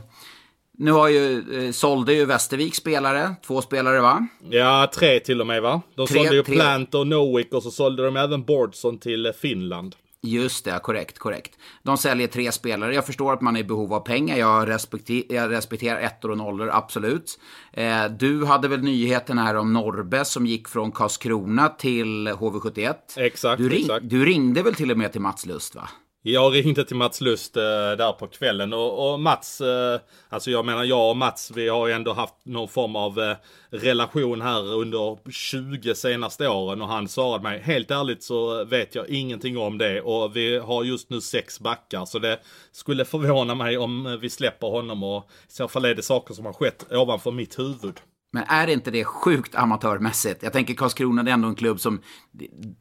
Nu 0.78 0.92
har 0.92 1.08
ju, 1.08 1.44
eh, 1.66 1.72
sålde 1.72 2.14
ju 2.14 2.24
Västervik 2.24 2.74
spelare, 2.74 3.34
två 3.46 3.62
spelare 3.62 4.00
va? 4.00 4.26
Ja, 4.50 4.90
tre 4.94 5.20
till 5.20 5.40
och 5.40 5.46
med 5.46 5.62
va? 5.62 5.82
De 5.94 6.06
tre, 6.06 6.18
sålde 6.18 6.34
ju 6.34 6.42
tre. 6.42 6.54
Plant 6.54 6.94
och 6.94 7.06
Nowick 7.06 7.54
och 7.54 7.62
så 7.62 7.70
sålde 7.70 8.04
de 8.04 8.16
även 8.16 8.44
Bordson 8.44 8.98
till 8.98 9.26
eh, 9.26 9.32
Finland. 9.32 9.96
Just 10.22 10.64
det, 10.64 10.80
korrekt, 10.82 11.18
korrekt. 11.18 11.58
De 11.82 11.96
säljer 11.96 12.26
tre 12.26 12.52
spelare. 12.52 12.94
Jag 12.94 13.06
förstår 13.06 13.32
att 13.32 13.40
man 13.40 13.56
är 13.56 13.60
i 13.60 13.64
behov 13.64 13.94
av 13.94 14.00
pengar. 14.00 14.36
Jag, 14.36 14.68
respekter, 14.68 15.22
jag 15.28 15.50
respekterar 15.50 16.00
ettor 16.00 16.30
och 16.30 16.38
nollor, 16.38 16.70
absolut. 16.72 17.38
Eh, 17.72 18.04
du 18.04 18.44
hade 18.44 18.68
väl 18.68 18.82
nyheten 18.82 19.38
här 19.38 19.54
om 19.54 19.72
Norbe 19.72 20.24
som 20.24 20.46
gick 20.46 20.68
från 20.68 20.92
Karlskrona 20.92 21.68
till 21.68 22.28
HV71? 22.28 22.94
Exakt, 23.16 23.58
du, 23.58 23.68
ring, 23.68 23.80
exakt. 23.80 24.10
Du 24.10 24.24
ringde 24.24 24.62
väl 24.62 24.74
till 24.74 24.90
och 24.90 24.98
med 24.98 25.12
till 25.12 25.20
Mats 25.20 25.46
Lust 25.46 25.74
va? 25.74 25.88
Jag 26.28 26.54
ringde 26.54 26.84
till 26.84 26.96
Mats 26.96 27.20
Lust 27.20 27.56
eh, 27.56 27.62
där 27.98 28.12
på 28.12 28.26
kvällen 28.26 28.72
och, 28.72 29.12
och, 29.12 29.20
Mats, 29.20 29.60
eh, 29.60 30.00
alltså 30.28 30.50
jag 30.50 30.64
menar 30.64 30.84
jag 30.84 31.10
och 31.10 31.16
Mats, 31.16 31.52
vi 31.54 31.68
har 31.68 31.86
ju 31.86 31.92
ändå 31.92 32.12
haft 32.12 32.34
någon 32.42 32.68
form 32.68 32.96
av 32.96 33.20
eh, 33.20 33.36
relation 33.70 34.40
här 34.40 34.74
under 34.74 35.30
20 35.30 35.94
senaste 35.94 36.48
åren 36.48 36.82
och 36.82 36.88
han 36.88 37.08
svarade 37.08 37.42
mig, 37.42 37.60
helt 37.60 37.90
ärligt 37.90 38.22
så 38.22 38.64
vet 38.64 38.94
jag 38.94 39.08
ingenting 39.08 39.58
om 39.58 39.78
det 39.78 40.00
och 40.00 40.36
vi 40.36 40.58
har 40.58 40.84
just 40.84 41.10
nu 41.10 41.20
sex 41.20 41.60
backar 41.60 42.04
så 42.04 42.18
det 42.18 42.40
skulle 42.72 43.04
förvåna 43.04 43.54
mig 43.54 43.78
om 43.78 44.06
eh, 44.06 44.16
vi 44.16 44.30
släpper 44.30 44.66
honom 44.66 45.02
och 45.02 45.28
i 45.48 45.52
så 45.52 45.68
fall 45.68 45.84
är 45.84 45.94
det 45.94 46.02
saker 46.02 46.34
som 46.34 46.46
har 46.46 46.52
skett 46.52 46.86
ovanför 46.92 47.30
mitt 47.30 47.58
huvud. 47.58 48.00
Men 48.32 48.44
är 48.48 48.66
inte 48.66 48.90
det 48.90 49.04
sjukt 49.04 49.54
amatörmässigt? 49.54 50.42
Jag 50.42 50.52
tänker 50.52 50.74
Karlskrona, 50.74 51.22
det 51.22 51.30
är 51.30 51.34
ändå 51.34 51.48
en 51.48 51.54
klubb 51.54 51.80
som 51.80 52.00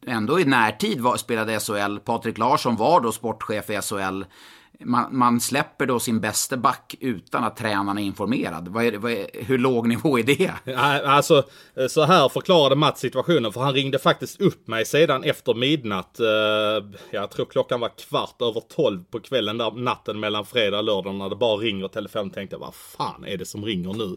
ändå 0.06 0.40
i 0.40 0.44
närtid 0.44 1.00
var, 1.00 1.16
spelade 1.16 1.60
SHL. 1.60 1.98
Patrik 1.98 2.38
Larsson 2.38 2.76
var 2.76 3.00
då 3.00 3.12
sportchef 3.12 3.70
i 3.70 3.80
SHL. 3.82 4.24
man, 4.84 5.18
man 5.18 5.40
släpper 5.40 5.86
då 5.86 6.00
sin 6.00 6.20
bästa 6.20 6.56
back 6.56 6.94
utan 7.00 7.44
att 7.44 7.56
tränaren 7.56 7.98
är 7.98 8.02
informerad. 8.02 8.68
Vad 8.68 8.84
är, 8.84 8.92
vad 8.92 9.12
är, 9.12 9.26
hur 9.32 9.58
låg 9.58 9.88
nivå 9.88 10.18
är 10.18 10.22
det? 10.22 10.76
Alltså, 11.04 11.42
så 11.88 12.04
här 12.04 12.28
förklarade 12.28 12.76
Mats 12.76 13.00
situationen. 13.00 13.52
För 13.52 13.60
han 13.60 13.74
ringde 13.74 13.98
faktiskt 13.98 14.40
upp 14.40 14.68
mig 14.68 14.84
sedan 14.84 15.24
efter 15.24 15.54
midnatt. 15.54 16.20
Eh, 16.20 17.00
jag 17.10 17.30
tror 17.30 17.46
klockan 17.46 17.80
var 17.80 17.90
kvart 18.08 18.42
över 18.42 18.60
tolv 18.60 19.04
på 19.04 19.20
kvällen 19.20 19.58
där 19.58 19.70
natten 19.70 20.20
mellan 20.20 20.46
fredag 20.46 20.78
och 20.78 20.84
lördag. 20.84 21.14
När 21.14 21.28
det 21.28 21.36
bara 21.36 21.56
ringer 21.56 21.88
telefon. 21.88 22.30
Tänkte 22.30 22.54
jag, 22.54 22.60
vad 22.60 22.74
fan 22.74 23.24
är 23.24 23.36
det 23.36 23.46
som 23.46 23.64
ringer 23.64 23.92
nu? 23.92 24.16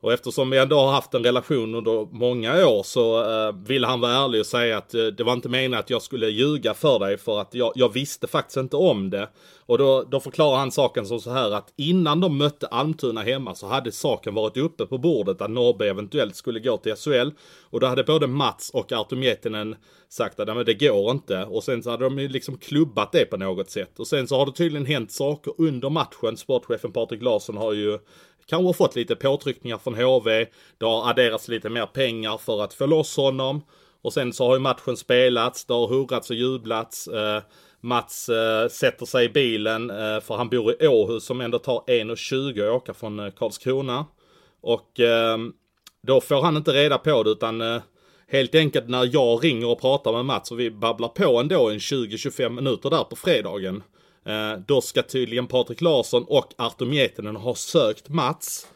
och 0.00 0.12
eftersom 0.12 0.50
vi 0.50 0.58
ändå 0.58 0.78
har 0.78 0.92
haft 0.92 1.14
en 1.14 1.24
relation 1.24 1.74
under 1.74 2.14
många 2.14 2.66
år 2.66 2.82
så 2.82 3.20
eh, 3.20 3.54
ville 3.66 3.86
han 3.86 4.00
vara 4.00 4.12
ärlig 4.12 4.40
och 4.40 4.46
säga 4.46 4.78
att 4.78 4.94
eh, 4.94 5.06
det 5.06 5.24
var 5.24 5.32
inte 5.32 5.48
meningen 5.48 5.78
att 5.78 5.90
jag 5.90 6.02
skulle 6.02 6.28
ljuga 6.28 6.74
för 6.74 6.98
dig 6.98 7.18
för 7.18 7.40
att 7.40 7.54
jag, 7.54 7.72
jag 7.74 7.92
visste 7.92 8.26
faktiskt 8.26 8.56
inte 8.56 8.76
om 8.76 9.10
det. 9.10 9.28
Och 9.66 9.78
då, 9.78 10.02
då 10.02 10.20
förklarar 10.20 10.58
han 10.58 10.70
saken 10.70 11.06
som 11.06 11.20
så 11.20 11.30
här 11.30 11.50
att 11.50 11.72
innan 11.76 12.20
de 12.20 12.38
mötte 12.38 12.66
Almtuna 12.66 13.22
hemma 13.22 13.54
så 13.54 13.66
hade 13.66 13.92
saken 13.92 14.34
varit 14.34 14.56
uppe 14.56 14.86
på 14.86 14.98
bordet 14.98 15.40
att 15.40 15.50
Norrby 15.50 15.84
eventuellt 15.84 16.36
skulle 16.36 16.60
gå 16.60 16.76
till 16.76 16.96
SHL. 16.96 17.30
Och 17.62 17.80
då 17.80 17.86
hade 17.86 18.04
både 18.04 18.26
Mats 18.26 18.70
och 18.70 18.92
Artur 18.92 19.16
Mietinen 19.16 19.76
sagt 20.08 20.40
att 20.40 20.66
det 20.66 20.74
går 20.74 21.10
inte. 21.10 21.44
Och 21.44 21.64
sen 21.64 21.82
så 21.82 21.90
hade 21.90 22.04
de 22.04 22.18
ju 22.18 22.28
liksom 22.28 22.58
klubbat 22.58 23.12
det 23.12 23.24
på 23.24 23.36
något 23.36 23.70
sätt. 23.70 23.98
Och 23.98 24.06
sen 24.06 24.28
så 24.28 24.36
har 24.36 24.46
det 24.46 24.52
tydligen 24.52 24.86
hänt 24.86 25.12
saker 25.12 25.54
under 25.58 25.90
matchen. 25.90 26.36
Sportchefen 26.36 26.92
Patrik 26.92 27.22
Larsson 27.22 27.56
har 27.56 27.72
ju 27.72 27.98
kanske 28.48 28.72
fått 28.72 28.96
lite 28.96 29.16
påtryckningar 29.16 29.78
från 29.78 29.94
HV. 29.94 30.46
Det 30.78 30.86
har 30.86 31.10
adderats 31.10 31.48
lite 31.48 31.70
mer 31.70 31.86
pengar 31.86 32.38
för 32.38 32.62
att 32.62 32.74
få 32.74 32.86
loss 32.86 33.16
honom. 33.16 33.62
Och 34.02 34.12
sen 34.12 34.32
så 34.32 34.46
har 34.46 34.54
ju 34.54 34.60
matchen 34.60 34.96
spelats, 34.96 35.64
det 35.64 35.74
har 35.74 35.88
hurrats 35.88 36.30
och 36.30 36.36
jublats. 36.36 37.08
Eh, 37.08 37.42
Mats 37.80 38.28
eh, 38.28 38.68
sätter 38.68 39.06
sig 39.06 39.24
i 39.24 39.28
bilen, 39.28 39.90
eh, 39.90 40.20
för 40.20 40.36
han 40.36 40.48
bor 40.48 40.82
i 40.82 40.86
Åhus 40.86 41.24
som 41.24 41.40
ändå 41.40 41.58
tar 41.58 41.84
1.20 41.86 42.68
att 42.68 42.82
åka 42.82 42.94
från 42.94 43.18
eh, 43.20 43.30
Karlskrona. 43.30 44.06
Och 44.60 45.00
ehm, 45.00 45.52
då 46.06 46.20
får 46.20 46.42
han 46.42 46.56
inte 46.56 46.72
reda 46.72 46.98
på 46.98 47.22
det 47.22 47.30
utan 47.30 47.60
eh, 47.60 47.82
helt 48.28 48.54
enkelt 48.54 48.88
när 48.88 49.10
jag 49.12 49.44
ringer 49.44 49.68
och 49.68 49.80
pratar 49.80 50.12
med 50.12 50.24
Mats 50.24 50.50
och 50.50 50.60
vi 50.60 50.70
babblar 50.70 51.08
på 51.08 51.40
ändå 51.40 51.70
en 51.70 51.78
20-25 51.78 52.48
minuter 52.48 52.90
där 52.90 53.04
på 53.04 53.16
fredagen. 53.16 53.82
Eh, 54.28 54.58
då 54.66 54.80
ska 54.80 55.02
tydligen 55.02 55.46
Patrik 55.46 55.80
Larsson 55.80 56.24
och 56.28 56.52
Artur 56.58 56.86
Miettinen 56.86 57.36
ha 57.36 57.54
sökt 57.54 58.08
Mats. 58.08 58.66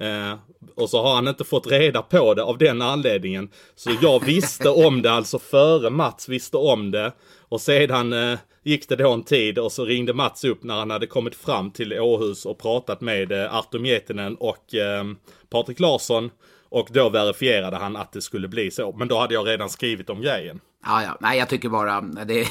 Eh, 0.00 0.34
och 0.74 0.90
så 0.90 1.02
har 1.02 1.14
han 1.14 1.28
inte 1.28 1.44
fått 1.44 1.66
reda 1.66 2.02
på 2.02 2.34
det 2.34 2.42
av 2.42 2.58
den 2.58 2.82
anledningen. 2.82 3.50
Så 3.74 3.90
jag 4.02 4.24
visste 4.26 4.70
om 4.70 5.02
det 5.02 5.12
alltså 5.12 5.38
före 5.38 5.90
Mats 5.90 6.28
visste 6.28 6.56
om 6.56 6.90
det. 6.90 7.12
Och 7.38 7.60
sedan 7.60 8.12
eh, 8.12 8.38
gick 8.62 8.88
det 8.88 8.96
då 8.96 9.12
en 9.12 9.22
tid 9.22 9.58
och 9.58 9.72
så 9.72 9.84
ringde 9.84 10.14
Mats 10.14 10.44
upp 10.44 10.62
när 10.62 10.74
han 10.74 10.90
hade 10.90 11.06
kommit 11.06 11.34
fram 11.34 11.70
till 11.70 12.00
Åhus 12.00 12.46
och 12.46 12.58
pratat 12.58 13.00
med 13.00 13.32
eh, 13.32 13.54
Artur 13.54 13.78
Miettinen 13.78 14.36
och 14.36 14.74
eh, 14.74 15.04
Patrik 15.50 15.80
Larsson. 15.80 16.30
Och 16.72 16.88
då 16.92 17.08
verifierade 17.08 17.76
han 17.76 17.96
att 17.96 18.12
det 18.12 18.20
skulle 18.20 18.48
bli 18.48 18.70
så. 18.70 18.92
Men 18.92 19.08
då 19.08 19.18
hade 19.18 19.34
jag 19.34 19.48
redan 19.48 19.68
skrivit 19.70 20.10
om 20.10 20.20
grejen. 20.20 20.60
Ja, 20.84 21.02
ja. 21.02 21.16
Nej, 21.20 21.38
jag 21.38 21.48
tycker 21.48 21.68
bara 21.68 22.00
det, 22.00 22.24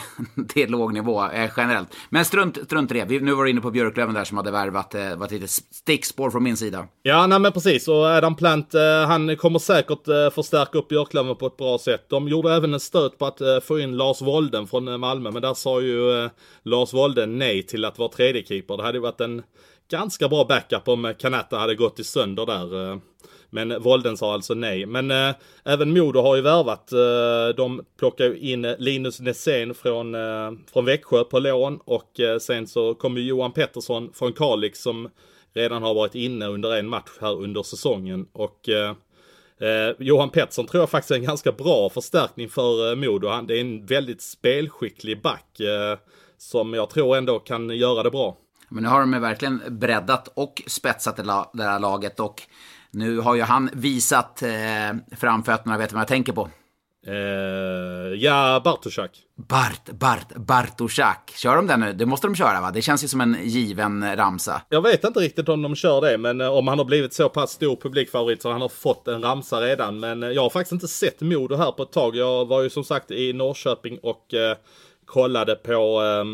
det 0.54 0.64
är 0.64 0.68
låg 0.68 0.94
nivå 0.94 1.26
eh, 1.30 1.50
generellt. 1.58 1.96
Men 2.10 2.26
strunt, 2.26 2.58
strunt 2.66 2.92
i 2.92 2.94
det. 2.94 3.06
Vi, 3.06 3.20
nu 3.20 3.34
var 3.34 3.44
du 3.44 3.50
inne 3.50 3.62
på 3.62 3.72
Björklöven 3.72 4.16
där 4.16 4.24
som 4.24 4.38
hade 4.38 4.52
värvat. 4.52 4.96
Eh, 4.96 5.16
var 5.16 5.26
ett 5.26 5.32
litet 5.32 5.50
stickspår 5.50 6.32
från 6.32 6.44
min 6.44 6.58
sida. 6.58 6.88
Ja, 7.04 7.28
nej 7.28 7.40
men 7.40 7.52
precis. 7.52 7.88
Och 7.88 8.06
Adam 8.06 8.36
Plant, 8.36 8.74
eh, 8.74 9.08
han 9.08 9.38
kommer 9.38 9.60
säkert 9.60 10.08
eh, 10.08 10.30
förstärka 10.30 10.78
upp 10.78 10.88
Björklöven 10.88 11.36
på 11.36 11.48
ett 11.48 11.58
bra 11.58 11.78
sätt. 11.78 12.06
De 12.10 12.28
gjorde 12.28 12.54
även 12.54 12.74
en 12.74 12.80
stöt 12.80 13.18
på 13.18 13.26
att 13.26 13.42
eh, 13.42 13.60
få 13.60 13.80
in 13.80 13.98
Lars 13.98 14.22
Wolden 14.22 14.68
från 14.68 14.88
eh, 14.88 14.98
Malmö. 14.98 15.32
Men 15.32 15.42
där 15.42 15.54
sa 15.54 15.82
ju 15.82 16.24
eh, 16.24 16.32
Lars 16.64 16.94
Wolden 16.94 17.38
nej 17.38 17.64
till 17.64 17.86
att 17.86 18.00
vara 18.00 18.10
tredje 18.10 18.44
keeper. 18.44 18.78
Det 18.78 18.84
hade 18.84 18.98
ju 18.98 19.02
varit 19.02 19.22
en 19.22 19.44
ganska 19.92 20.28
bra 20.28 20.46
backup 20.46 20.88
om 20.88 21.14
Kanata 21.20 21.58
hade 21.58 21.76
gått 21.76 22.00
i 22.00 22.04
sönder 22.04 22.46
där. 22.46 22.92
Eh, 22.92 22.98
men 23.50 23.82
Volden 23.82 24.18
sa 24.18 24.34
alltså 24.34 24.54
nej. 24.54 24.86
Men 24.86 25.12
äh, 25.12 25.36
även 25.66 25.94
Modo 25.94 26.22
har 26.22 26.36
ju 26.36 26.42
värvat. 26.42 26.92
Äh, 26.92 27.56
de 27.56 27.86
plockar 28.00 28.26
ju 28.26 28.38
in 28.38 28.62
Linus 28.62 29.20
Nässén 29.20 29.74
från, 29.74 30.16
äh, 30.16 30.52
från 30.74 30.86
Växjö 30.86 31.24
på 31.24 31.40
lån 31.40 31.80
och 31.86 32.20
sen 32.42 32.68
så 32.68 32.94
kommer 32.94 33.22
Johan 33.22 33.52
Pettersson 33.52 34.14
från 34.14 34.34
Kalix 34.34 34.82
som 34.82 35.10
redan 35.54 35.84
har 35.84 35.94
varit 35.94 36.16
inne 36.16 36.46
under 36.46 36.76
en 36.76 36.88
match 36.88 37.12
här 37.22 37.42
under 37.42 37.64
säsongen. 37.64 38.28
Och 38.34 38.70
Eh, 39.62 39.96
Johan 40.00 40.30
Pettersson 40.30 40.68
tror 40.68 40.82
jag 40.82 40.90
faktiskt 40.90 41.12
är 41.12 41.16
en 41.16 41.24
ganska 41.24 41.52
bra 41.52 41.90
förstärkning 41.90 42.50
för 42.50 42.92
eh, 42.92 42.96
Modo. 42.96 43.28
Han, 43.28 43.48
det 43.48 43.58
är 43.58 43.62
en 43.62 43.86
väldigt 43.86 44.22
spelskicklig 44.22 45.22
back 45.22 45.60
eh, 45.60 45.98
som 46.38 46.74
jag 46.74 46.90
tror 46.90 47.18
ändå 47.18 47.40
kan 47.40 47.70
göra 47.70 48.04
det 48.04 48.12
bra. 48.12 48.38
Men 48.72 48.84
nu 48.84 48.90
har 48.90 49.00
de 49.00 49.22
verkligen 49.22 49.62
breddat 49.70 50.28
och 50.34 50.62
spetsat 50.68 51.16
det, 51.54 51.64
här 51.64 51.80
laget 51.80 52.20
och 52.20 52.42
nu 52.92 53.20
har 53.20 53.36
ju 53.36 53.42
han 53.42 53.70
visat 53.74 54.42
eh, 54.42 54.50
framfötterna, 55.18 55.78
vet 55.78 55.90
du 55.90 55.94
vad 55.94 56.02
jag 56.02 56.08
tänker 56.08 56.34
på? 56.34 56.50
Eh, 57.08 58.14
ja, 58.16 58.62
Bartoszak. 58.64 59.12
Bart, 59.36 59.90
Bart, 59.92 60.36
Bartoszak. 60.36 61.34
Kör 61.36 61.56
de 61.56 61.68
den 61.68 61.80
nu? 61.80 61.94
Det 61.94 62.06
måste 62.06 62.28
de 62.28 62.36
köra 62.36 62.62
va? 62.62 62.72
Det 62.72 62.82
känns 62.82 63.04
ju 63.04 63.08
som 63.08 63.22
en 63.22 63.38
given 63.44 64.16
ramsa. 64.16 64.62
Jag 64.70 64.82
vet 64.82 65.04
inte 65.04 65.20
riktigt 65.20 65.50
om 65.50 65.62
de 65.62 65.76
kör 65.76 66.02
det, 66.02 66.18
men 66.18 66.42
eh, 66.42 66.48
om 66.48 66.68
han 66.68 66.78
har 66.78 66.86
blivit 66.86 67.14
så 67.14 67.30
pass 67.30 67.52
stor 67.52 67.76
publikfavorit 67.76 68.42
så 68.42 68.52
han 68.52 68.62
har 68.62 68.70
fått 68.70 69.08
en 69.08 69.22
ramsa 69.22 69.62
redan. 69.62 70.00
Men 70.00 70.24
eh, 70.24 70.30
jag 70.30 70.42
har 70.42 70.50
faktiskt 70.50 70.72
inte 70.72 70.88
sett 70.88 71.22
Modo 71.22 71.56
här 71.56 71.72
på 71.72 71.84
ett 71.84 71.92
tag. 71.92 72.16
Jag 72.16 72.46
var 72.46 72.62
ju 72.62 72.70
som 72.70 72.84
sagt 72.84 73.12
i 73.12 73.34
Norrköping 73.34 74.00
och 74.04 74.34
eh, 74.34 74.58
kollade 75.06 75.56
på 75.56 76.02
eh, 76.04 76.26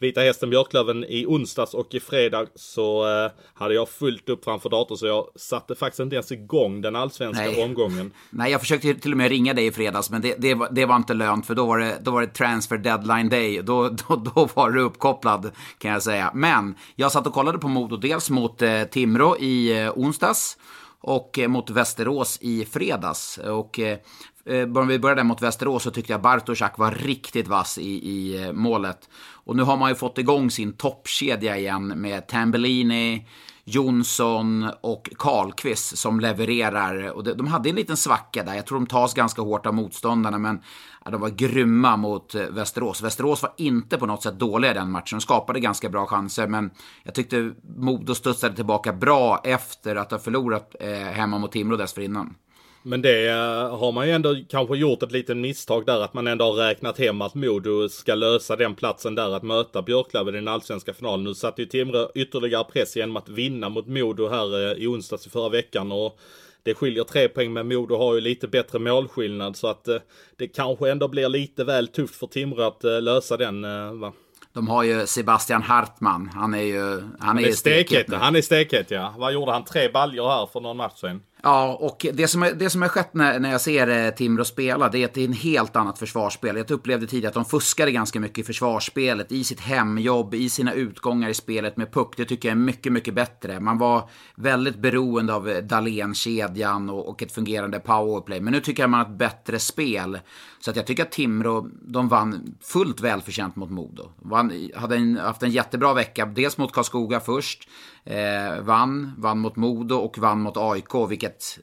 Vita 0.00 0.20
Hästen 0.20 0.50
Björklöven 0.50 1.04
i 1.04 1.26
onsdags 1.26 1.74
och 1.74 1.94
i 1.94 2.00
fredag 2.00 2.46
så 2.54 3.08
eh, 3.24 3.30
hade 3.54 3.74
jag 3.74 3.88
fullt 3.88 4.28
upp 4.28 4.44
framför 4.44 4.70
datorn 4.70 4.98
så 4.98 5.06
jag 5.06 5.28
satte 5.36 5.74
faktiskt 5.74 6.00
inte 6.00 6.16
ens 6.16 6.32
igång 6.32 6.80
den 6.80 6.96
allsvenska 6.96 7.44
Nej. 7.44 7.64
omgången. 7.64 8.12
Nej, 8.30 8.52
jag 8.52 8.60
försökte 8.60 8.94
till 8.94 9.12
och 9.12 9.18
med 9.18 9.28
ringa 9.28 9.54
dig 9.54 9.66
i 9.66 9.72
fredags 9.72 10.10
men 10.10 10.20
det, 10.20 10.34
det, 10.38 10.54
var, 10.54 10.68
det 10.70 10.84
var 10.84 10.96
inte 10.96 11.14
lönt 11.14 11.46
för 11.46 11.54
då 11.54 11.66
var 11.66 11.78
det, 11.78 11.98
då 12.02 12.10
var 12.10 12.20
det 12.20 12.26
transfer 12.26 12.78
deadline 12.78 13.28
day. 13.28 13.62
Då, 13.62 13.88
då, 13.88 14.16
då 14.16 14.48
var 14.54 14.70
du 14.70 14.80
uppkopplad 14.80 15.50
kan 15.78 15.90
jag 15.90 16.02
säga. 16.02 16.30
Men 16.34 16.74
jag 16.94 17.12
satt 17.12 17.26
och 17.26 17.34
kollade 17.34 17.58
på 17.58 17.68
Modo 17.68 17.96
dels 17.96 18.30
mot 18.30 18.62
eh, 18.62 18.82
Timrå 18.82 19.36
i 19.36 19.82
eh, 19.82 19.92
onsdags 19.98 20.56
och 21.00 21.38
eh, 21.38 21.48
mot 21.48 21.70
Västerås 21.70 22.38
i 22.40 22.64
fredags. 22.64 23.38
Och 23.38 23.78
eh, 23.78 23.98
eh, 24.44 24.76
om 24.76 24.88
vi 24.88 24.98
börjar 24.98 25.16
där 25.16 25.24
mot 25.24 25.42
Västerås 25.42 25.82
så 25.82 25.90
tyckte 25.90 26.12
jag 26.12 26.22
Bartoszak 26.22 26.78
var 26.78 26.90
riktigt 26.90 27.48
vass 27.48 27.78
i, 27.78 27.90
i 27.90 28.50
målet. 28.52 29.08
Och 29.32 29.56
nu 29.56 29.62
har 29.62 29.76
man 29.76 29.88
ju 29.88 29.94
fått 29.94 30.18
igång 30.18 30.50
sin 30.50 30.72
toppkedja 30.72 31.56
igen 31.56 31.86
med 31.86 32.26
Tambellini, 32.26 33.26
Jonsson 33.64 34.70
och 34.80 35.10
Karlqvist 35.18 35.98
som 35.98 36.20
levererar. 36.20 37.10
Och 37.10 37.24
de 37.36 37.46
hade 37.46 37.68
en 37.68 37.76
liten 37.76 37.96
svacka 37.96 38.42
där. 38.42 38.54
Jag 38.54 38.66
tror 38.66 38.78
de 38.78 38.86
tas 38.86 39.14
ganska 39.14 39.42
hårt 39.42 39.66
av 39.66 39.74
motståndarna, 39.74 40.38
men 40.38 40.62
ja, 41.04 41.10
de 41.10 41.20
var 41.20 41.28
grymma 41.28 41.96
mot 41.96 42.34
eh, 42.34 42.42
Västerås. 42.42 43.02
Västerås 43.02 43.42
var 43.42 43.52
inte 43.56 43.98
på 43.98 44.06
något 44.06 44.22
sätt 44.22 44.38
dåliga 44.38 44.70
i 44.70 44.74
den 44.74 44.90
matchen. 44.90 45.18
De 45.18 45.20
skapade 45.20 45.60
ganska 45.60 45.88
bra 45.88 46.06
chanser, 46.06 46.46
men 46.46 46.70
jag 47.02 47.14
tyckte 47.14 47.52
Modo 47.76 48.14
studsade 48.14 48.56
tillbaka 48.56 48.92
bra 48.92 49.40
efter 49.44 49.96
att 49.96 50.10
ha 50.10 50.18
förlorat 50.18 50.76
eh, 50.80 50.90
hemma 50.90 51.38
mot 51.38 51.52
Timrå 51.52 51.76
dessförinnan. 51.76 52.34
Men 52.82 53.02
det 53.02 53.28
eh, 53.28 53.78
har 53.78 53.92
man 53.92 54.06
ju 54.06 54.12
ändå 54.12 54.36
kanske 54.48 54.76
gjort 54.76 55.02
ett 55.02 55.12
litet 55.12 55.36
misstag 55.36 55.86
där 55.86 56.00
att 56.00 56.14
man 56.14 56.26
ändå 56.26 56.44
har 56.44 56.52
räknat 56.52 56.98
hem 56.98 57.22
att 57.22 57.34
Modo 57.34 57.88
ska 57.88 58.14
lösa 58.14 58.56
den 58.56 58.74
platsen 58.74 59.14
där 59.14 59.36
att 59.36 59.42
möta 59.42 59.82
Björklöven 59.82 60.34
i 60.34 60.38
den 60.38 60.48
allsvenska 60.48 60.94
finalen. 60.94 61.24
Nu 61.24 61.34
satte 61.34 61.62
ju 61.62 61.68
Timrå 61.68 62.10
ytterligare 62.14 62.64
press 62.64 62.96
genom 62.96 63.16
att 63.16 63.28
vinna 63.28 63.68
mot 63.68 63.86
Modo 63.86 64.28
här 64.28 64.70
eh, 64.70 64.82
i 64.82 64.86
onsdags 64.86 65.26
i 65.26 65.30
förra 65.30 65.48
veckan 65.48 65.92
och 65.92 66.18
det 66.62 66.74
skiljer 66.74 67.04
tre 67.04 67.28
poäng 67.28 67.52
men 67.52 67.68
Modo 67.68 67.96
har 67.96 68.14
ju 68.14 68.20
lite 68.20 68.48
bättre 68.48 68.78
målskillnad 68.78 69.56
så 69.56 69.66
att 69.66 69.88
eh, 69.88 69.96
det 70.36 70.48
kanske 70.48 70.90
ändå 70.90 71.08
blir 71.08 71.28
lite 71.28 71.64
väl 71.64 71.88
tufft 71.88 72.14
för 72.14 72.26
Timrå 72.26 72.62
att 72.62 72.82
lösa 73.02 73.36
den 73.36 73.62
va. 74.00 74.12
De 74.52 74.68
har 74.68 74.82
ju 74.82 75.06
Sebastian 75.06 75.62
Hartman. 75.62 76.30
Han 76.34 76.54
är 76.54 76.62
ju... 76.62 77.00
Han, 77.00 77.14
Han 77.18 77.38
är, 77.38 77.48
är 77.48 77.52
stekhet, 77.52 78.12
han 78.12 78.36
är 78.36 78.42
stekhet 78.42 78.90
ja. 78.90 79.14
Vad 79.18 79.32
gjorde 79.32 79.52
han? 79.52 79.64
Tre 79.64 79.88
baljor 79.88 80.28
här 80.28 80.46
för 80.46 80.60
någon 80.60 80.76
match 80.76 81.00
sen? 81.00 81.22
Ja, 81.42 81.78
och 81.80 82.06
det 82.12 82.28
som, 82.28 82.42
är, 82.42 82.52
det 82.52 82.70
som 82.70 82.82
har 82.82 82.88
skett 82.88 83.14
när, 83.14 83.40
när 83.40 83.50
jag 83.50 83.60
ser 83.60 83.88
eh, 83.88 84.10
Timrå 84.10 84.44
spela, 84.44 84.88
det 84.88 84.98
är 84.98 85.04
att 85.04 85.14
det 85.14 85.20
är 85.20 85.24
en 85.24 85.32
helt 85.32 85.76
annat 85.76 85.98
försvarsspel. 85.98 86.56
Jag 86.56 86.70
upplevde 86.70 87.06
tidigare 87.06 87.28
att 87.28 87.34
de 87.34 87.44
fuskade 87.44 87.92
ganska 87.92 88.20
mycket 88.20 88.38
i 88.38 88.42
försvarsspelet, 88.42 89.32
i 89.32 89.44
sitt 89.44 89.60
hemjobb, 89.60 90.34
i 90.34 90.50
sina 90.50 90.72
utgångar 90.72 91.28
i 91.28 91.34
spelet 91.34 91.76
med 91.76 91.92
puck. 91.92 92.14
Det 92.16 92.24
tycker 92.24 92.48
jag 92.48 92.56
är 92.56 92.60
mycket, 92.60 92.92
mycket 92.92 93.14
bättre. 93.14 93.60
Man 93.60 93.78
var 93.78 94.08
väldigt 94.34 94.78
beroende 94.78 95.34
av 95.34 95.48
eh, 95.48 95.62
Dahlén-kedjan 95.62 96.90
och, 96.90 97.08
och 97.08 97.22
ett 97.22 97.32
fungerande 97.32 97.80
powerplay. 97.80 98.40
Men 98.40 98.52
nu 98.52 98.60
tycker 98.60 98.82
jag 98.82 98.90
man 98.90 99.00
har 99.00 99.06
ett 99.06 99.18
bättre 99.18 99.58
spel. 99.58 100.18
Så 100.60 100.70
att 100.70 100.76
jag 100.76 100.86
tycker 100.86 101.02
att 101.02 101.12
Timrå, 101.12 101.68
de 101.82 102.08
vann 102.08 102.54
fullt 102.60 103.00
välförtjänt 103.00 103.56
mot 103.56 103.70
Modo. 103.70 104.12
Vann, 104.16 104.70
hade 104.74 104.96
en, 104.96 105.16
haft 105.16 105.42
en 105.42 105.50
jättebra 105.50 105.94
vecka, 105.94 106.26
dels 106.26 106.58
mot 106.58 106.72
Karlskoga 106.72 107.20
först, 107.20 107.68
eh, 108.04 108.60
vann, 108.60 109.14
vann 109.18 109.38
mot 109.38 109.56
Modo 109.56 109.96
och 109.96 110.18
vann 110.18 110.40
mot 110.40 110.56
AIK, 110.56 110.94
vilket 111.08 111.58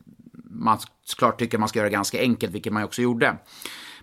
man 0.49 0.77
såklart 1.05 1.39
tycker 1.39 1.57
man 1.57 1.69
ska 1.69 1.79
göra 1.79 1.89
ganska 1.89 2.19
enkelt, 2.19 2.53
vilket 2.53 2.73
man 2.73 2.81
ju 2.81 2.85
också 2.85 3.01
gjorde. 3.01 3.37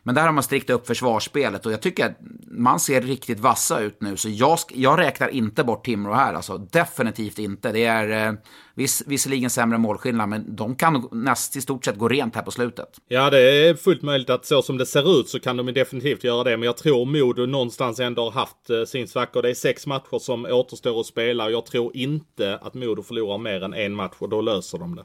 Men 0.07 0.15
där 0.15 0.23
har 0.23 0.33
man 0.33 0.43
strikt 0.43 0.71
upp 0.71 0.87
försvarsspelet 0.87 1.67
och 1.67 1.73
jag 1.73 1.83
tycker 1.83 2.07
att 2.07 2.17
man 2.47 2.81
ser 2.81 3.01
riktigt 3.01 3.41
vassa 3.41 3.81
ut 3.81 4.01
nu. 4.01 4.17
Så 4.17 4.29
jag, 4.29 4.59
jag 4.75 4.99
räknar 4.99 5.29
inte 5.29 5.65
bort 5.65 5.85
Timrå 5.85 6.13
här, 6.13 6.35
alltså 6.35 6.59
definitivt 6.59 7.39
inte. 7.39 7.73
Det 7.73 7.85
är 7.85 8.29
eh, 8.29 8.35
viss, 8.75 9.03
visserligen 9.07 9.51
sämre 9.51 9.79
målskillnad, 9.79 10.29
men 10.29 10.57
de 10.57 10.77
kan 10.77 11.09
näst 11.13 11.57
i 11.57 11.61
stort 11.61 11.85
sett 11.85 11.99
gå 11.99 12.09
rent 12.09 12.35
här 12.35 12.43
på 12.43 12.51
slutet. 12.51 12.89
Ja, 13.09 13.31
det 13.31 13.41
är 13.41 13.75
fullt 13.75 14.03
möjligt 14.03 14.31
att 14.31 14.47
så 14.47 14.63
som 14.63 14.79
det 14.79 14.87
ser 14.87 15.21
ut 15.21 15.29
så 15.29 15.41
kan 15.41 15.57
de 15.57 15.67
definitivt 15.67 16.25
göra 16.25 16.45
det. 16.45 16.57
Men 16.57 16.67
jag 16.67 16.77
tror 16.77 17.07
Modo 17.07 17.47
någonstans 17.47 18.01
ändå 18.01 18.25
har 18.25 18.31
haft 18.31 18.71
eh, 18.71 18.85
sin 18.85 19.09
svacka. 19.09 19.43
Det 19.43 19.51
är 19.51 19.55
sex 19.55 19.87
matcher 19.87 20.19
som 20.19 20.45
återstår 20.45 21.01
att 21.01 21.07
spela. 21.07 21.45
Och 21.45 21.53
jag 21.53 21.67
tror 21.67 21.97
inte 21.97 22.59
att 22.63 22.75
Modo 22.75 23.03
förlorar 23.03 23.39
mer 23.39 23.63
än 23.63 23.75
en 23.75 23.95
match 23.95 24.17
och 24.19 24.29
då 24.29 24.41
löser 24.41 24.79
de 24.79 24.97
det. 24.97 25.05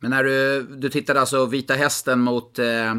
Men 0.00 0.10
när 0.10 0.24
du, 0.24 0.62
du 0.62 0.88
tittade 0.88 1.20
alltså 1.20 1.46
Vita 1.46 1.74
Hästen 1.74 2.20
mot, 2.20 2.58
eh, 2.58 2.94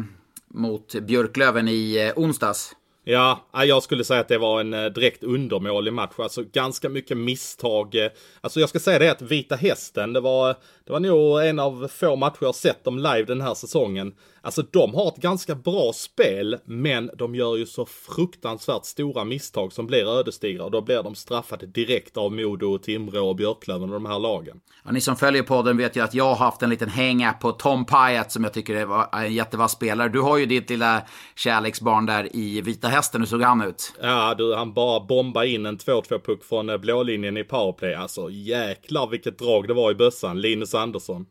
mot 0.54 0.94
Björklöven 0.94 1.68
i 1.68 1.96
eh, 2.06 2.22
onsdags. 2.22 2.76
Ja, 3.04 3.40
jag 3.52 3.82
skulle 3.82 4.04
säga 4.04 4.20
att 4.20 4.28
det 4.28 4.38
var 4.38 4.60
en 4.60 4.74
eh, 4.74 4.84
direkt 4.84 5.24
undermålig 5.24 5.92
match. 5.92 6.12
Alltså 6.18 6.44
ganska 6.52 6.88
mycket 6.88 7.16
misstag. 7.16 7.94
Alltså 8.40 8.60
jag 8.60 8.68
ska 8.68 8.78
säga 8.78 8.98
det 8.98 9.08
att 9.08 9.22
Vita 9.22 9.56
Hästen, 9.56 10.12
det 10.12 10.20
var, 10.20 10.56
det 10.84 10.92
var 10.92 11.00
nog 11.00 11.44
en 11.44 11.58
av 11.58 11.88
få 11.88 12.16
matcher 12.16 12.38
jag 12.40 12.54
sett 12.54 12.84
dem 12.84 12.98
live 12.98 13.24
den 13.24 13.40
här 13.40 13.54
säsongen. 13.54 14.14
Alltså 14.44 14.62
de 14.62 14.94
har 14.94 15.08
ett 15.08 15.16
ganska 15.16 15.54
bra 15.54 15.92
spel, 15.92 16.56
men 16.64 17.10
de 17.18 17.34
gör 17.34 17.56
ju 17.56 17.66
så 17.66 17.86
fruktansvärt 17.86 18.84
stora 18.84 19.24
misstag 19.24 19.72
som 19.72 19.86
blir 19.86 20.18
ödesdigra. 20.18 20.64
Och 20.64 20.70
då 20.70 20.80
blir 20.80 21.02
de 21.02 21.14
straffade 21.14 21.66
direkt 21.66 22.16
av 22.16 22.32
Modo, 22.32 22.78
Timrå 22.78 23.28
och 23.28 23.36
Björklöven 23.36 23.82
och 23.82 23.94
de 23.94 24.06
här 24.06 24.18
lagen. 24.18 24.60
Ja, 24.84 24.92
ni 24.92 25.00
som 25.00 25.16
följer 25.16 25.42
podden 25.42 25.76
vet 25.76 25.96
ju 25.96 26.00
att 26.00 26.14
jag 26.14 26.24
har 26.24 26.34
haft 26.34 26.62
en 26.62 26.70
liten 26.70 26.88
hang-up 26.88 27.40
på 27.40 27.52
Tom 27.52 27.84
Pyatt 27.84 28.32
som 28.32 28.44
jag 28.44 28.52
tycker 28.52 28.74
är 28.74 29.24
en 29.24 29.34
jättevass 29.34 29.72
spelare. 29.72 30.08
Du 30.08 30.20
har 30.20 30.38
ju 30.38 30.46
ditt 30.46 30.70
lilla 30.70 31.02
kärleksbarn 31.36 32.06
där 32.06 32.36
i 32.36 32.60
Vita 32.60 32.88
Hästen, 32.88 33.20
hur 33.20 33.28
såg 33.28 33.42
han 33.42 33.62
ut? 33.62 33.92
Ja, 34.02 34.34
du, 34.38 34.54
han 34.54 34.72
bara 34.72 35.00
bomba 35.00 35.44
in 35.44 35.66
en 35.66 35.78
2-2 35.78 36.18
puck 36.18 36.44
från 36.44 36.70
eh, 36.70 36.76
blålinjen 36.76 37.36
i 37.36 37.44
powerplay. 37.44 37.94
Alltså 37.94 38.30
jäklar 38.30 39.06
vilket 39.06 39.38
drag 39.38 39.68
det 39.68 39.74
var 39.74 39.90
i 39.90 39.94
bössan. 39.94 40.40
Linus 40.40 40.74
Andersson. 40.74 41.26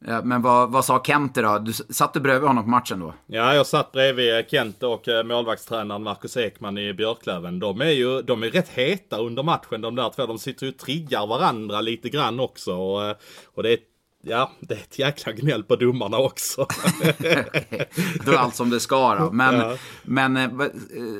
Men 0.00 0.42
vad, 0.42 0.70
vad 0.72 0.84
sa 0.84 1.02
Kente 1.04 1.42
då? 1.42 1.58
Du, 1.58 1.72
satt 1.72 2.14
du 2.14 2.20
bredvid 2.20 2.48
honom 2.48 2.64
på 2.64 2.70
matchen 2.70 3.00
då? 3.00 3.14
Ja, 3.26 3.54
jag 3.54 3.66
satt 3.66 3.92
bredvid 3.92 4.44
Kent 4.50 4.82
och 4.82 5.08
eh, 5.08 5.24
målvaktstränaren 5.24 6.02
Marcus 6.02 6.36
Ekman 6.36 6.78
i 6.78 6.94
Björklöven. 6.94 7.58
De 7.58 7.80
är 7.80 7.90
ju 7.90 8.22
de 8.22 8.42
är 8.42 8.50
rätt 8.50 8.68
heta 8.68 9.16
under 9.18 9.42
matchen 9.42 9.80
de 9.80 9.94
där 9.94 10.10
två. 10.16 10.26
De 10.26 10.38
sitter 10.38 10.66
ju 10.66 10.72
och 10.72 10.78
triggar 10.78 11.26
varandra 11.26 11.80
lite 11.80 12.08
grann 12.08 12.40
också. 12.40 12.72
Och, 12.74 13.04
eh, 13.04 13.16
och 13.54 13.62
det 13.62 13.72
är 13.72 13.78
Ja, 14.22 14.50
det 14.60 14.74
är 14.74 14.78
ett 14.78 14.98
jäkla 14.98 15.32
gnäll 15.32 15.62
på 15.62 15.76
domarna 15.76 16.18
också. 16.18 16.66
Då 18.24 18.32
är 18.32 18.36
allt 18.36 18.54
som 18.54 18.70
det 18.70 18.80
ska 18.80 19.14
då. 19.14 19.30
Men, 19.32 19.54
Ja. 19.54 19.76
men 20.02 20.36
eh, 20.36 20.48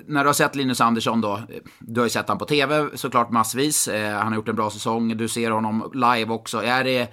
när 0.07 0.23
du 0.25 0.29
har 0.29 0.33
sett 0.33 0.55
Linus 0.57 0.81
Andersson 0.81 1.21
då, 1.21 1.41
du 1.79 2.01
har 2.01 2.07
ju 2.07 2.11
sett 2.11 2.29
honom 2.29 2.39
på 2.39 2.45
tv 2.45 2.89
såklart 2.95 3.31
massvis. 3.31 3.89
Han 3.93 4.27
har 4.29 4.35
gjort 4.35 4.49
en 4.49 4.57
bra 4.57 4.71
säsong, 4.71 5.17
du 5.17 5.29
ser 5.29 5.51
honom 5.51 5.91
live 5.95 6.33
också. 6.33 6.63
Är, 6.63 6.85
det, 6.85 7.09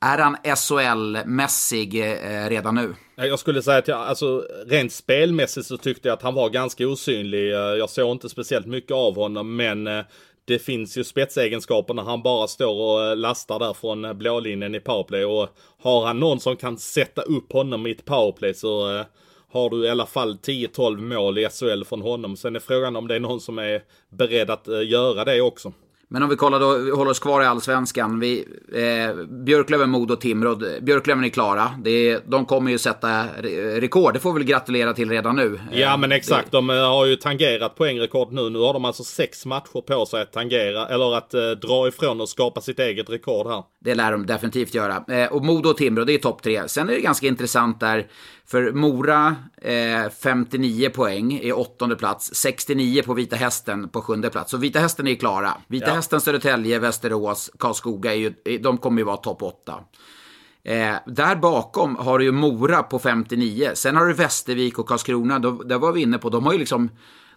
är 0.00 0.18
han 0.18 0.36
SHL-mässig 0.36 1.94
eh, 1.94 2.48
redan 2.48 2.74
nu? 2.74 2.94
Jag 3.16 3.38
skulle 3.38 3.62
säga 3.62 3.78
att 3.78 3.88
jag, 3.88 3.98
alltså 3.98 4.44
rent 4.66 4.92
spelmässigt 4.92 5.66
så 5.66 5.76
tyckte 5.76 6.08
jag 6.08 6.16
att 6.16 6.22
han 6.22 6.34
var 6.34 6.50
ganska 6.50 6.88
osynlig. 6.88 7.52
Eh, 7.52 7.58
jag 7.58 7.90
såg 7.90 8.10
inte 8.10 8.28
speciellt 8.28 8.66
mycket 8.66 8.92
av 8.92 9.14
honom, 9.14 9.56
men 9.56 9.86
eh, 9.86 10.04
det 10.44 10.58
finns 10.58 10.98
ju 10.98 11.04
spetsegenskaper 11.04 11.94
när 11.94 12.02
han 12.02 12.22
bara 12.22 12.48
står 12.48 12.82
och 12.82 13.16
lastar 13.16 13.58
där 13.58 13.74
från 13.74 14.18
blålinjen 14.18 14.74
i 14.74 14.80
powerplay. 14.80 15.24
Och 15.24 15.48
har 15.82 16.06
han 16.06 16.20
någon 16.20 16.40
som 16.40 16.56
kan 16.56 16.78
sätta 16.78 17.22
upp 17.22 17.52
honom 17.52 17.86
i 17.86 17.90
ett 17.90 18.04
powerplay 18.04 18.54
så 18.54 19.04
har 19.52 19.70
du 19.70 19.84
i 19.84 19.88
alla 19.88 20.06
fall 20.06 20.36
10-12 20.36 21.00
mål 21.00 21.38
i 21.38 21.48
SHL 21.48 21.84
från 21.84 22.02
honom. 22.02 22.36
Sen 22.36 22.56
är 22.56 22.60
frågan 22.60 22.96
om 22.96 23.08
det 23.08 23.14
är 23.14 23.20
någon 23.20 23.40
som 23.40 23.58
är 23.58 23.82
beredd 24.08 24.50
att 24.50 24.86
göra 24.86 25.24
det 25.24 25.40
också. 25.40 25.72
Men 26.08 26.22
om 26.22 26.28
vi 26.28 26.36
kollar 26.36 26.60
då, 26.60 26.78
vi 26.78 26.90
håller 26.90 27.10
oss 27.10 27.18
kvar 27.18 27.42
i 27.42 27.44
Allsvenskan. 27.46 28.20
Vi, 28.20 28.44
eh, 28.74 29.24
Björklöven, 29.44 29.90
Modo, 29.90 30.16
Timrå. 30.16 30.58
Björklöven 30.82 31.24
är 31.24 31.28
klara. 31.28 31.70
Det 31.84 31.90
är, 31.90 32.20
de 32.26 32.44
kommer 32.46 32.70
ju 32.70 32.78
sätta 32.78 33.08
re- 33.08 33.80
rekord. 33.80 34.14
Det 34.14 34.20
får 34.20 34.32
vi 34.32 34.38
väl 34.38 34.46
gratulera 34.48 34.92
till 34.94 35.10
redan 35.10 35.36
nu. 35.36 35.60
Ja 35.72 35.92
Eh, 35.92 35.98
men 35.98 36.12
exakt, 36.12 36.52
de 36.52 36.70
eh, 36.70 36.76
har 36.76 37.06
ju 37.06 37.16
tangerat 37.16 37.74
poängrekord 37.76 38.32
nu. 38.32 38.50
Nu 38.50 38.58
har 38.58 38.72
de 38.72 38.84
alltså 38.84 39.04
sex 39.04 39.46
matcher 39.46 39.80
på 39.80 40.06
sig 40.06 40.22
att 40.22 40.32
tangera, 40.32 40.88
eller 40.88 41.16
att 41.16 41.34
eh, 41.34 41.50
dra 41.50 41.88
ifrån 41.88 42.20
och 42.20 42.28
skapa 42.28 42.60
sitt 42.60 42.78
eget 42.78 43.10
rekord 43.10 43.46
här. 43.46 43.62
Det 43.84 43.94
lär 43.94 44.12
de 44.12 44.26
definitivt 44.26 44.74
göra. 44.74 45.04
Eh, 45.08 45.32
och 45.32 45.44
Modo 45.44 45.68
och 45.70 45.76
Timrå, 45.76 46.04
det 46.04 46.12
är 46.14 46.18
topp 46.18 46.42
tre. 46.42 46.68
Sen 46.68 46.88
är 46.88 46.92
det 46.94 47.00
ganska 47.00 47.26
intressant 47.26 47.80
där. 47.80 48.06
För 48.46 48.72
Mora, 48.72 49.36
eh, 49.62 50.10
59 50.22 50.90
poäng 50.90 51.32
i 51.32 51.52
åttonde 51.52 51.96
plats. 51.96 52.34
69 52.34 53.02
på 53.02 53.14
Vita 53.14 53.36
Hästen 53.36 53.88
på 53.88 54.02
sjunde 54.02 54.30
plats. 54.30 54.50
Så 54.50 54.56
Vita 54.56 54.78
Hästen 54.78 55.06
är 55.06 55.14
klara. 55.14 55.52
Vita 55.66 55.86
Ja. 55.86 55.94
Hästen, 55.94 56.20
Södertälje, 56.20 56.78
Västerås, 56.78 57.50
Karlskoga, 57.58 58.14
är 58.14 58.18
ju, 58.18 58.58
de 58.58 58.78
kommer 58.78 58.98
ju 58.98 59.04
vara 59.04 59.16
topp 59.16 59.42
åtta. 59.42 59.74
Eh, 60.64 60.96
där 61.06 61.36
bakom 61.36 61.96
har 61.96 62.18
du 62.18 62.24
ju 62.24 62.32
Mora 62.32 62.82
på 62.82 62.98
59. 62.98 63.70
Sen 63.74 63.96
har 63.96 64.06
du 64.06 64.12
Västervik 64.12 64.78
och 64.78 64.88
Karlskrona. 64.88 65.38
Då, 65.38 65.50
där 65.50 65.78
var 65.78 65.92
vi 65.92 66.02
inne 66.02 66.18
på. 66.18 66.30
De 66.30 66.46
har 66.46 66.52
ju 66.52 66.58
liksom... 66.58 66.90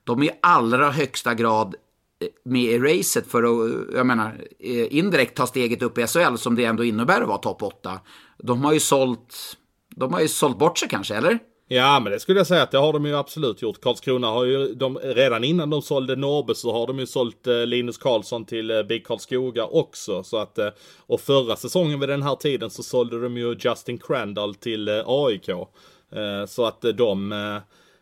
De 0.03 0.21
är 0.21 0.25
i 0.25 0.31
allra 0.41 0.91
högsta 0.91 1.33
grad 1.33 1.75
eh, 2.21 2.27
med 2.45 2.63
i 2.63 2.79
racet 2.79 3.27
för 3.27 3.43
att, 3.43 3.95
jag 3.95 4.05
menar, 4.05 4.41
eh, 4.59 4.97
indirekt 4.97 5.37
ta 5.37 5.47
steget 5.47 5.81
upp 5.81 5.97
i 5.97 6.07
SHL 6.07 6.35
som 6.35 6.55
det 6.55 6.65
ändå 6.65 6.83
innebär 6.83 7.21
att 7.21 7.27
vara 7.27 7.37
topp 7.37 7.63
8. 7.63 7.99
De 8.37 8.63
har 8.65 8.73
ju 8.73 8.79
sålt... 8.79 9.35
De 9.99 10.13
har 10.13 10.21
ju 10.21 10.27
sålt 10.27 10.57
bort 10.57 10.77
sig 10.77 10.89
kanske, 10.89 11.15
eller? 11.15 11.39
Ja 11.71 11.99
men 11.99 12.11
det 12.11 12.19
skulle 12.19 12.39
jag 12.39 12.47
säga 12.47 12.63
att 12.63 12.71
det 12.71 12.77
har 12.77 12.93
de 12.93 13.05
ju 13.05 13.17
absolut 13.17 13.61
gjort. 13.61 13.81
Karlskrona 13.81 14.27
har 14.27 14.45
ju, 14.45 14.73
de, 14.73 14.97
redan 14.97 15.43
innan 15.43 15.69
de 15.69 15.81
sålde 15.81 16.15
Norbe 16.15 16.55
så 16.55 16.73
har 16.73 16.87
de 16.87 16.99
ju 16.99 17.05
sålt 17.05 17.47
eh, 17.47 17.65
Linus 17.65 17.97
Karlsson 17.97 18.45
till 18.45 18.71
eh, 18.71 18.83
BIK 18.83 19.07
Karlskoga 19.07 19.65
också. 19.65 20.23
Så 20.23 20.37
att, 20.37 20.57
eh, 20.57 20.69
och 20.97 21.21
förra 21.21 21.55
säsongen 21.55 21.99
vid 21.99 22.09
den 22.09 22.23
här 22.23 22.35
tiden 22.35 22.69
så 22.69 22.83
sålde 22.83 23.21
de 23.21 23.37
ju 23.37 23.55
Justin 23.59 23.97
Crandall 23.97 24.55
till 24.55 24.87
eh, 24.87 25.03
AIK. 25.05 25.49
Eh, 25.49 26.45
så 26.47 26.65
att 26.65 26.85
eh, 26.85 26.91
de, 26.91 27.31
eh, 27.31 27.57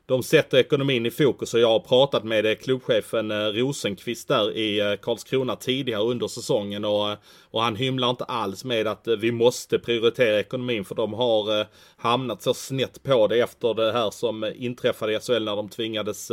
de 0.07 0.23
sätter 0.23 0.57
ekonomin 0.57 1.05
i 1.05 1.11
fokus 1.11 1.53
och 1.53 1.59
jag 1.59 1.67
har 1.67 1.79
pratat 1.79 2.23
med 2.23 2.45
eh, 2.45 2.55
klubbchefen 2.55 3.31
eh, 3.31 3.35
Rosenqvist 3.35 4.27
där 4.27 4.57
i 4.57 4.79
eh, 4.79 4.93
Karlskrona 5.01 5.55
tidigare 5.55 6.03
under 6.03 6.27
säsongen 6.27 6.85
och, 6.85 7.15
och 7.41 7.61
han 7.61 7.75
hymlar 7.75 8.09
inte 8.09 8.23
alls 8.23 8.63
med 8.63 8.87
att 8.87 9.07
vi 9.07 9.31
måste 9.31 9.79
prioritera 9.79 10.39
ekonomin 10.39 10.85
för 10.85 10.95
de 10.95 11.13
har 11.13 11.65
hamnat 11.97 12.41
så 12.41 12.53
snett 12.53 13.03
på 13.03 13.27
det 13.27 13.39
efter 13.39 13.73
det 13.73 13.91
här 13.91 14.09
som 14.09 14.51
inträffade 14.55 15.13
i 15.13 15.19
SHL 15.19 15.43
när 15.43 15.55
de 15.55 15.69
tvingades 15.69 16.31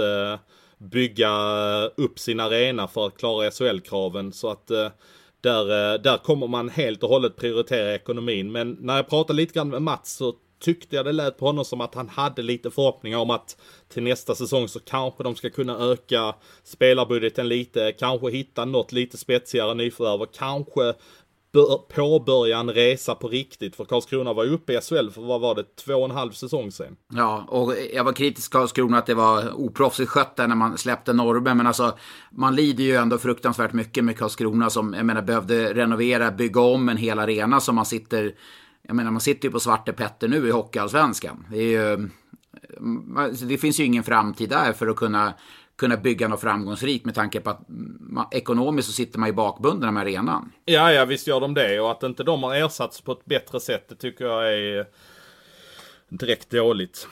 bygga 0.78 1.32
upp 1.96 2.18
sin 2.18 2.40
arena 2.40 2.88
för 2.88 3.06
att 3.06 3.18
klara 3.18 3.50
SHL-kraven 3.50 4.32
så 4.32 4.50
att 4.50 4.66
där, 5.40 5.98
där 5.98 6.16
kommer 6.16 6.46
man 6.46 6.68
helt 6.68 7.02
och 7.02 7.08
hållet 7.08 7.36
prioritera 7.36 7.94
ekonomin. 7.94 8.52
Men 8.52 8.76
när 8.80 8.96
jag 8.96 9.08
pratade 9.08 9.36
lite 9.36 9.54
grann 9.54 9.68
med 9.68 9.82
Mats 9.82 10.16
så 10.16 10.34
tyckte 10.64 10.96
jag 10.96 11.04
det 11.04 11.12
lät 11.12 11.38
på 11.38 11.46
honom 11.46 11.64
som 11.64 11.80
att 11.80 11.94
han 11.94 12.08
hade 12.08 12.42
lite 12.42 12.70
förhoppningar 12.70 13.18
om 13.18 13.30
att 13.30 13.56
till 13.88 14.02
nästa 14.02 14.34
säsong 14.34 14.68
så 14.68 14.80
kanske 14.80 15.22
de 15.22 15.34
ska 15.34 15.50
kunna 15.50 15.78
öka 15.78 16.34
spelarbudgeten 16.64 17.48
lite, 17.48 17.92
kanske 17.92 18.30
hitta 18.30 18.64
något 18.64 18.92
lite 18.92 19.16
spetsigare 19.16 19.74
nyförvärv 19.74 20.22
och 20.22 20.34
kanske 20.34 20.94
påbörja 21.94 22.58
en 22.58 22.70
resa 22.70 23.14
på 23.14 23.28
riktigt. 23.28 23.76
För 23.76 23.84
Karlskrona 23.84 24.32
var 24.32 24.44
ju 24.44 24.50
uppe 24.50 24.72
i 24.72 24.80
SHL 24.80 25.10
för 25.10 25.20
vad 25.20 25.40
var 25.40 25.54
det, 25.54 25.76
två 25.76 25.94
och 25.94 26.04
en 26.04 26.10
halv 26.10 26.30
säsong 26.30 26.72
sen. 26.72 26.96
Ja, 27.14 27.44
och 27.48 27.74
jag 27.94 28.04
var 28.04 28.12
kritisk 28.12 28.50
till 28.50 28.58
Karlskrona 28.58 28.98
att 28.98 29.06
det 29.06 29.14
var 29.14 29.60
oproffsigt 29.60 30.10
skött 30.10 30.36
där 30.36 30.48
när 30.48 30.56
man 30.56 30.78
släppte 30.78 31.12
Norrby. 31.12 31.54
Men 31.54 31.66
alltså, 31.66 31.98
man 32.30 32.56
lider 32.56 32.84
ju 32.84 32.94
ändå 32.94 33.18
fruktansvärt 33.18 33.72
mycket 33.72 34.04
med 34.04 34.18
Karlskrona 34.18 34.70
som, 34.70 34.94
jag 34.94 35.06
menar, 35.06 35.22
behövde 35.22 35.74
renovera, 35.74 36.30
bygga 36.30 36.60
om 36.60 36.88
en 36.88 36.96
hel 36.96 37.18
arena 37.18 37.60
som 37.60 37.74
man 37.74 37.86
sitter... 37.86 38.34
Jag 38.86 38.96
menar, 38.96 39.10
man 39.10 39.20
sitter 39.20 39.48
ju 39.48 39.52
på 39.52 39.60
Svarte 39.60 39.92
Petter 39.92 40.28
nu 40.28 40.48
i 40.48 40.50
Hockeyallsvenskan. 40.50 41.46
Det 41.50 41.62
ju... 41.62 42.08
alltså, 43.16 43.44
Det 43.44 43.58
finns 43.58 43.80
ju 43.80 43.84
ingen 43.84 44.02
framtid 44.02 44.48
där 44.48 44.72
för 44.72 44.86
att 44.86 44.96
kunna 44.96 45.34
kunna 45.76 45.96
bygga 45.96 46.28
något 46.28 46.40
framgångsrikt 46.40 47.04
med 47.04 47.14
tanke 47.14 47.40
på 47.40 47.50
att 47.50 47.64
man, 48.00 48.26
ekonomiskt 48.30 48.88
så 48.88 48.94
sitter 48.94 49.18
man 49.18 49.28
ju 49.28 49.32
bakbunden 49.32 49.94
med 49.94 50.00
arenan. 50.00 50.52
Ja, 50.64 50.92
ja, 50.92 51.04
visst 51.04 51.26
gör 51.26 51.40
de 51.40 51.54
det. 51.54 51.80
Och 51.80 51.90
att 51.90 52.02
inte 52.02 52.22
de 52.22 52.42
har 52.42 52.54
ersatts 52.54 53.00
på 53.00 53.12
ett 53.12 53.24
bättre 53.24 53.60
sätt, 53.60 53.88
det 53.88 53.94
tycker 53.94 54.24
jag 54.24 54.52
är 54.54 54.86
direkt 56.08 56.50
dåligt. 56.50 57.08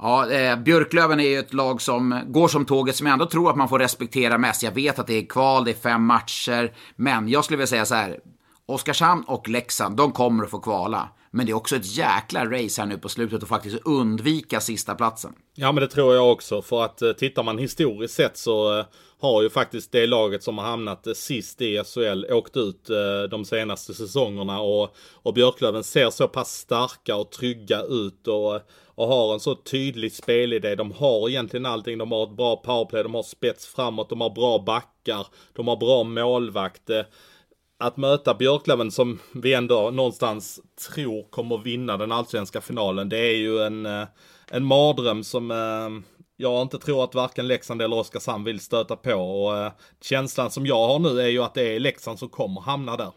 Ja, 0.00 0.30
eh, 0.30 0.56
Björklöven 0.58 1.20
är 1.20 1.28
ju 1.28 1.38
ett 1.38 1.52
lag 1.52 1.82
som 1.82 2.20
går 2.26 2.48
som 2.48 2.64
tåget 2.64 2.96
som 2.96 3.06
jag 3.06 3.12
ändå 3.12 3.26
tror 3.26 3.50
att 3.50 3.56
man 3.56 3.68
får 3.68 3.78
respektera 3.78 4.38
mest. 4.38 4.62
Jag 4.62 4.72
vet 4.72 4.98
att 4.98 5.06
det 5.06 5.14
är 5.14 5.26
kval, 5.26 5.64
det 5.64 5.70
är 5.70 5.74
fem 5.74 6.04
matcher, 6.04 6.72
men 6.96 7.28
jag 7.28 7.44
skulle 7.44 7.56
vilja 7.56 7.66
säga 7.66 7.84
så 7.84 7.94
här. 7.94 8.20
Oskarshamn 8.68 9.24
och 9.26 9.48
Leksand, 9.48 9.96
de 9.96 10.12
kommer 10.12 10.44
att 10.44 10.50
få 10.50 10.58
kvala. 10.58 11.08
Men 11.30 11.46
det 11.46 11.52
är 11.52 11.56
också 11.56 11.76
ett 11.76 11.96
jäkla 11.96 12.44
race 12.44 12.80
här 12.80 12.86
nu 12.86 12.98
på 12.98 13.08
slutet 13.08 13.42
att 13.42 13.48
faktiskt 13.48 13.76
undvika 13.84 14.60
sista 14.60 14.94
platsen. 14.94 15.32
Ja 15.54 15.72
men 15.72 15.80
det 15.80 15.88
tror 15.88 16.14
jag 16.14 16.32
också. 16.32 16.62
För 16.62 16.84
att 16.84 17.02
eh, 17.02 17.12
tittar 17.12 17.42
man 17.42 17.58
historiskt 17.58 18.14
sett 18.14 18.36
så 18.36 18.78
eh, 18.78 18.86
har 19.20 19.42
ju 19.42 19.50
faktiskt 19.50 19.92
det 19.92 20.06
laget 20.06 20.42
som 20.42 20.58
har 20.58 20.64
hamnat 20.64 21.06
eh, 21.06 21.12
sist 21.12 21.62
i 21.62 21.82
SHL 21.84 22.32
åkt 22.32 22.56
ut 22.56 22.90
eh, 22.90 23.22
de 23.30 23.44
senaste 23.44 23.94
säsongerna. 23.94 24.60
Och, 24.60 24.96
och 25.12 25.34
Björklöven 25.34 25.84
ser 25.84 26.10
så 26.10 26.28
pass 26.28 26.52
starka 26.52 27.16
och 27.16 27.30
trygga 27.30 27.82
ut. 27.82 28.28
Och, 28.28 28.60
och 28.94 29.08
har 29.08 29.34
en 29.34 29.40
så 29.40 29.54
tydlig 29.54 30.12
spelidé. 30.12 30.74
De 30.74 30.92
har 30.92 31.28
egentligen 31.28 31.66
allting. 31.66 31.98
De 31.98 32.12
har 32.12 32.22
ett 32.22 32.36
bra 32.36 32.56
powerplay, 32.56 33.02
de 33.02 33.14
har 33.14 33.22
spets 33.22 33.66
framåt, 33.66 34.08
de 34.08 34.20
har 34.20 34.30
bra 34.30 34.58
backar, 34.58 35.26
de 35.52 35.68
har 35.68 35.76
bra 35.76 36.04
målvakt. 36.04 36.90
Eh. 36.90 37.02
Att 37.78 37.96
möta 37.96 38.34
Björklöven 38.34 38.90
som 38.90 39.18
vi 39.32 39.54
ändå 39.54 39.90
någonstans 39.90 40.60
tror 40.88 41.30
kommer 41.30 41.58
vinna 41.58 41.96
den 41.96 42.12
allsvenska 42.12 42.60
finalen. 42.60 43.08
Det 43.08 43.18
är 43.18 43.36
ju 43.36 43.62
en, 43.62 43.86
eh, 43.86 44.06
en 44.50 44.64
mardröm 44.64 45.24
som 45.24 45.50
eh, 45.50 46.12
jag 46.36 46.62
inte 46.62 46.78
tror 46.78 47.04
att 47.04 47.14
varken 47.14 47.46
Leksand 47.46 47.82
eller 47.82 47.96
Oskarshamn 47.96 48.44
vill 48.44 48.60
stöta 48.60 48.96
på. 48.96 49.14
Och 49.14 49.56
eh, 49.56 49.72
känslan 50.00 50.50
som 50.50 50.66
jag 50.66 50.88
har 50.88 50.98
nu 50.98 51.20
är 51.20 51.28
ju 51.28 51.42
att 51.42 51.54
det 51.54 51.76
är 51.76 51.80
Leksand 51.80 52.18
som 52.18 52.28
kommer 52.28 52.60
hamna 52.60 52.96
där. 52.96 53.10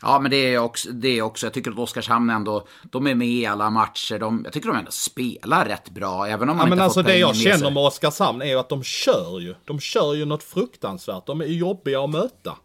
Ja, 0.00 0.18
men 0.18 0.30
det 0.30 0.54
är 0.54 0.58
också, 0.58 0.90
det 0.90 1.08
är 1.08 1.22
också 1.22 1.46
jag 1.46 1.52
tycker 1.52 1.70
att 1.70 1.78
Oskarshamn 1.78 2.30
ändå, 2.30 2.66
de 2.82 3.06
är 3.06 3.14
med 3.14 3.28
i 3.28 3.46
alla 3.46 3.70
matcher. 3.70 4.18
De, 4.18 4.40
jag 4.44 4.52
tycker 4.52 4.68
de 4.68 4.78
ändå 4.78 4.90
spelar 4.90 5.64
rätt 5.64 5.90
bra, 5.90 6.26
även 6.26 6.48
om 6.48 6.56
man 6.56 6.56
ja, 6.56 6.62
inte 6.62 6.76
men 6.76 6.84
alltså 6.84 7.02
det 7.02 7.16
jag 7.16 7.36
känner 7.36 7.70
med 7.70 7.82
Oskarshamn 7.82 8.42
är 8.42 8.46
ju 8.46 8.58
att 8.58 8.68
de 8.68 8.82
kör 8.82 9.40
ju. 9.40 9.54
De 9.64 9.80
kör 9.80 10.14
ju 10.14 10.24
något 10.24 10.42
fruktansvärt. 10.42 11.26
De 11.26 11.40
är 11.40 11.46
jobbiga 11.46 12.00
att 12.00 12.10
möta. 12.10 12.56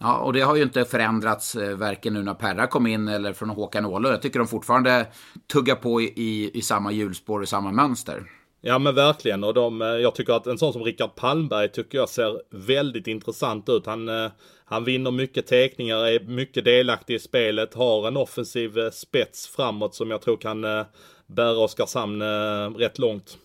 Ja, 0.00 0.18
och 0.18 0.32
det 0.32 0.40
har 0.40 0.56
ju 0.56 0.62
inte 0.62 0.84
förändrats 0.84 1.54
eh, 1.54 1.76
varken 1.76 2.14
nu 2.14 2.22
när 2.22 2.34
Perra 2.34 2.66
kom 2.66 2.86
in 2.86 3.08
eller 3.08 3.32
från 3.32 3.50
Håkan 3.50 3.86
Åhlund. 3.86 4.14
Jag 4.14 4.22
tycker 4.22 4.38
de 4.38 4.48
fortfarande 4.48 5.06
tuggar 5.52 5.74
på 5.74 6.00
i, 6.00 6.50
i, 6.54 6.62
samma 6.62 6.92
hjulspår 6.92 7.40
och 7.40 7.48
samma 7.48 7.72
mönster. 7.72 8.22
Ja 8.60 8.78
men 8.78 8.94
verkligen 8.94 9.44
och 9.44 9.54
de, 9.54 9.82
eh, 9.82 9.88
jag 9.88 10.14
tycker 10.14 10.32
att 10.32 10.46
en 10.46 10.58
sån 10.58 10.72
som 10.72 10.84
Rickard 10.84 11.14
Palmberg 11.14 11.68
tycker 11.68 11.98
jag 11.98 12.08
ser 12.08 12.40
väldigt 12.50 13.06
intressant 13.06 13.68
ut. 13.68 13.86
Han, 13.86 14.08
eh, 14.08 14.30
han 14.64 14.84
vinner 14.84 15.10
mycket 15.10 15.46
teckningar, 15.46 15.96
är 15.96 16.20
mycket 16.20 16.64
delaktig 16.64 17.14
i 17.14 17.18
spelet, 17.18 17.74
har 17.74 18.08
en 18.08 18.16
offensiv 18.16 18.90
spets 18.90 19.48
framåt 19.48 19.94
som 19.94 20.10
jag 20.10 20.22
tror 20.22 20.36
kan 20.36 20.60
bära 21.26 21.58
Oskarshamn 21.58 22.22
rätt 22.78 22.98
långt. 22.98 23.38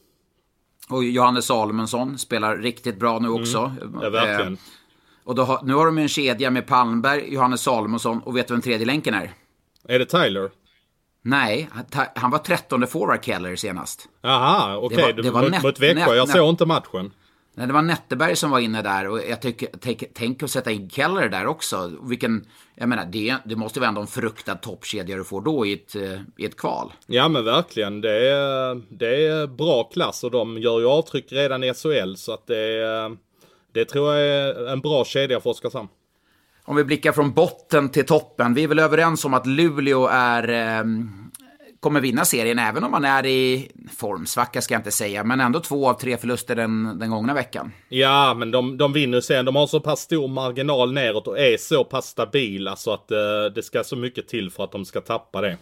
Och 0.90 1.04
Johannes 1.04 1.46
Salomonsson 1.46 2.18
spelar 2.18 2.58
riktigt 2.58 3.00
bra 3.00 3.20
nu 3.20 3.30
också. 3.30 3.76
Ja 4.02 4.10
verkligen. 4.10 4.58
Och 5.24 5.36
då 5.36 5.44
har, 5.44 5.60
nu 5.64 5.74
har 5.74 5.86
de 5.86 5.98
en 5.98 6.08
kedja 6.10 6.50
med 6.52 6.68
Palmberg, 6.68 7.34
Johannes 7.34 7.62
Salomonsson 7.62 8.20
och 8.20 8.38
vet 8.38 8.48
du 8.48 8.54
vem 8.54 8.62
tredje 8.62 8.86
länken 8.86 9.14
är? 9.14 9.32
Är 9.88 10.00
det 10.00 10.06
Tyler? 10.06 10.50
Nej, 11.26 11.70
han- 12.16 12.32
var 12.32 12.38
trettonde 12.40 12.88
forward 12.88 13.24
Keller 13.26 13.56
senast. 13.56 14.08
Jaha, 14.22 14.78
okej. 14.78 14.98
Det 14.98 15.04
var- 15.04 15.14
det 15.14 15.32
var 15.32 15.50
mot, 15.50 15.64
mot 15.64 15.80
Växjö. 15.80 16.16
Jag 16.16 16.30
såg 16.30 16.50
inte 16.50 16.66
matchen. 16.66 17.12
Nej, 17.56 17.68
det 17.68 17.74
var 17.74 17.82
Netteberg 17.82 18.36
som 18.36 18.52
var 18.52 18.60
inne 18.60 18.82
där 18.82 19.08
och 19.08 19.20
jag 19.30 19.42
tycker, 19.42 19.70
tänk, 19.82 20.04
tänk 20.14 20.44
att 20.44 20.52
sätta 20.52 20.72
in 20.72 20.90
Keller 20.90 21.30
där 21.30 21.46
också. 21.48 21.92
Vilken, 22.04 22.46
jag 22.76 22.90
menar, 22.90 23.06
det, 23.06 23.36
det 23.46 23.56
måste 23.56 23.80
vara 23.80 23.88
ändå 23.88 24.02
en 24.02 24.08
fruktad 24.08 24.56
toppkedja 24.56 25.18
du 25.18 25.24
får 25.24 25.42
då 25.42 25.66
i 25.66 25.74
ett, 25.74 25.96
eh, 25.96 26.22
i 26.38 26.46
ett 26.46 26.58
kval. 26.58 26.94
Ja 27.08 27.28
men 27.28 27.46
verkligen. 27.46 28.02
Det 28.02 28.28
är, 28.30 28.82
det 29.00 29.26
är 29.28 29.48
bra 29.48 29.84
klass 29.84 30.24
och 30.24 30.32
de 30.32 30.58
gör 30.58 30.80
ju 30.80 30.86
avtryck 30.88 31.32
redan 31.32 31.64
i 31.64 31.74
SHL 31.74 32.16
så 32.16 32.34
att 32.34 32.48
det 32.48 32.58
är, 32.58 33.18
det 33.74 33.86
tror 33.86 34.14
jag 34.14 34.28
är 34.28 34.68
en 34.68 34.82
bra 34.82 35.06
kedja 35.06 35.40
för 35.40 35.50
Oskarshamn. 35.50 35.90
Om 36.66 36.76
vi 36.76 36.84
blickar 36.84 37.12
från 37.12 37.34
botten 37.34 37.90
till 37.90 38.06
toppen. 38.06 38.54
Vi 38.54 38.64
är 38.64 38.68
väl 38.68 38.80
överens 38.80 39.26
om 39.26 39.34
att 39.34 39.48
Luleå 39.48 40.08
är, 40.08 40.50
eh, 40.50 40.84
kommer 41.80 42.02
vinna 42.02 42.26
serien, 42.26 42.60
även 42.60 42.84
om 42.84 42.92
man 42.92 43.06
är 43.06 43.26
i 43.26 43.72
formsvacka 43.98 44.62
ska 44.62 44.74
jag 44.74 44.80
inte 44.80 44.92
säga, 44.92 45.24
men 45.24 45.40
ändå 45.40 45.60
två 45.60 45.90
av 45.90 45.94
tre 45.94 46.18
förluster 46.18 46.56
den, 46.56 47.00
den 47.00 47.10
gångna 47.10 47.34
veckan. 47.34 47.72
Ja, 47.90 48.34
men 48.34 48.52
de, 48.52 48.78
de 48.78 48.94
vinner 48.94 49.22
sen. 49.22 49.46
De 49.46 49.56
har 49.56 49.68
så 49.68 49.80
pass 49.80 50.00
stor 50.00 50.28
marginal 50.28 50.94
neråt 50.94 51.28
och 51.28 51.40
är 51.40 51.58
så 51.58 51.84
pass 51.84 52.06
stabila 52.06 52.76
så 52.76 52.94
att 52.94 53.12
eh, 53.12 53.18
det 53.56 53.64
ska 53.64 53.84
så 53.84 53.96
mycket 53.96 54.28
till 54.28 54.52
för 54.52 54.64
att 54.64 54.72
de 54.72 54.86
ska 54.86 55.02
tappa 55.02 55.42
det. 55.42 55.58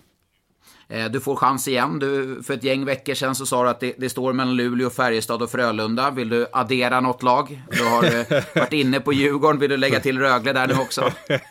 Eh, 0.92 1.06
Du 1.12 1.20
får 1.20 1.36
chans 1.36 1.68
igen. 1.68 2.00
Du, 2.00 2.44
för 2.44 2.54
ett 2.54 2.64
gäng 2.64 2.86
veckor 2.86 3.14
sedan 3.14 3.36
så 3.36 3.46
sa 3.46 3.64
du 3.64 3.70
att 3.70 3.80
det, 3.80 3.94
det 3.98 4.10
står 4.10 4.34
mellan 4.34 4.56
Luleå, 4.56 4.90
Färjestad 4.90 5.42
och 5.42 5.52
Frölunda. 5.52 6.12
Vill 6.12 6.30
du 6.30 6.48
addera 6.52 7.00
något 7.00 7.24
lag? 7.24 7.62
Du 7.72 7.84
har 7.84 8.04
eh, 8.04 8.44
varit 8.56 8.74
inne 8.74 9.00
på 9.00 9.14
Djurgården. 9.14 9.60
Vill 9.60 9.70
du 9.70 9.78
lägga 9.78 10.00
till 10.00 10.20
Rögle 10.20 10.54
där 10.54 10.68
nu 10.68 10.74
också? 10.74 11.12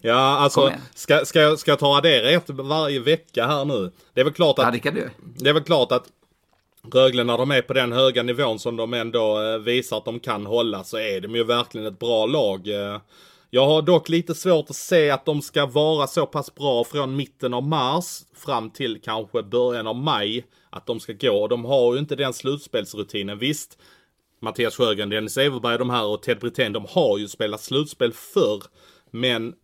Ja, 0.00 0.14
alltså 0.38 0.72
ska, 0.94 1.24
ska, 1.24 1.40
jag- 1.40 1.58
ska 1.58 1.70
jag 1.70 1.78
ta 1.78 1.96
addera 1.98 2.30
ett 2.30 2.50
varje 2.50 3.00
vecka 3.00 3.46
här 3.46 3.64
nu? 3.64 3.90
Det 4.14 4.20
är 4.20 4.24
väl 4.24 4.32
klart 4.32 4.54
Ja, 4.58 4.66
att, 4.66 4.72
det 4.72 4.78
kan 4.78 4.94
du. 4.94 5.10
det 5.38 5.48
är 5.50 5.54
väl 5.54 5.62
klart 5.62 5.92
att 5.92 6.04
Rögle 6.92 7.24
när 7.24 7.38
de 7.38 7.50
är 7.50 7.62
på 7.62 7.72
den 7.72 7.92
höga 7.92 8.22
nivån 8.22 8.58
som 8.58 8.76
de 8.76 8.94
ändå 8.94 9.42
eh, 9.52 9.58
visar 9.58 9.96
att 9.98 10.04
de 10.04 10.20
kan 10.20 10.46
hålla 10.46 10.84
så 10.84 10.98
är 10.98 11.20
de 11.20 11.34
ju 11.36 11.44
verkligen 11.44 11.86
ett 11.86 11.98
bra 11.98 12.26
lag. 12.26 12.68
Jag 13.50 13.66
har 13.66 13.82
dock 13.82 14.08
lite 14.08 14.34
svårt 14.34 14.70
att 14.70 14.76
se 14.76 15.10
att 15.10 15.24
de 15.24 15.42
ska 15.42 15.66
vara 15.66 16.06
så 16.06 16.26
pass 16.26 16.54
bra 16.54 16.84
från 16.84 17.16
mitten 17.16 17.54
av 17.54 17.62
mars 17.62 18.20
fram 18.34 18.70
till 18.70 19.00
kanske 19.02 19.42
början 19.42 19.86
av 19.86 19.96
maj. 19.96 20.46
Att 20.70 20.86
de 20.86 21.00
ska 21.00 21.12
gå. 21.12 21.48
De 21.48 21.64
har 21.64 21.94
ju 21.94 21.98
inte 21.98 22.16
den 22.16 22.32
slutspelsrutinen. 22.32 23.38
Visst, 23.38 23.78
Mattias 24.40 24.76
Sjögren, 24.76 25.08
Dennis 25.08 25.36
Everberg, 25.36 25.78
de 25.78 25.90
här 25.90 26.06
och 26.06 26.22
Ted 26.22 26.38
Brithén, 26.38 26.72
de 26.72 26.86
har 26.88 27.18
ju 27.18 27.28
spelat 27.28 27.60
slutspel 27.60 28.12
förr. 28.12 28.62
Men 29.10 29.54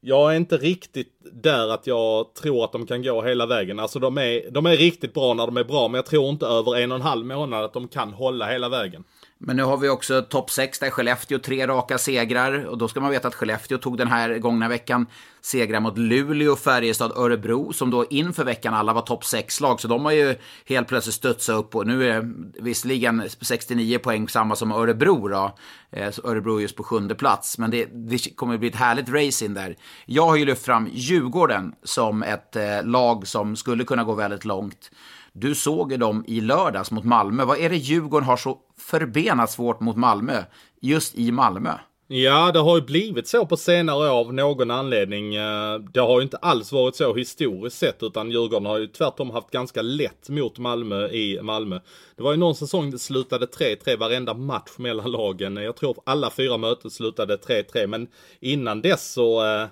jag 0.00 0.32
är 0.32 0.36
inte 0.36 0.56
riktigt 0.56 1.12
där 1.32 1.68
att 1.68 1.86
jag 1.86 2.34
tror 2.34 2.64
att 2.64 2.72
de 2.72 2.86
kan 2.86 3.02
gå 3.02 3.22
hela 3.22 3.46
vägen. 3.46 3.80
Alltså 3.80 3.98
de 3.98 4.18
är, 4.18 4.50
de 4.50 4.66
är 4.66 4.76
riktigt 4.76 5.14
bra 5.14 5.34
när 5.34 5.46
de 5.46 5.56
är 5.56 5.64
bra, 5.64 5.88
men 5.88 5.98
jag 5.98 6.06
tror 6.06 6.28
inte 6.28 6.46
över 6.46 6.76
en 6.76 6.92
och 6.92 6.96
en 6.96 7.02
halv 7.02 7.26
månad 7.26 7.64
att 7.64 7.72
de 7.72 7.88
kan 7.88 8.12
hålla 8.12 8.46
hela 8.46 8.68
vägen. 8.68 9.04
Men 9.38 9.56
nu 9.56 9.62
har 9.62 9.76
vi 9.76 9.88
också 9.88 10.22
topp 10.22 10.50
6 10.50 10.78
där 10.78 10.90
Skellefteå 10.90 11.38
tre 11.38 11.66
raka 11.66 11.98
segrar. 11.98 12.64
Och 12.64 12.78
då 12.78 12.88
ska 12.88 13.00
man 13.00 13.10
veta 13.10 13.28
att 13.28 13.34
Skellefteå 13.34 13.78
tog 13.78 13.98
den 13.98 14.08
här 14.08 14.38
gångna 14.38 14.68
veckan 14.68 15.06
segrar 15.40 15.80
mot 15.80 15.98
Luleå, 15.98 16.56
Färjestad, 16.56 17.12
Örebro. 17.16 17.72
Som 17.72 17.90
då 17.90 18.06
inför 18.10 18.44
veckan 18.44 18.74
alla 18.74 18.92
var 18.92 19.02
topp 19.02 19.22
6-lag. 19.22 19.80
Så 19.80 19.88
de 19.88 20.04
har 20.04 20.12
ju 20.12 20.34
helt 20.66 20.88
plötsligt 20.88 21.14
studsat 21.14 21.56
upp. 21.56 21.74
Och 21.74 21.86
nu 21.86 22.10
är 22.10 22.22
det 22.22 22.32
visserligen 22.62 23.28
69 23.40 23.98
poäng 23.98 24.28
samma 24.28 24.56
som 24.56 24.72
Örebro 24.72 25.28
då. 25.28 25.56
Eh, 25.90 26.10
så 26.10 26.28
Örebro 26.28 26.56
är 26.56 26.62
just 26.62 26.76
på 26.76 26.82
sjunde 26.82 27.14
plats. 27.14 27.58
Men 27.58 27.70
det, 27.70 27.84
det 27.84 28.36
kommer 28.36 28.58
bli 28.58 28.68
ett 28.68 28.76
härligt 28.76 29.08
race 29.08 29.44
in 29.44 29.54
där. 29.54 29.76
Jag 30.06 30.26
har 30.26 30.36
ju 30.36 30.44
lyft 30.44 30.64
fram 30.64 30.88
Djurgården 30.92 31.74
som 31.82 32.22
ett 32.22 32.56
eh, 32.56 32.84
lag 32.84 33.26
som 33.26 33.56
skulle 33.56 33.84
kunna 33.84 34.04
gå 34.04 34.14
väldigt 34.14 34.44
långt. 34.44 34.90
Du 35.36 35.54
såg 35.54 35.92
ju 35.92 35.98
dem 35.98 36.24
i 36.26 36.40
lördags 36.40 36.90
mot 36.90 37.04
Malmö. 37.04 37.44
Vad 37.44 37.58
är 37.58 37.70
det 37.70 37.76
Djurgården 37.76 38.26
har 38.26 38.36
så 38.36 38.58
förbenat 38.78 39.50
svårt 39.50 39.80
mot 39.80 39.96
Malmö, 39.96 40.42
just 40.80 41.14
i 41.14 41.32
Malmö? 41.32 41.72
Ja, 42.06 42.52
det 42.52 42.58
har 42.58 42.76
ju 42.76 42.82
blivit 42.82 43.28
så 43.28 43.46
på 43.46 43.56
senare 43.56 43.96
år 43.96 44.20
av 44.20 44.34
någon 44.34 44.70
anledning. 44.70 45.34
Eh, 45.34 45.78
det 45.78 46.00
har 46.00 46.18
ju 46.18 46.22
inte 46.22 46.36
alls 46.36 46.72
varit 46.72 46.96
så 46.96 47.14
historiskt 47.14 47.78
sett, 47.78 48.02
utan 48.02 48.30
Djurgården 48.30 48.66
har 48.66 48.78
ju 48.78 48.86
tvärtom 48.86 49.30
haft 49.30 49.50
ganska 49.50 49.82
lätt 49.82 50.28
mot 50.28 50.58
Malmö 50.58 51.08
i 51.08 51.42
Malmö. 51.42 51.80
Det 52.16 52.22
var 52.22 52.30
ju 52.32 52.36
någon 52.36 52.54
säsong 52.54 52.90
det 52.90 52.98
slutade 52.98 53.46
3-3 53.46 53.98
varenda 53.98 54.34
match 54.34 54.70
mellan 54.76 55.10
lagen. 55.10 55.56
Jag 55.56 55.76
tror 55.76 55.96
alla 56.06 56.30
fyra 56.30 56.56
möten 56.56 56.90
slutade 56.90 57.36
3-3, 57.36 57.86
men 57.86 58.08
innan 58.40 58.82
dess 58.82 59.12
så 59.12 59.44
eh, 59.44 59.66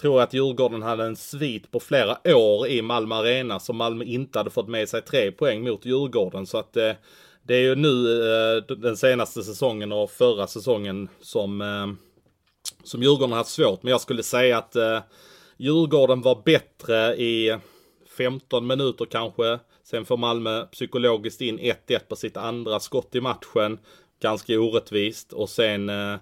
tror 0.00 0.14
jag 0.14 0.22
att 0.22 0.34
Djurgården 0.34 0.82
hade 0.82 1.04
en 1.04 1.16
svit 1.16 1.70
på 1.70 1.80
flera 1.80 2.18
år 2.24 2.68
i 2.68 2.82
Malmö 2.82 3.14
Arena 3.14 3.60
som 3.60 3.76
Malmö 3.76 4.04
inte 4.04 4.38
hade 4.38 4.50
fått 4.50 4.68
med 4.68 4.88
sig 4.88 5.02
tre 5.02 5.32
poäng 5.32 5.62
mot 5.62 5.86
Djurgården. 5.86 6.46
Så 6.46 6.58
att 6.58 6.76
eh, 6.76 6.92
det 7.42 7.54
är 7.54 7.60
ju 7.60 7.74
nu 7.74 8.22
eh, 8.22 8.76
den 8.76 8.96
senaste 8.96 9.42
säsongen 9.42 9.92
och 9.92 10.10
förra 10.10 10.46
säsongen 10.46 11.08
som, 11.20 11.60
eh, 11.60 11.86
som 12.84 13.02
Djurgården 13.02 13.30
har 13.30 13.38
haft 13.38 13.50
svårt. 13.50 13.82
Men 13.82 13.90
jag 13.90 14.00
skulle 14.00 14.22
säga 14.22 14.58
att 14.58 14.76
eh, 14.76 15.00
Djurgården 15.56 16.22
var 16.22 16.42
bättre 16.44 17.16
i 17.16 17.58
15 18.16 18.66
minuter 18.66 19.04
kanske. 19.04 19.58
Sen 19.84 20.04
får 20.04 20.16
Malmö 20.16 20.66
psykologiskt 20.66 21.40
in 21.40 21.58
1-1 21.58 21.98
på 22.08 22.16
sitt 22.16 22.36
andra 22.36 22.80
skott 22.80 23.14
i 23.14 23.20
matchen. 23.20 23.78
Ganska 24.22 24.60
orättvist. 24.60 25.32
Och 25.32 25.48
sen 25.48 25.88
eh, 25.88 26.16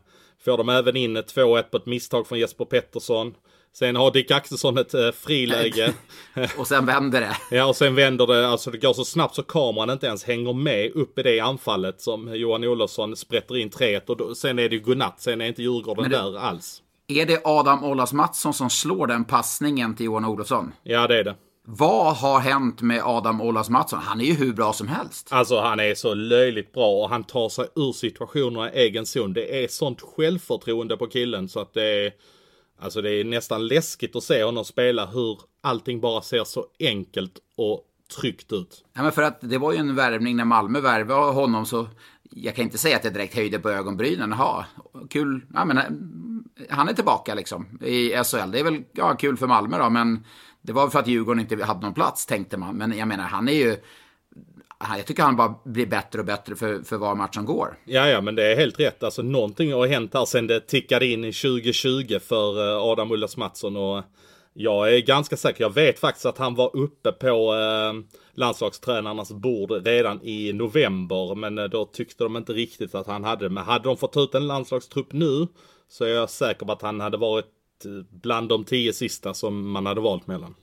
får 0.45 0.57
de 0.57 0.69
även 0.69 0.97
in 0.97 1.17
2-1 1.17 1.63
på 1.63 1.77
ett 1.77 1.87
misstag 1.87 2.27
från 2.27 2.39
Jesper 2.39 2.65
Pettersson. 2.65 3.35
Sen 3.79 3.97
har 3.97 4.11
Dick 4.11 4.31
Axelsson 4.31 4.79
ett 4.79 4.95
eh, 4.95 5.11
friläge. 5.13 5.95
och 6.59 6.67
sen 6.67 6.87
vänder 6.87 7.21
det. 7.21 7.57
Ja, 7.57 7.65
och 7.65 7.77
sen 7.77 7.95
vänder 7.95 8.27
det. 8.27 8.49
Alltså 8.49 8.71
det 8.71 8.79
går 8.79 8.93
så 8.93 9.05
snabbt 9.05 9.35
så 9.35 9.43
kameran 9.43 9.91
inte 9.91 10.07
ens 10.07 10.25
hänger 10.25 10.53
med 10.53 10.93
upp 10.95 11.19
i 11.19 11.23
det 11.23 11.41
anfallet 11.41 12.01
som 12.01 12.37
Johan 12.37 12.65
Olofsson 12.65 13.17
sprätter 13.17 13.57
in 13.57 13.71
3 13.71 14.01
och 14.07 14.17
då, 14.17 14.35
sen 14.35 14.59
är 14.59 14.69
det 14.69 14.75
ju 14.75 14.83
godnatt. 14.83 15.21
Sen 15.21 15.41
är 15.41 15.47
inte 15.47 15.63
Djurgården 15.63 16.11
det, 16.11 16.17
där 16.17 16.39
alls. 16.39 16.83
Är 17.09 17.27
det 17.27 17.41
Adam 17.45 17.85
Ollas 17.85 18.13
Mattsson 18.13 18.55
som 18.55 18.71
slår 18.71 19.07
den 19.07 19.25
passningen 19.25 19.97
till 19.97 20.07
Johan 20.07 20.25
Olofsson? 20.25 20.73
Ja, 20.83 21.07
det 21.07 21.19
är 21.19 21.25
det. 21.25 21.35
Vad 21.65 22.17
har 22.17 22.41
hänt 22.41 22.83
med 22.83 23.03
Adam 23.05 23.41
Ollas 23.41 23.71
Mattsson? 23.71 23.99
Han 23.99 24.21
är 24.21 24.25
ju 24.25 24.35
hur 24.35 24.53
bra 24.53 24.73
som 24.73 24.89
helst. 24.89 25.29
Alltså 25.31 25.61
han 25.61 25.81
är 25.81 25.95
så 25.95 26.15
löjligt 26.15 26.73
bra 26.73 27.03
och 27.03 27.09
han 27.09 27.25
tar 27.25 27.49
sig 27.49 27.67
ur 27.77 27.93
situationerna 27.93 28.73
i 28.73 28.79
egen 28.79 29.07
zon. 29.07 29.33
Det 29.33 29.65
är 29.65 29.69
sånt 29.69 30.01
självförtroende 30.01 30.97
på 30.97 31.07
killen 31.07 31.49
så 31.49 31.61
att 31.61 31.75
det 31.75 32.07
är... 32.07 32.13
Alltså 32.79 33.03
det 33.03 33.11
är 33.11 33.25
nästan 33.25 33.67
läskigt 33.67 34.17
att 34.17 34.23
se 34.23 34.45
honom 34.45 34.65
spela 34.65 35.07
hur 35.07 35.41
allting 35.61 36.01
bara 36.01 36.23
ser 36.23 36.45
så 36.45 36.67
enkelt 36.81 37.39
och 37.57 37.85
tryggt 38.21 38.53
ut. 38.53 38.85
Ja, 38.93 39.03
men 39.03 39.13
för 39.13 39.23
att 39.23 39.39
det 39.41 39.59
var 39.59 39.73
ju 39.73 39.79
en 39.79 39.95
värvning 39.95 40.37
när 40.37 40.45
Malmö 40.45 40.81
värvade 40.81 41.33
honom 41.33 41.67
så 41.67 41.89
jag 42.31 42.55
kan 42.55 42.65
inte 42.65 42.79
säga 42.79 42.97
att 42.97 43.03
det 43.03 43.11
direkt 43.11 43.35
höjde 43.35 43.59
på 43.59 43.71
ögonbrynen. 43.71 44.31
Jaha, 44.31 44.65
kul. 45.11 45.47
Ja, 45.55 45.65
men, 45.65 45.79
eh, 45.79 45.85
han 46.71 46.89
är 46.89 46.93
tillbaka 46.93 47.35
liksom 47.35 47.79
i 47.83 48.09
SHL. 48.11 48.51
Det 48.51 48.61
är 48.61 48.65
väl 48.65 48.83
ja, 48.93 49.17
kul 49.17 49.37
för 49.37 49.47
Malmö 49.47 49.79
då, 49.79 49.91
men 49.91 50.25
det 50.63 50.73
var 50.73 50.89
för 50.89 50.99
att 50.99 51.07
Djurgården 51.07 51.41
inte 51.41 51.65
hade 51.65 51.81
någon 51.81 51.95
plats 51.95 52.27
tänkte 52.27 52.57
man. 52.57 52.77
Men 52.77 52.99
jag 52.99 53.09
menar, 53.09 53.25
han 53.25 53.49
är 53.49 53.53
ju 53.53 53.77
jag 54.97 55.07
tycker 55.07 55.23
han 55.23 55.37
bara 55.37 55.55
blir 55.65 55.87
bättre 55.87 56.21
och 56.21 56.27
bättre 56.27 56.57
för, 56.57 56.83
för 56.83 56.97
var 56.97 57.15
matchen 57.15 57.45
går. 57.45 57.79
Ja, 57.85 58.09
ja, 58.09 58.21
men 58.21 58.35
det 58.35 58.53
är 58.53 58.57
helt 58.57 58.81
rätt. 58.81 59.03
Alltså 59.03 59.23
någonting 59.23 59.73
har 59.73 59.87
hänt 59.87 60.15
här 60.15 60.25
sen 60.25 60.47
det 60.47 60.61
tickade 60.61 61.07
in 61.07 61.25
i 61.25 61.33
2020 61.33 62.19
för 62.19 62.71
eh, 62.71 62.83
Adam 62.83 63.11
Ullas 63.11 63.37
Mattsson 63.37 63.77
och 63.77 63.99
eh, 63.99 64.05
jag 64.53 64.95
är 64.95 65.01
ganska 65.01 65.37
säker. 65.37 65.65
Jag 65.65 65.75
vet 65.75 65.99
faktiskt 65.99 66.27
att 66.27 66.39
han 66.39 66.55
var 66.55 66.77
uppe 66.77 67.13
på 67.13 67.55
eh, 67.55 68.19
landslagstränarnas 68.33 69.33
bord 69.33 69.87
redan 69.87 70.23
i 70.23 70.53
november, 70.53 71.35
men 71.35 71.59
eh, 71.59 71.65
då 71.65 71.85
tyckte 71.85 72.25
de 72.25 72.37
inte 72.37 72.53
riktigt 72.53 72.95
att 72.95 73.07
han 73.07 73.25
hade 73.25 73.45
det. 73.45 73.51
Men 73.51 73.65
hade 73.65 73.85
de 73.85 73.97
fått 73.97 74.17
ut 74.17 74.35
en 74.35 74.47
landslagstrupp 74.47 75.13
nu 75.13 75.47
så 75.89 76.05
är 76.05 76.09
jag 76.09 76.31
säker 76.31 76.67
på 76.67 76.73
att 76.73 76.83
han 76.83 77.01
hade 77.01 77.17
varit 77.17 77.47
bland 78.11 78.49
de 78.49 78.65
tio 78.65 78.93
sista 78.93 79.35
som 79.35 79.71
man 79.71 79.87
hade 79.87 80.01
valt 80.01 80.27
mellan. 80.27 80.55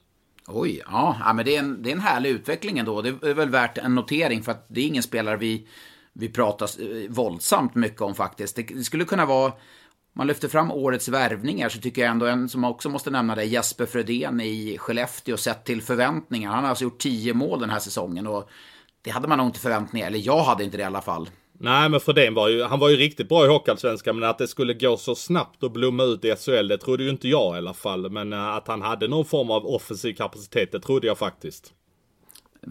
Oj, 0.48 0.82
ja, 0.86 1.18
ja 1.20 1.34
men 1.34 1.46
det 1.46 1.56
är, 1.56 1.60
en, 1.60 1.84
det 1.84 1.90
är 1.90 1.96
en 1.96 2.00
härlig 2.00 2.30
utveckling 2.30 2.78
ändå. 2.78 3.02
Det 3.02 3.10
är 3.10 3.34
väl 3.34 3.50
värt 3.50 3.78
en 3.78 3.96
notering 3.96 4.44
för 4.44 4.52
att 4.52 4.66
det 4.70 4.82
är 4.82 4.88
ingen 4.88 5.04
spelare 5.04 5.38
vi, 5.38 5.68
vi 6.14 6.30
pratar 6.30 6.70
våldsamt 7.10 7.76
mycket 7.76 8.02
om 8.02 8.16
faktiskt. 8.16 8.56
Det, 8.56 8.64
det 8.64 8.84
skulle 8.84 9.06
kunna 9.06 9.26
vara, 9.26 9.46
om 9.52 9.58
man 10.14 10.28
lyfter 10.28 10.48
fram 10.48 10.72
årets 10.72 11.08
värvningar 11.08 11.70
så 11.70 11.80
tycker 11.80 12.02
jag 12.02 12.12
ändå 12.12 12.26
en 12.26 12.50
som 12.50 12.64
också 12.64 12.90
måste 12.90 13.10
nämna 13.10 13.36
det, 13.36 13.44
Jesper 13.44 13.86
Fredén 13.86 14.42
i 14.42 14.78
Skellefteå 14.80 15.38
sett 15.38 15.66
till 15.66 15.82
förväntningar. 15.82 16.52
Han 16.52 16.64
har 16.64 16.70
alltså 16.70 16.84
gjort 16.84 17.00
tio 17.00 17.34
mål 17.34 17.60
den 17.60 17.70
här 17.70 17.80
säsongen 17.80 18.28
och 18.28 18.50
det 19.02 19.10
hade 19.12 19.28
man 19.28 19.38
nog 19.38 19.48
inte 19.48 19.60
förväntningar, 19.60 20.08
eller 20.08 20.20
jag 20.20 20.44
hade 20.44 20.64
inte 20.64 20.78
det 20.78 20.84
i 20.84 20.86
alla 20.86 21.02
fall. 21.02 21.30
Nej 21.60 21.90
men 21.90 22.00
Fredén 22.00 22.34
var 22.34 22.50
ju, 22.50 22.64
han 22.64 22.80
var 22.80 22.90
ju 22.90 22.96
riktigt 22.96 23.30
bra 23.30 23.46
i 23.46 23.48
Hockeyallsvenskan 23.48 24.20
men 24.20 24.30
att 24.30 24.38
det 24.38 24.48
skulle 24.48 24.74
gå 24.74 24.98
så 24.98 25.16
snabbt 25.16 25.64
och 25.64 25.72
blomma 25.72 26.04
ut 26.04 26.26
i 26.26 26.36
SHL 26.36 26.68
det 26.68 26.78
trodde 26.78 27.04
ju 27.04 27.10
inte 27.10 27.28
jag 27.28 27.56
i 27.56 27.58
alla 27.58 27.74
fall. 27.74 28.10
Men 28.10 28.34
eh, 28.34 28.48
att 28.48 28.68
han 28.68 28.82
hade 28.82 29.08
någon 29.08 29.26
form 29.26 29.52
av 29.52 29.66
offensiv 29.66 30.14
kapacitet 30.14 30.72
det 30.72 30.80
trodde 30.80 31.08
jag 31.08 31.18
faktiskt. 31.18 31.74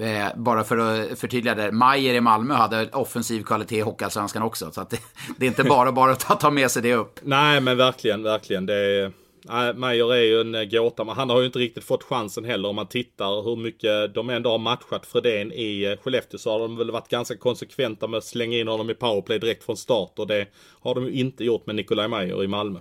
Eh, 0.01 0.26
bara 0.37 0.64
för 0.64 0.78
att 0.78 1.18
förtydliga 1.18 1.55
det, 1.55 1.72
Majer 1.72 2.14
i 2.14 2.20
Malmö 2.20 2.55
hade 2.55 2.89
offensiv 2.93 3.43
kvalitet 3.43 3.76
i 3.76 3.80
Hockeyallsvenskan 3.80 4.43
också. 4.43 4.70
Så 4.70 4.80
att 4.80 4.91
det, 4.91 4.99
det, 5.37 5.47
är 5.47 5.49
inte 5.49 5.64
bara, 5.64 5.93
bara 5.93 6.11
att 6.11 6.41
ta 6.41 6.51
med 6.51 6.70
sig 6.70 6.82
det 6.82 6.95
upp. 6.95 7.20
Nej 7.22 7.61
men 7.61 7.76
verkligen, 7.76 8.22
verkligen. 8.22 8.66
Det 8.66 8.74
är... 8.74 9.24
Nej, 9.49 9.74
Meyer 9.74 10.14
är 10.14 10.22
ju 10.22 10.40
en 10.40 10.55
eh, 10.55 10.64
gåta, 10.64 11.05
men 11.05 11.16
han 11.16 11.30
har 11.30 11.40
ju 11.40 11.47
inte 11.47 11.59
riktigt 11.59 11.84
fått 11.84 12.03
chansen 12.03 12.45
heller 12.45 12.68
om 12.68 12.76
man 12.76 12.86
tittar 12.86 13.42
hur 13.42 13.57
mycket 13.57 14.14
de 14.14 14.30
ändå 14.30 14.51
har 14.51 14.59
matchat 14.59 15.07
Fredén 15.07 15.53
i 15.53 15.84
eh, 15.84 15.97
Skellefteå 16.03 16.38
så 16.38 16.51
har 16.51 16.61
de 16.61 16.76
väl 16.76 16.90
varit 16.90 17.09
ganska 17.09 17.36
konsekventa 17.36 18.07
med 18.07 18.18
att 18.18 18.24
slänga 18.24 18.59
in 18.59 18.68
honom 18.68 18.90
i 18.90 18.95
powerplay 18.95 19.38
direkt 19.38 19.64
från 19.64 19.76
start 19.76 20.18
och 20.18 20.26
det 20.26 20.47
har 20.80 20.95
de 20.95 21.05
ju 21.05 21.12
inte 21.12 21.45
gjort 21.45 21.66
med 21.66 21.76
Nikolaj 21.76 22.09
Meyer 22.09 22.45
i 22.45 22.47
Malmö. 22.47 22.78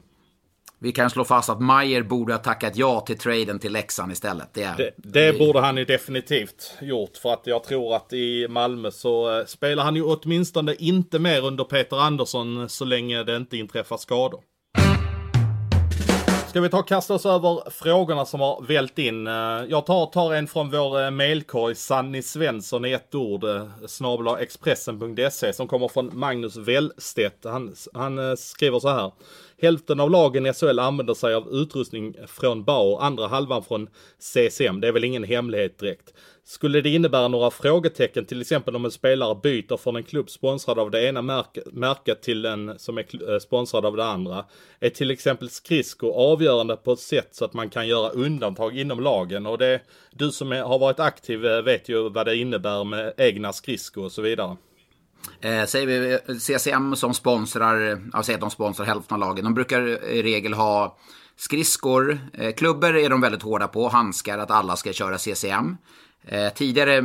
Vi 0.80 0.92
kan 0.92 1.10
slå 1.10 1.24
fast 1.24 1.50
att 1.50 1.62
Mayer 1.62 2.04
borde 2.04 2.34
ha 2.34 2.40
tackat 2.40 2.76
ja 2.76 3.00
till 3.00 3.18
traden 3.18 3.60
till 3.60 3.74
Leksand 3.74 4.12
istället. 4.12 4.54
Det, 4.54 4.64
är... 4.64 4.78
det, 4.78 4.94
det 4.98 5.40
borde 5.40 5.60
han 5.60 5.78
ju 5.78 5.86
definitivt 5.86 6.74
gjort. 6.82 7.18
För 7.18 7.34
att 7.34 7.48
jag 7.48 7.64
tror 7.64 7.96
att 7.96 8.14
i 8.14 8.48
Malmö 8.48 8.92
så 8.92 9.40
eh, 9.40 9.46
spelar 9.46 9.84
han 9.84 9.96
ju 9.96 10.04
åtminstone 10.04 10.76
inte 10.80 11.20
mer 11.20 11.46
under 11.46 11.64
Peter 11.64 11.98
Andersson 11.98 12.70
så 12.70 12.86
länge 12.86 13.24
det 13.24 13.36
inte 13.36 13.58
inträffar 13.58 13.98
skador. 13.98 14.40
Ska 16.54 16.62
vi 16.62 16.70
ta 16.70 16.80
och 16.80 16.88
kasta 16.88 17.14
oss 17.14 17.26
över 17.26 17.70
frågorna 17.70 18.26
som 18.26 18.40
har 18.40 18.62
vält 18.62 19.00
in? 19.00 19.28
Eh, 19.28 19.34
jag 19.70 19.86
tar, 19.86 20.06
tar 20.06 20.34
en 20.34 20.48
från 20.48 20.72
vår 20.72 21.04
eh, 21.04 21.12
mailkorg, 21.12 21.76
Sanni 21.76 22.22
Svensson 22.22 22.86
i 22.86 22.92
ett 22.92 23.16
ord, 23.16 23.44
eh, 23.44 23.68
snabla 23.88 24.40
Expressen.se, 24.40 25.54
som 25.54 25.68
kommer 25.68 25.88
från 25.88 26.10
Magnus 26.14 26.56
Wellstedt. 26.56 27.44
Han, 27.44 27.76
han 27.94 28.38
skriver 28.38 28.80
så 28.80 28.90
här. 28.90 29.12
Hälften 29.64 30.00
av 30.00 30.12
lagen 30.12 30.46
i 30.46 30.54
SHL 30.54 30.80
använder 30.80 31.14
sig 31.14 31.34
av 31.34 31.48
utrustning 31.52 32.16
från 32.28 32.64
Bauer, 32.64 33.02
andra 33.02 33.28
halvan 33.28 33.64
från 33.64 33.90
CCM. 34.20 34.82
Det 34.82 34.88
är 34.88 34.92
väl 34.92 35.04
ingen 35.04 35.24
hemlighet 35.24 35.80
direkt. 35.80 36.14
Skulle 36.44 36.82
det 36.82 36.90
innebära 36.90 37.28
några 37.28 37.52
frågetecken, 37.52 38.26
till 38.26 38.42
exempel 38.42 38.76
om 38.76 38.86
en 38.86 38.92
spelare 38.92 39.40
byter 39.44 39.78
från 39.78 39.96
en 39.96 40.04
klubb 40.04 40.30
sponsrad 40.30 40.80
av 40.80 40.92
det 40.92 41.08
ena 41.08 41.22
märket 41.72 42.22
till 42.22 42.46
en 42.46 42.80
som 42.80 42.98
är 42.98 43.32
eh, 43.34 43.40
sponsrad 43.40 43.86
av 43.86 43.98
det 43.98 44.06
andra? 44.06 44.46
Är 44.80 44.90
till 44.90 45.12
exempel 45.12 45.50
skridsko 45.50 46.12
avgörande 46.12 46.76
på 46.76 46.92
ett 46.92 47.00
sätt 47.00 47.30
så 47.32 47.46
att 47.46 47.54
man 47.54 47.70
kan 47.70 47.88
göra 47.88 48.10
undantag 48.10 48.78
inom 48.78 49.00
lagen? 49.00 49.46
Och 49.46 49.58
det, 49.58 49.82
du 50.12 50.32
som 50.32 50.52
är, 50.52 50.62
har 50.62 50.80
varit 50.80 51.00
aktiv 51.00 51.46
eh, 51.46 51.62
vet 51.62 51.90
ju 51.90 52.10
vad 52.10 52.26
det 52.26 52.36
innebär 52.36 52.84
med 52.84 53.14
egna 53.18 53.54
skridskor 53.54 54.06
och 54.06 54.12
så 54.12 54.22
vidare. 54.22 54.58
Eh, 55.42 55.66
säger 55.66 55.88
vi 55.88 56.14
eh, 56.14 56.36
CCM 56.38 56.96
som 56.96 57.14
sponsrar, 57.14 58.02
jag 58.14 58.26
säger 58.26 58.38
att 58.38 58.42
de 58.42 58.50
sponsrar 58.50 58.86
hälften 58.86 59.16
av 59.16 59.20
lagen. 59.20 59.44
De 59.44 59.54
brukar 59.54 59.82
i 60.04 60.24
regel 60.24 60.54
ha 60.54 60.98
skridskor. 61.36 62.20
Eh, 62.34 62.54
klubbor 62.54 62.96
är 62.96 63.10
de 63.10 63.22
väldigt 63.22 63.42
hårda 63.42 63.68
på. 63.68 63.90
Handskar, 63.90 64.38
att 64.38 64.52
alla 64.52 64.76
ska 64.76 64.94
köra 64.94 65.18
CCM. 65.18 65.78
Eh, 66.26 66.54
tidigare 66.54 67.04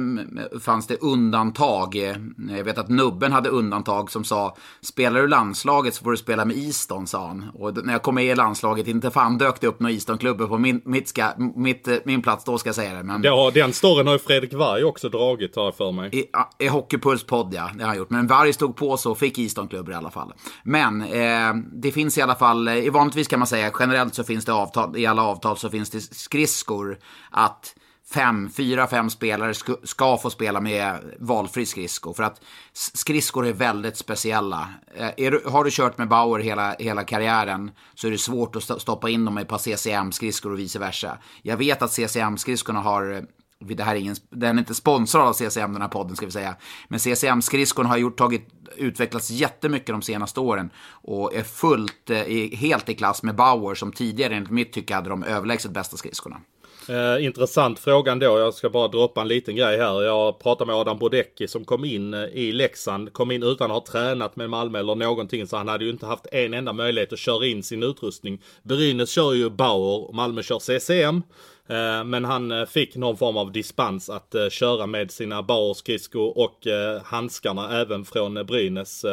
fanns 0.60 0.86
det 0.86 0.96
undantag. 0.96 1.96
Eh, 1.96 2.16
jag 2.56 2.64
vet 2.64 2.78
att 2.78 2.88
Nubben 2.88 3.32
hade 3.32 3.48
undantag 3.48 4.10
som 4.10 4.24
sa 4.24 4.56
Spelar 4.80 5.20
du 5.20 5.28
landslaget 5.28 5.94
så 5.94 6.04
får 6.04 6.10
du 6.10 6.16
spela 6.16 6.44
med 6.44 6.56
Easton, 6.56 7.06
sa 7.06 7.26
han. 7.26 7.50
Och 7.54 7.86
när 7.86 7.92
jag 7.92 8.02
kom 8.02 8.14
med 8.14 8.24
i 8.24 8.34
landslaget, 8.34 8.88
inte 8.88 9.10
fan 9.10 9.38
dök 9.38 9.60
det 9.60 9.66
upp 9.66 9.80
några 9.80 9.92
Easton-klubbor 9.92 10.46
på 10.46 10.58
min, 10.58 10.82
mitt 10.84 11.08
ska, 11.08 11.32
mitt, 11.56 11.88
eh, 11.88 11.96
min 12.04 12.22
plats 12.22 12.44
då 12.44 12.58
ska 12.58 12.68
jag 12.68 12.74
säga 12.74 12.94
det. 12.94 13.02
Men... 13.02 13.22
Ja, 13.22 13.50
den 13.54 13.72
storyn 13.72 14.06
har 14.06 14.14
ju 14.14 14.18
Fredrik 14.18 14.54
Varg 14.54 14.84
också 14.84 15.08
dragit 15.08 15.56
har 15.56 15.64
jag 15.64 15.74
för 15.74 15.92
mig. 15.92 16.10
I, 16.12 16.24
i 16.64 16.68
Hockeypuls 16.68 17.24
podd 17.24 17.54
ja, 17.54 17.70
det 17.74 17.82
har 17.82 17.88
han 17.88 17.96
gjort. 17.96 18.10
Men 18.10 18.26
Varg 18.26 18.52
stod 18.52 18.76
på 18.76 18.96
så 18.96 19.10
och 19.10 19.18
fick 19.18 19.38
Easton-klubbor 19.38 19.92
i 19.92 19.96
alla 19.96 20.10
fall. 20.10 20.32
Men 20.62 21.02
eh, 21.02 21.54
det 21.72 21.92
finns 21.92 22.18
i 22.18 22.22
alla 22.22 22.34
fall, 22.34 22.68
i 22.68 22.90
vanligtvis 22.90 23.28
kan 23.28 23.38
man 23.38 23.46
säga 23.46 23.72
generellt 23.78 24.14
så 24.14 24.24
finns 24.24 24.44
det 24.44 24.52
avtal, 24.52 24.96
i 24.96 25.06
alla 25.06 25.22
avtal 25.22 25.56
så 25.56 25.70
finns 25.70 25.90
det 25.90 26.00
skridskor 26.00 26.98
att 27.30 27.74
fem, 28.10 28.50
fyra, 28.50 28.86
fem 28.86 29.10
spelare 29.10 29.54
ska, 29.82 30.18
få 30.18 30.30
spela 30.30 30.60
med 30.60 30.98
valfri 31.18 31.66
skridsko. 31.66 32.14
För 32.14 32.22
att 32.22 32.40
skridskor 32.72 33.46
är 33.46 33.52
väldigt 33.52 33.96
speciella. 33.96 34.68
Eh, 34.94 35.10
du, 35.16 35.42
har 35.46 35.64
du 35.64 35.70
kört 35.70 35.98
med 35.98 36.08
Bauer 36.08 36.38
hela, 36.38 36.76
hela 36.78 37.04
karriären 37.04 37.70
så 37.94 38.06
är 38.06 38.10
det 38.10 38.18
svårt 38.18 38.56
att 38.56 38.62
stoppa 38.62 39.10
in 39.10 39.24
dem 39.24 39.38
i 39.38 39.42
ett 39.42 39.48
par 39.48 39.58
CCM-skridskor 39.58 40.52
och 40.52 40.58
vice 40.58 40.78
versa. 40.78 41.18
Jag 41.42 41.56
vet 41.56 41.82
att 41.82 41.90
CCM-skridskorna 41.90 42.80
har 42.80 43.12
eh, 43.12 43.22
det 43.60 43.82
här 43.84 43.94
är 43.94 44.00
ingen, 44.00 44.16
den 44.30 44.56
är 44.56 44.60
inte 44.60 44.74
sponsrad 44.74 45.28
av 45.28 45.32
CCM 45.32 45.72
den 45.72 45.82
här 45.82 45.88
podden 45.88 46.16
ska 46.16 46.26
vi 46.26 46.32
säga. 46.32 46.56
Men 46.88 46.98
CCM-skridskorna 46.98 47.88
har 47.88 47.96
gjort, 47.96 48.18
tagit, 48.18 48.48
utvecklats 48.76 49.30
jättemycket 49.30 49.88
de 49.88 50.02
senaste 50.02 50.40
åren. 50.40 50.70
Och 50.90 51.34
är 51.34 51.42
fullt, 51.42 52.10
eh, 52.10 52.58
helt 52.58 52.88
i 52.88 52.94
klass 52.94 53.22
med 53.22 53.34
Bauer 53.34 53.74
som 53.74 53.92
tidigare 53.92 54.34
enligt 54.34 54.50
mitt 54.50 54.72
tycke 54.72 54.94
hade 54.94 55.08
de 55.10 55.22
överlägset 55.22 55.70
bästa 55.70 55.96
skridskorna. 55.96 56.40
Eh, 56.88 57.24
intressant 57.24 57.78
fråga 57.78 58.12
ändå. 58.12 58.38
Jag 58.38 58.54
ska 58.54 58.70
bara 58.70 58.88
droppa 58.88 59.20
en 59.20 59.28
liten 59.28 59.56
grej 59.56 59.78
här. 59.78 60.02
Jag 60.02 60.38
pratade 60.38 60.66
med 60.66 60.76
Adam 60.76 60.98
Brodecki 60.98 61.48
som 61.48 61.64
kom 61.64 61.84
in 61.84 62.14
eh, 62.14 62.24
i 62.24 62.52
Leksand. 62.52 63.12
Kom 63.12 63.30
in 63.30 63.42
utan 63.42 63.70
att 63.70 63.88
ha 63.88 63.92
tränat 63.92 64.36
med 64.36 64.50
Malmö 64.50 64.78
eller 64.78 64.94
någonting. 64.94 65.46
Så 65.46 65.56
han 65.56 65.68
hade 65.68 65.84
ju 65.84 65.90
inte 65.90 66.06
haft 66.06 66.26
en 66.32 66.54
enda 66.54 66.72
möjlighet 66.72 67.12
att 67.12 67.18
köra 67.18 67.46
in 67.46 67.62
sin 67.62 67.82
utrustning. 67.82 68.42
Brynäs 68.62 69.10
kör 69.10 69.32
ju 69.32 69.50
Bauer 69.50 70.08
och 70.08 70.14
Malmö 70.14 70.42
kör 70.42 70.58
CCM. 70.58 71.22
Eh, 71.68 72.04
men 72.04 72.24
han 72.24 72.50
eh, 72.50 72.66
fick 72.66 72.96
någon 72.96 73.16
form 73.16 73.36
av 73.36 73.52
dispens 73.52 74.10
att 74.10 74.34
eh, 74.34 74.48
köra 74.48 74.86
med 74.86 75.10
sina 75.10 75.42
Bauer-skridskor 75.42 76.38
och 76.38 76.66
handskarna 77.04 77.80
även 77.80 78.04
från 78.04 78.34
Brynäs. 78.34 79.04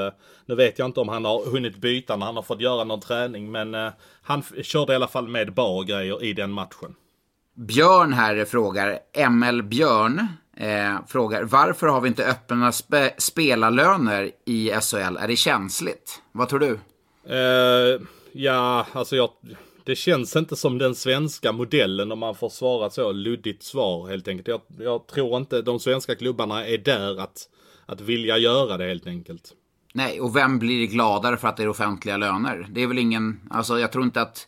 Nu 0.45 0.55
vet 0.55 0.79
jag 0.79 0.85
inte 0.85 0.99
om 0.99 1.09
han 1.09 1.25
har 1.25 1.51
hunnit 1.51 1.77
byta 1.77 2.15
när 2.15 2.25
han 2.25 2.35
har 2.35 2.43
fått 2.43 2.61
göra 2.61 2.83
någon 2.83 2.99
träning 2.99 3.51
men 3.51 3.91
han 4.21 4.43
körde 4.63 4.93
i 4.93 4.95
alla 4.95 5.07
fall 5.07 5.27
med 5.27 5.53
Bauer-grejer 5.53 6.23
i 6.23 6.33
den 6.33 6.51
matchen. 6.51 6.95
Björn 7.55 8.13
här 8.13 8.45
frågar, 8.45 8.99
ML 9.29 9.63
Björn 9.63 10.27
eh, 10.57 10.95
frågar, 11.07 11.43
varför 11.43 11.87
har 11.87 12.01
vi 12.01 12.07
inte 12.07 12.25
öppna 12.25 12.71
spe 12.71 13.13
spelarlöner 13.17 14.31
i 14.45 14.71
SHL? 14.81 15.17
Är 15.17 15.27
det 15.27 15.35
känsligt? 15.35 16.21
Vad 16.31 16.49
tror 16.49 16.59
du? 16.59 16.79
Uh, 17.35 18.01
ja, 18.31 18.87
alltså 18.91 19.15
jag... 19.15 19.29
Det 19.83 19.95
känns 19.95 20.35
inte 20.35 20.55
som 20.55 20.77
den 20.77 20.95
svenska 20.95 21.51
modellen 21.51 22.11
om 22.11 22.19
man 22.19 22.35
får 22.35 22.49
svara 22.49 22.89
så 22.89 23.11
luddigt 23.11 23.63
svar 23.63 24.09
helt 24.09 24.27
enkelt. 24.27 24.47
Jag, 24.47 24.61
jag 24.85 25.07
tror 25.07 25.37
inte 25.37 25.61
de 25.61 25.79
svenska 25.79 26.15
klubbarna 26.15 26.67
är 26.67 26.77
där 26.77 27.19
att, 27.21 27.49
att 27.85 28.01
vilja 28.01 28.37
göra 28.37 28.77
det 28.77 28.87
helt 28.87 29.07
enkelt. 29.07 29.53
Nej, 29.93 30.21
och 30.21 30.35
vem 30.35 30.59
blir 30.59 30.87
gladare 30.87 31.37
för 31.37 31.47
att 31.47 31.57
det 31.57 31.63
är 31.63 31.69
offentliga 31.69 32.17
löner? 32.17 32.67
Det 32.69 32.83
är 32.83 32.87
väl 32.87 32.97
ingen, 32.97 33.39
alltså 33.49 33.79
jag 33.79 33.91
tror 33.91 34.03
inte 34.03 34.21
att, 34.21 34.47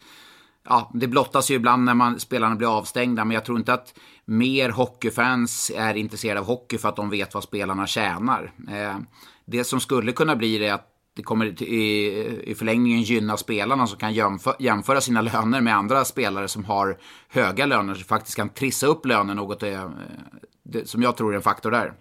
ja, 0.69 0.91
det 0.93 1.07
blottas 1.07 1.51
ju 1.51 1.55
ibland 1.55 1.83
när 1.83 1.93
man, 1.93 2.19
spelarna 2.19 2.55
blir 2.55 2.77
avstängda, 2.77 3.25
men 3.25 3.35
jag 3.35 3.45
tror 3.45 3.57
inte 3.57 3.73
att 3.73 3.93
mer 4.25 4.69
hockeyfans 4.69 5.71
är 5.75 5.93
intresserade 5.93 6.39
av 6.39 6.45
hockey 6.45 6.77
för 6.77 6.89
att 6.89 6.95
de 6.95 7.09
vet 7.09 7.33
vad 7.33 7.43
spelarna 7.43 7.87
tjänar. 7.87 8.51
Eh, 8.69 8.97
det 9.45 9.63
som 9.63 9.79
skulle 9.79 10.11
kunna 10.11 10.35
bli 10.35 10.57
det 10.57 10.67
är 10.67 10.73
att 10.73 10.93
det 11.15 11.23
kommer 11.23 11.63
i, 11.63 12.41
i 12.43 12.55
förlängningen 12.55 13.01
gynna 13.01 13.37
spelarna 13.37 13.87
som 13.87 13.99
kan 13.99 14.13
jämföra, 14.13 14.55
jämföra 14.59 15.01
sina 15.01 15.21
löner 15.21 15.61
med 15.61 15.75
andra 15.75 16.05
spelare 16.05 16.47
som 16.47 16.65
har 16.65 16.97
höga 17.29 17.65
löner, 17.65 17.93
som 17.93 18.03
faktiskt 18.03 18.37
kan 18.37 18.49
trissa 18.49 18.87
upp 18.87 19.05
lönen 19.05 19.37
något, 19.37 19.63
eh, 19.63 19.89
det, 20.63 20.89
som 20.89 21.01
jag 21.01 21.17
tror 21.17 21.31
är 21.31 21.35
en 21.35 21.41
faktor 21.41 21.71
där. 21.71 21.93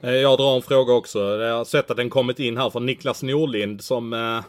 Eh, 0.00 0.10
jag 0.10 0.38
drar 0.38 0.56
en 0.56 0.62
fråga 0.62 0.92
också. 0.92 1.18
Jag 1.18 1.56
har 1.56 1.64
sett 1.64 1.90
att 1.90 1.96
den 1.96 2.10
kommit 2.10 2.38
in 2.38 2.56
här 2.56 2.70
från 2.70 2.86
Niklas 2.86 3.22
Norlind 3.22 3.84
som 3.84 4.12
eh, 4.12 4.44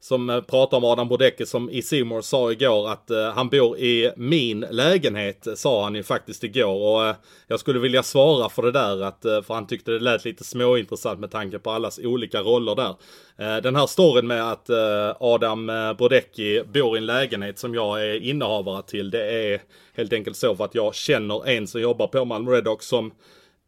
som 0.00 0.30
eh, 0.30 0.40
pratar 0.40 0.76
om 0.76 0.84
Adam 0.84 1.08
Brodecki 1.08 1.46
som 1.46 1.70
i 1.70 1.82
Simor 1.82 2.20
sa 2.20 2.52
igår 2.52 2.88
att 2.90 3.10
eh, 3.10 3.30
han 3.30 3.48
bor 3.48 3.78
i 3.78 4.12
min 4.16 4.60
lägenhet, 4.70 5.46
sa 5.54 5.84
han 5.84 5.94
ju 5.94 6.02
faktiskt 6.02 6.44
igår. 6.44 6.74
Och 6.74 7.06
eh, 7.06 7.14
jag 7.46 7.60
skulle 7.60 7.78
vilja 7.78 8.02
svara 8.02 8.48
för 8.48 8.62
det 8.62 8.72
där, 8.72 9.02
att, 9.02 9.24
eh, 9.24 9.42
för 9.42 9.54
han 9.54 9.66
tyckte 9.66 9.90
det 9.90 9.98
lät 9.98 10.24
lite 10.24 10.44
småintressant 10.44 11.20
med 11.20 11.30
tanke 11.30 11.58
på 11.58 11.70
allas 11.70 11.98
olika 11.98 12.40
roller 12.40 12.74
där. 12.74 12.94
Eh, 13.38 13.62
den 13.62 13.76
här 13.76 13.86
storyn 13.86 14.26
med 14.26 14.52
att 14.52 14.70
eh, 14.70 15.16
Adam 15.20 15.66
Brodecki 15.98 16.62
bor 16.62 16.96
i 16.96 16.98
en 16.98 17.06
lägenhet 17.06 17.58
som 17.58 17.74
jag 17.74 18.02
är 18.04 18.14
innehavare 18.14 18.82
till, 18.82 19.10
det 19.10 19.24
är 19.24 19.62
helt 19.94 20.12
enkelt 20.12 20.36
så 20.36 20.56
för 20.56 20.64
att 20.64 20.74
jag 20.74 20.94
känner 20.94 21.48
en 21.48 21.66
som 21.66 21.80
jobbar 21.80 22.06
på 22.06 22.24
Malmö 22.24 22.52
Redhawks 22.52 22.86
som 22.86 23.12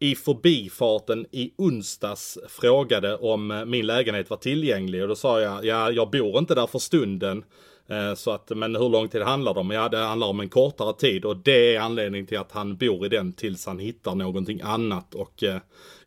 i 0.03 0.15
förbifarten 0.15 1.25
i 1.31 1.51
onsdags 1.57 2.37
frågade 2.49 3.15
om 3.15 3.51
eh, 3.51 3.65
min 3.65 3.85
lägenhet 3.85 4.29
var 4.29 4.37
tillgänglig 4.37 5.01
och 5.01 5.07
då 5.07 5.15
sa 5.15 5.41
jag, 5.41 5.65
ja 5.65 5.91
jag 5.91 6.09
bor 6.09 6.37
inte 6.37 6.55
där 6.55 6.67
för 6.67 6.79
stunden. 6.79 7.43
Eh, 7.87 8.13
så 8.15 8.31
att, 8.31 8.49
men 8.49 8.75
hur 8.75 8.89
lång 8.89 9.09
tid 9.09 9.21
handlar 9.21 9.53
det 9.53 9.59
om? 9.59 9.71
Ja, 9.71 9.89
det 9.89 9.97
handlar 9.97 10.27
om 10.27 10.39
en 10.39 10.49
kortare 10.49 10.93
tid 10.93 11.25
och 11.25 11.37
det 11.37 11.75
är 11.75 11.79
anledningen 11.79 12.27
till 12.27 12.37
att 12.37 12.51
han 12.51 12.77
bor 12.77 13.05
i 13.05 13.09
den 13.09 13.33
tills 13.33 13.65
han 13.65 13.79
hittar 13.79 14.15
någonting 14.15 14.61
annat. 14.63 15.15
Och 15.15 15.43
eh, 15.43 15.57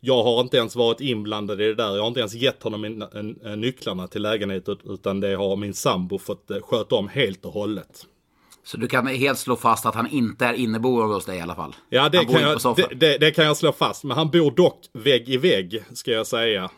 jag 0.01 0.23
har 0.23 0.41
inte 0.41 0.57
ens 0.57 0.77
varit 0.77 1.01
inblandad 1.01 1.61
i 1.61 1.65
det 1.65 1.75
där. 1.75 1.95
Jag 1.95 2.03
har 2.03 2.09
inte 2.09 2.21
ens 2.21 2.35
gett 2.35 2.63
honom 2.63 2.85
eh, 3.45 3.57
nycklarna 3.57 4.09
till 4.09 4.23
lägenheten 4.23 4.77
utan 4.85 5.21
det 5.21 5.35
har 5.35 5.57
min 5.57 5.75
sambo 5.75 6.19
fått 6.19 6.51
sköta 6.63 6.95
om 6.95 7.09
helt 7.09 7.45
och 7.45 7.53
hållet. 7.53 8.07
Så 8.67 8.77
du 8.77 8.89
kan 8.89 9.07
helt 9.07 9.39
slå 9.39 9.57
fast 9.57 9.87
att 9.87 9.95
han 9.95 10.11
inte 10.11 10.47
är 10.47 10.53
inneboende 10.53 11.15
hos 11.15 11.25
dig 11.25 11.39
i 11.39 11.41
alla 11.41 11.55
fall? 11.55 11.77
Ja, 11.89 12.09
det 12.09 12.25
kan, 12.25 12.41
jag, 12.43 12.77
det, 12.77 12.89
det, 12.95 13.19
det, 13.19 13.31
kan 13.31 13.45
jag 13.45 13.57
slå 13.57 13.73
fast. 13.73 14.05
Men 14.05 14.17
han 14.17 14.31
bor 14.31 14.51
dock 14.51 14.81
vägg 14.93 15.29
i 15.29 15.37
vägg, 15.37 15.85
ska 15.93 16.11
jag 16.11 16.27
säga. 16.27 16.71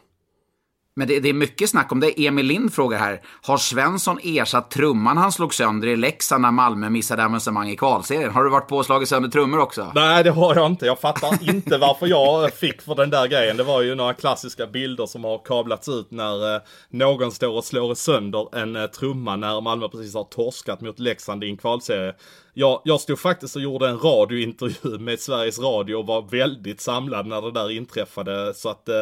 Men 0.98 1.08
det, 1.08 1.20
det, 1.20 1.28
är 1.28 1.32
mycket 1.32 1.70
snack 1.70 1.92
om 1.92 2.00
det. 2.00 2.26
Emil 2.26 2.46
Lind 2.46 2.72
frågar 2.74 2.98
här. 2.98 3.20
Har 3.42 3.56
Svensson 3.58 4.18
ersatt 4.22 4.70
trumman 4.70 5.16
han 5.16 5.32
slog 5.32 5.54
sönder 5.54 5.88
i 5.88 5.96
Leksand 5.96 6.42
när 6.42 6.50
Malmö 6.50 6.90
missade 6.90 7.24
avancemang 7.24 7.68
i 7.68 7.76
kvalserien? 7.76 8.30
Har 8.30 8.44
du 8.44 8.50
varit 8.50 8.68
på 8.68 8.76
och 8.76 8.86
slagit 8.86 9.08
sönder 9.08 9.28
trummor 9.28 9.58
också? 9.58 9.92
Nej, 9.94 10.24
det 10.24 10.30
har 10.30 10.54
jag 10.54 10.66
inte. 10.66 10.86
Jag 10.86 11.00
fattar 11.00 11.48
inte 11.54 11.78
varför 11.78 12.06
jag 12.06 12.52
fick 12.52 12.82
för 12.82 12.94
den 12.94 13.10
där 13.10 13.26
grejen. 13.26 13.56
Det 13.56 13.62
var 13.62 13.82
ju 13.82 13.94
några 13.94 14.14
klassiska 14.14 14.66
bilder 14.66 15.06
som 15.06 15.24
har 15.24 15.38
kablats 15.44 15.88
ut 15.88 16.10
när 16.10 16.54
eh, 16.54 16.60
någon 16.90 17.32
står 17.32 17.56
och 17.56 17.64
slår 17.64 17.94
sönder 17.94 18.56
en 18.56 18.76
eh, 18.76 18.86
trumma 18.86 19.36
när 19.36 19.60
Malmö 19.60 19.88
precis 19.88 20.14
har 20.14 20.24
torskat 20.24 20.80
mot 20.80 20.98
Leksand 20.98 21.44
i 21.44 21.48
en 21.48 21.56
kvalserie. 21.56 22.14
Jag, 22.54 22.80
jag 22.84 23.00
stod 23.00 23.18
faktiskt 23.18 23.56
och 23.56 23.62
gjorde 23.62 23.88
en 23.88 23.98
radiointervju 23.98 24.98
med 24.98 25.20
Sveriges 25.20 25.58
Radio 25.58 25.94
och 25.94 26.06
var 26.06 26.22
väldigt 26.22 26.80
samlad 26.80 27.26
när 27.26 27.42
det 27.42 27.52
där 27.52 27.70
inträffade. 27.70 28.54
Så 28.54 28.68
att 28.68 28.88
eh, 28.88 28.94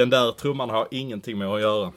den 0.00 0.10
där 0.10 0.32
trumman 0.32 0.70
har 0.70 0.88
ingenting 0.90 1.38
med 1.38 1.48
att 1.48 1.60
göra. 1.60 1.92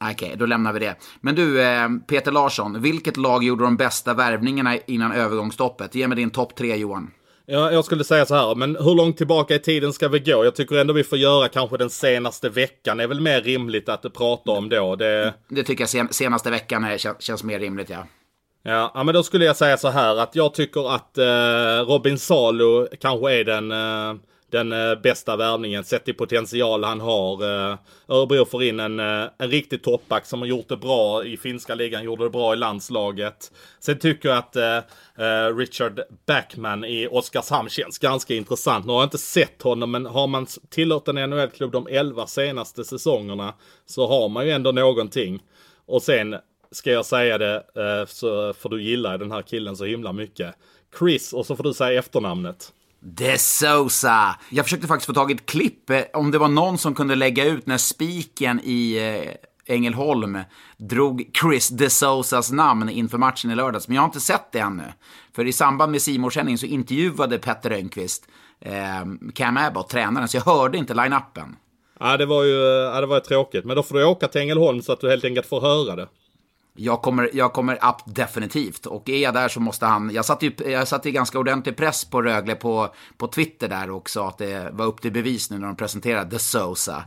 Okej, 0.00 0.14
okay, 0.14 0.36
då 0.36 0.46
lämnar 0.46 0.72
vi 0.72 0.80
det. 0.80 0.96
Men 1.20 1.34
du, 1.34 1.62
eh, 1.62 1.88
Peter 2.06 2.32
Larsson, 2.32 2.82
vilket 2.82 3.16
lag 3.16 3.44
gjorde 3.44 3.64
de 3.64 3.76
bästa 3.76 4.14
värvningarna 4.14 4.76
innan 4.86 5.12
övergångsstoppet? 5.12 5.94
Ge 5.94 6.08
mig 6.08 6.16
din 6.16 6.30
topp 6.30 6.56
tre, 6.56 6.76
Johan. 6.76 7.10
Ja, 7.48 7.72
jag 7.72 7.84
skulle 7.84 8.04
säga 8.04 8.26
så 8.26 8.34
här, 8.34 8.54
men 8.54 8.76
hur 8.76 8.94
långt 8.94 9.16
tillbaka 9.16 9.54
i 9.54 9.58
tiden 9.58 9.92
ska 9.92 10.08
vi 10.08 10.18
gå? 10.18 10.44
Jag 10.44 10.54
tycker 10.54 10.76
ändå 10.76 10.92
vi 10.92 11.04
får 11.04 11.18
göra 11.18 11.48
kanske 11.48 11.76
den 11.76 11.90
senaste 11.90 12.48
veckan. 12.48 12.96
Det 12.96 13.02
är 13.02 13.08
väl 13.08 13.20
mer 13.20 13.40
rimligt 13.40 13.88
att 13.88 14.14
prata 14.14 14.50
om 14.50 14.68
då. 14.68 14.96
Det, 14.96 15.34
det 15.48 15.62
tycker 15.62 15.88
jag 15.96 16.14
senaste 16.14 16.50
veckan 16.50 16.84
är, 16.84 16.98
känns, 16.98 17.22
känns 17.22 17.44
mer 17.44 17.58
rimligt, 17.58 17.90
ja. 17.90 18.06
Ja, 18.62 18.90
ja, 18.94 19.04
men 19.04 19.14
då 19.14 19.22
skulle 19.22 19.44
jag 19.44 19.56
säga 19.56 19.76
så 19.76 19.88
här 19.88 20.16
att 20.16 20.36
jag 20.36 20.54
tycker 20.54 20.94
att 20.94 21.18
eh, 21.18 21.92
Robin 21.92 22.18
Salo 22.18 22.86
kanske 23.00 23.32
är 23.32 23.44
den 23.44 23.72
eh, 23.72 24.14
den 24.50 24.72
eh, 24.72 24.94
bästa 24.94 25.36
värvningen 25.36 25.84
sett 25.84 26.04
till 26.04 26.14
potential 26.14 26.84
han 26.84 27.00
har. 27.00 27.42
Eh, 27.42 27.78
Örebro 28.08 28.44
får 28.44 28.62
in 28.62 28.80
en, 28.80 29.00
eh, 29.00 29.24
en 29.38 29.50
riktig 29.50 29.82
toppback 29.82 30.26
som 30.26 30.40
har 30.40 30.46
gjort 30.46 30.68
det 30.68 30.76
bra 30.76 31.24
i 31.24 31.36
finska 31.36 31.74
ligan, 31.74 32.04
gjorde 32.04 32.24
det 32.24 32.30
bra 32.30 32.52
i 32.52 32.56
landslaget. 32.56 33.52
Sen 33.80 33.98
tycker 33.98 34.28
jag 34.28 34.38
att 34.38 34.56
eh, 34.56 34.76
eh 35.26 35.56
Richard 35.56 36.00
Backman 36.26 36.84
i 36.84 37.08
Oskarshamn 37.10 37.68
känns 37.68 37.98
ganska 37.98 38.34
intressant. 38.34 38.86
Nu 38.86 38.92
har 38.92 39.00
jag 39.00 39.06
inte 39.06 39.18
sett 39.18 39.62
honom, 39.62 39.90
men 39.90 40.06
har 40.06 40.26
man 40.26 40.46
tillåtit 40.68 41.08
en 41.08 41.30
NHL-klubb 41.30 41.72
de 41.72 41.86
11 41.90 42.26
senaste 42.26 42.84
säsongerna 42.84 43.54
så 43.86 44.06
har 44.06 44.28
man 44.28 44.46
ju 44.46 44.52
ändå 44.52 44.72
någonting. 44.72 45.42
Och 45.86 46.02
sen 46.02 46.36
ska 46.70 46.90
jag 46.90 47.06
säga 47.06 47.38
det, 47.38 47.54
eh, 47.54 48.06
så 48.06 48.52
för 48.52 48.68
du 48.68 48.82
gillar 48.82 49.18
den 49.18 49.32
här 49.32 49.42
killen 49.42 49.76
så 49.76 49.84
himla 49.84 50.12
mycket. 50.12 50.54
Chris, 50.98 51.32
och 51.32 51.46
så 51.46 51.56
får 51.56 51.64
du 51.64 51.74
säga 51.74 51.98
efternamnet. 51.98 52.72
De 53.08 53.38
Sosa! 53.38 54.36
Jag 54.48 54.64
försökte 54.64 54.86
faktiskt 54.86 55.06
få 55.06 55.12
tag 55.12 55.30
i 55.30 55.34
ett 55.34 55.46
klipp, 55.46 55.90
eh, 55.90 56.00
om 56.12 56.30
det 56.30 56.38
var 56.38 56.48
någon 56.48 56.78
som 56.78 56.94
kunde 56.94 57.14
lägga 57.14 57.44
ut 57.44 57.66
när 57.66 57.78
spiken 57.78 58.60
i 58.64 58.96
eh, 58.96 59.74
Ängelholm 59.74 60.38
drog 60.76 61.30
Chris 61.40 61.68
De 61.68 61.90
Sousas 61.90 62.52
namn 62.52 62.88
inför 62.88 63.18
matchen 63.18 63.50
i 63.50 63.54
lördags. 63.54 63.88
Men 63.88 63.94
jag 63.94 64.02
har 64.02 64.08
inte 64.08 64.20
sett 64.20 64.52
det 64.52 64.58
ännu. 64.58 64.82
För 65.34 65.44
i 65.44 65.52
samband 65.52 65.92
med 65.92 66.02
simor 66.02 66.56
så 66.56 66.66
intervjuade 66.66 67.38
Petter 67.38 67.70
Rönnqvist 67.70 68.28
eh, 68.60 68.72
Cam 69.34 69.56
Abbott, 69.56 69.88
tränaren, 69.88 70.28
så 70.28 70.36
jag 70.36 70.42
hörde 70.42 70.78
inte 70.78 70.94
line-upen. 70.94 71.56
Ja, 72.00 72.16
det 72.16 72.26
var 72.26 72.44
ju 72.44 72.54
eh, 72.54 72.94
ja, 72.94 73.00
det 73.00 73.06
var 73.06 73.20
tråkigt. 73.20 73.64
Men 73.64 73.76
då 73.76 73.82
får 73.82 73.94
du 73.94 74.04
åka 74.04 74.28
till 74.28 74.40
Ängelholm 74.40 74.82
så 74.82 74.92
att 74.92 75.00
du 75.00 75.10
helt 75.10 75.24
enkelt 75.24 75.46
får 75.46 75.60
höra 75.60 75.96
det. 75.96 76.08
Jag 76.76 77.02
kommer, 77.02 77.30
jag 77.32 77.52
kommer 77.52 77.74
upp 77.74 78.02
definitivt. 78.04 78.86
Och 78.86 79.08
är 79.08 79.18
jag 79.18 79.34
där 79.34 79.48
så 79.48 79.60
måste 79.60 79.86
han... 79.86 80.10
Jag 80.14 80.24
satte 80.24 80.46
ju 80.46 80.52
jag 80.70 80.88
satt 80.88 81.04
ganska 81.04 81.38
ordentlig 81.38 81.76
press 81.76 82.04
på 82.04 82.22
Rögle 82.22 82.54
på, 82.54 82.94
på 83.16 83.26
Twitter 83.28 83.68
där 83.68 83.90
och 83.90 84.10
sa 84.10 84.28
att 84.28 84.38
det 84.38 84.70
var 84.72 84.86
upp 84.86 85.00
till 85.00 85.12
bevis 85.12 85.50
nu 85.50 85.58
när 85.58 85.66
de 85.66 85.76
presenterade 85.76 86.30
The 86.30 86.38
Sosa. 86.38 87.04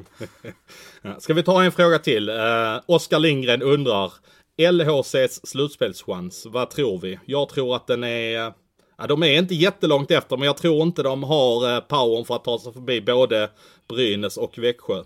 Ska 1.20 1.34
vi 1.34 1.43
ta 1.43 1.63
en 1.63 1.72
fråga 1.72 1.99
till? 1.99 2.30
Eh, 2.30 2.36
Oskar 2.86 3.20
Lindgren 3.20 3.61
undrar. 3.61 4.13
LHCs 4.72 5.47
slutspelschans, 5.47 6.45
vad 6.49 6.70
tror 6.70 6.99
vi? 6.99 7.20
Jag 7.26 7.49
tror 7.49 7.76
att 7.76 7.88
den 7.88 8.03
är... 8.03 8.53
Ja, 8.97 9.07
de 9.07 9.24
är 9.24 9.38
inte 9.39 9.55
jättelångt 9.55 10.11
efter, 10.11 10.38
men 10.38 10.45
jag 10.45 10.57
tror 10.57 10.82
inte 10.82 11.03
de 11.03 11.24
har 11.24 11.76
eh, 11.76 11.80
powern 11.80 12.26
för 12.26 12.36
att 12.36 12.43
ta 12.43 12.59
sig 12.59 12.74
förbi 12.74 13.01
både 13.01 13.49
Brynäs 13.88 14.38
och 14.38 14.57
Växjö. 14.57 15.03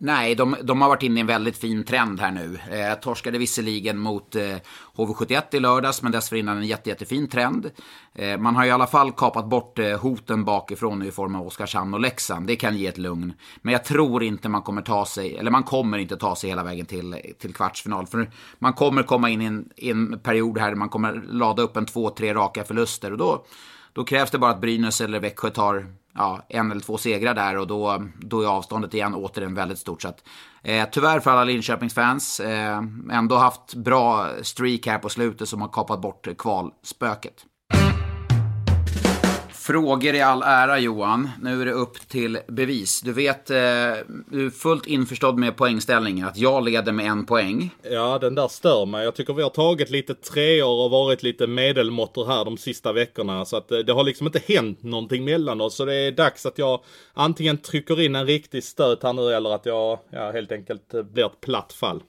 Nej, 0.00 0.34
de, 0.34 0.56
de, 0.62 0.80
har 0.80 0.88
varit 0.88 1.02
inne 1.02 1.16
i 1.16 1.20
en 1.20 1.26
väldigt 1.26 1.56
fin 1.56 1.84
trend 1.84 2.20
här 2.20 2.30
nu. 2.30 2.58
Eh, 2.70 2.94
torskade 2.94 3.38
visserligen 3.38 3.98
mot 3.98 4.36
eh, 4.36 4.56
HV71 4.96 5.42
i 5.52 5.60
lördags, 5.60 6.02
men 6.02 6.12
dessförinnan 6.12 6.56
en 6.56 6.66
jätte, 6.66 6.88
jättefin 6.88 7.28
trend. 7.28 7.70
Eh, 8.14 8.38
man 8.38 8.56
har 8.56 8.64
i 8.64 8.70
alla 8.70 8.86
fall 8.86 9.12
kapat 9.12 9.46
bort 9.46 9.78
eh, 9.78 9.98
hoten 10.00 10.44
bakifrån 10.44 11.02
i 11.02 11.10
form 11.10 11.34
av 11.34 11.46
Oskarshamn 11.46 11.94
och 11.94 12.00
Leksand. 12.00 12.46
Det 12.46 12.56
kan 12.56 12.76
ge 12.76 12.86
ett 12.86 12.98
lugn. 12.98 13.32
Men 13.62 13.72
jag 13.72 13.84
tror 13.84 14.22
inte 14.22 14.48
man 14.48 14.62
kommer 14.62 14.82
ta 14.82 15.06
sig, 15.06 15.36
eller 15.36 15.50
man 15.50 15.62
kommer 15.62 15.98
inte 15.98 16.16
ta 16.16 16.36
sig 16.36 16.50
hela 16.50 16.64
vägen 16.64 16.86
till, 16.86 17.16
till 17.38 17.54
kvartsfinal. 17.54 18.06
För 18.06 18.30
man 18.58 18.72
kommer 18.72 19.02
komma 19.02 19.30
in 19.30 19.42
i 19.42 19.44
en, 19.44 19.68
i 19.76 19.90
en 19.90 20.18
period 20.18 20.58
här 20.58 20.68
där 20.68 20.76
man 20.76 20.88
kommer 20.88 21.22
lada 21.28 21.62
upp 21.62 21.76
en 21.76 21.86
två, 21.86 22.10
tre 22.10 22.34
raka 22.34 22.64
förluster. 22.64 23.12
Och 23.12 23.18
då, 23.18 23.44
då 23.92 24.04
krävs 24.04 24.30
det 24.30 24.38
bara 24.38 24.50
att 24.50 24.60
Brynäs 24.60 25.00
eller 25.00 25.20
Växjö 25.20 25.50
tar 25.50 25.86
ja, 26.18 26.46
en 26.48 26.70
eller 26.70 26.80
två 26.80 26.98
segrar 26.98 27.34
där 27.34 27.56
och 27.58 27.66
då, 27.66 28.04
då 28.18 28.42
är 28.42 28.46
avståndet 28.46 28.94
igen 28.94 29.14
återigen 29.14 29.54
väldigt 29.54 29.78
stort. 29.78 30.02
Så 30.02 30.08
att, 30.08 30.24
eh, 30.62 30.88
tyvärr 30.92 31.20
för 31.20 31.30
alla 31.30 31.44
Linköpingsfans, 31.44 32.40
eh, 32.40 32.82
ändå 33.10 33.36
haft 33.36 33.74
bra 33.74 34.28
streak 34.42 34.86
här 34.86 34.98
på 34.98 35.08
slutet 35.08 35.48
som 35.48 35.60
har 35.60 35.68
kapat 35.68 36.00
bort 36.00 36.28
kvalspöket. 36.38 37.44
Frågor 39.68 40.14
i 40.14 40.20
all 40.20 40.42
ära 40.42 40.78
Johan. 40.78 41.30
Nu 41.42 41.62
är 41.62 41.66
det 41.66 41.72
upp 41.72 42.08
till 42.08 42.38
bevis. 42.46 43.00
Du 43.00 43.12
vet, 43.12 43.50
eh, 43.50 43.56
du 44.30 44.46
är 44.46 44.50
fullt 44.50 44.86
införstådd 44.86 45.38
med 45.38 45.56
poängställningen. 45.56 46.26
Att 46.26 46.36
jag 46.36 46.64
leder 46.64 46.92
med 46.92 47.06
en 47.06 47.26
poäng. 47.26 47.74
Ja, 47.82 48.18
den 48.18 48.34
där 48.34 48.48
stör 48.48 48.86
mig. 48.86 49.04
Jag 49.04 49.14
tycker 49.14 49.34
vi 49.34 49.42
har 49.42 49.50
tagit 49.50 49.90
lite 49.90 50.14
treor 50.14 50.84
och 50.84 50.90
varit 50.90 51.22
lite 51.22 51.46
medelmåttor 51.46 52.26
här 52.26 52.44
de 52.44 52.56
sista 52.58 52.92
veckorna. 52.92 53.44
Så 53.44 53.56
att 53.56 53.72
eh, 53.72 53.78
det 53.78 53.92
har 53.92 54.04
liksom 54.04 54.26
inte 54.26 54.40
hänt 54.48 54.82
någonting 54.82 55.24
mellan 55.24 55.60
oss. 55.60 55.76
Så 55.76 55.84
det 55.84 55.94
är 55.94 56.12
dags 56.12 56.46
att 56.46 56.58
jag 56.58 56.80
antingen 57.14 57.58
trycker 57.58 58.00
in 58.00 58.16
en 58.16 58.26
riktig 58.26 58.64
stöt 58.64 59.02
här 59.02 59.12
nu 59.12 59.34
eller 59.34 59.54
att 59.54 59.66
jag 59.66 59.98
ja, 60.10 60.30
helt 60.30 60.52
enkelt 60.52 61.12
blir 61.12 61.26
ett 61.26 61.40
platt 61.40 61.72
fall. 61.72 62.02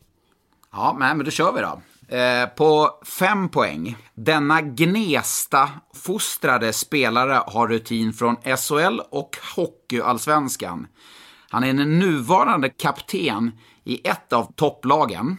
Ja, 0.71 0.95
men, 0.99 1.17
men 1.17 1.25
då 1.25 1.31
kör 1.31 1.51
vi 1.51 1.61
då. 1.61 1.81
Eh, 2.11 2.49
på 2.55 2.89
fem 3.05 3.49
poäng. 3.49 3.95
Denna 4.13 4.61
Gnesta-fostrade 4.61 6.73
spelare 6.73 7.43
har 7.47 7.67
rutin 7.67 8.13
från 8.13 8.35
SHL 8.35 8.99
och 9.09 9.37
Hockeyallsvenskan. 9.55 10.87
Han 11.49 11.63
är 11.63 11.73
den 11.73 11.99
nuvarande 11.99 12.69
kapten 12.69 13.51
i 13.83 14.07
ett 14.07 14.33
av 14.33 14.53
topplagen. 14.55 15.37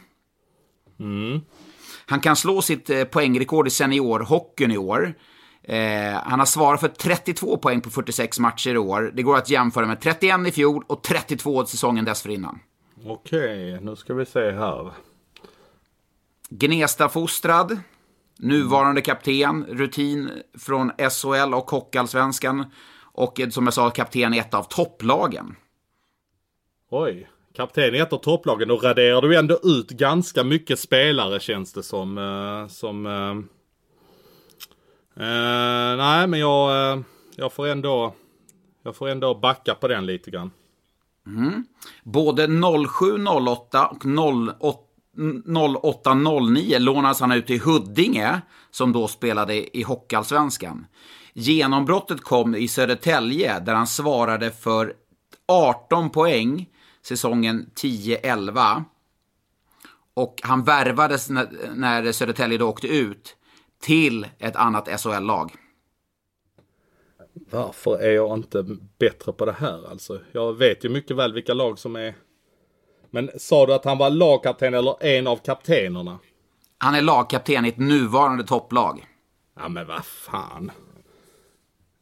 Han 2.07 2.21
kan 2.21 2.37
slå 2.37 2.63
sitt 2.63 2.91
eh, 2.91 3.05
poängrekord 3.05 3.67
i 3.67 3.71
seniorhockeyn 3.71 4.71
i 4.71 4.79
år. 4.79 5.15
Eh, 5.63 6.15
han 6.23 6.39
har 6.39 6.47
svarat 6.47 6.81
för 6.81 6.89
32 6.89 7.57
poäng 7.57 7.81
på 7.81 7.91
46 7.91 8.39
matcher 8.39 8.75
i 8.75 8.79
år. 8.79 9.13
Det 9.15 9.23
går 9.23 9.37
att 9.37 9.51
jämföra 9.51 9.87
med 9.87 10.01
31 10.01 10.47
i 10.47 10.53
fjol 10.53 10.85
och 10.87 11.03
32 11.03 11.67
säsongen 11.67 12.05
dessförinnan. 12.05 12.59
Okej, 13.07 13.81
nu 13.81 13.97
ska 13.97 14.15
vi 14.15 14.27
se 14.27 14.51
här. 14.51 14.91
Gnesta-fostrad, 16.51 17.79
nuvarande 18.39 19.01
kapten, 19.01 19.67
rutin 19.69 20.31
från 20.59 20.93
SHL 21.11 21.55
och 21.55 21.71
Hockeyallsvenskan 21.71 22.65
och 23.03 23.41
som 23.51 23.65
jag 23.65 23.75
sa 23.75 23.91
kapten 23.91 24.35
i 24.35 24.39
ett 24.39 24.55
av 24.55 24.63
topplagen. 24.63 25.57
Oj. 26.91 27.29
Kapten 27.55 27.95
i 27.95 27.99
ett 27.99 28.13
av 28.13 28.19
topplagen. 28.19 28.69
Då 28.69 28.77
raderar 28.77 29.23
du 29.23 29.39
ändå 29.39 29.59
ut 29.63 29.91
ganska 29.91 30.45
mycket 30.45 30.79
spelare 30.79 31.41
känns 31.41 31.73
det 31.73 31.83
som. 31.83 32.19
eh, 32.19 32.67
som 32.69 33.07
eh, 33.07 33.31
eh, 35.27 35.97
nej, 35.97 36.27
men 36.27 36.41
jag, 36.41 36.93
eh, 36.93 37.01
jag 37.37 37.53
får 37.53 37.67
ändå... 37.67 38.15
Jag 38.83 38.97
får 38.97 39.09
ändå 39.09 39.35
backa 39.35 39.75
på 39.75 39.89
den 39.89 40.07
lite 40.07 40.31
grann. 40.31 40.51
Både 42.03 42.47
07-08 42.47 44.55
och 44.59 44.90
08.09 45.21 46.79
lånades 46.79 47.21
han 47.21 47.33
ut 47.33 47.47
till 47.47 47.61
Huddinge, 47.61 48.41
som 48.71 48.93
då 48.93 49.09
spelade 49.09 49.77
i 49.79 49.83
Hockeyallsvenskan. 49.83 50.87
Genombrottet 51.33 52.21
kom 52.21 52.55
i 52.55 52.69
Södertälje, 52.69 53.61
där 53.61 53.75
han 53.75 53.87
svarade 53.87 54.51
för 54.51 54.95
18 55.49 56.11
poäng 56.11 56.69
säsongen 57.03 57.71
10-11. 57.75 58.85
Och 60.15 60.41
han 60.43 60.65
värvades 60.65 61.31
när, 61.31 61.49
när 61.75 62.13
Södertälje 62.13 62.59
då 62.59 62.69
åkte 62.69 62.89
ut 62.89 63.37
till 63.83 64.27
ett 64.39 64.57
annat 64.57 65.01
SHL-lag. 65.01 65.53
Varför 67.51 67.99
är 67.99 68.11
jag 68.11 68.39
inte 68.39 68.67
bättre 68.99 69.33
på 69.33 69.45
det 69.45 69.53
här 69.53 69.91
alltså? 69.91 70.21
Jag 70.33 70.59
vet 70.59 70.85
ju 70.85 70.89
mycket 70.89 71.17
väl 71.17 71.33
vilka 71.33 71.55
lag 71.55 71.79
som 71.79 71.97
är... 71.97 72.15
Men 73.11 73.31
sa 73.39 73.67
du 73.67 73.75
att 73.75 73.85
han 73.85 73.99
var 73.99 74.11
lagkapten 74.11 74.75
eller 74.75 75.05
en 75.05 75.27
av 75.27 75.37
kaptenerna? 75.37 76.19
Han 76.79 76.95
är 76.95 77.03
lagkapten 77.03 77.65
i 77.65 77.69
ett 77.69 77.79
nuvarande 77.79 78.45
topplag. 78.45 79.07
Ja 79.57 79.69
men 79.69 79.87
vad 79.87 80.05
fan. 80.05 80.71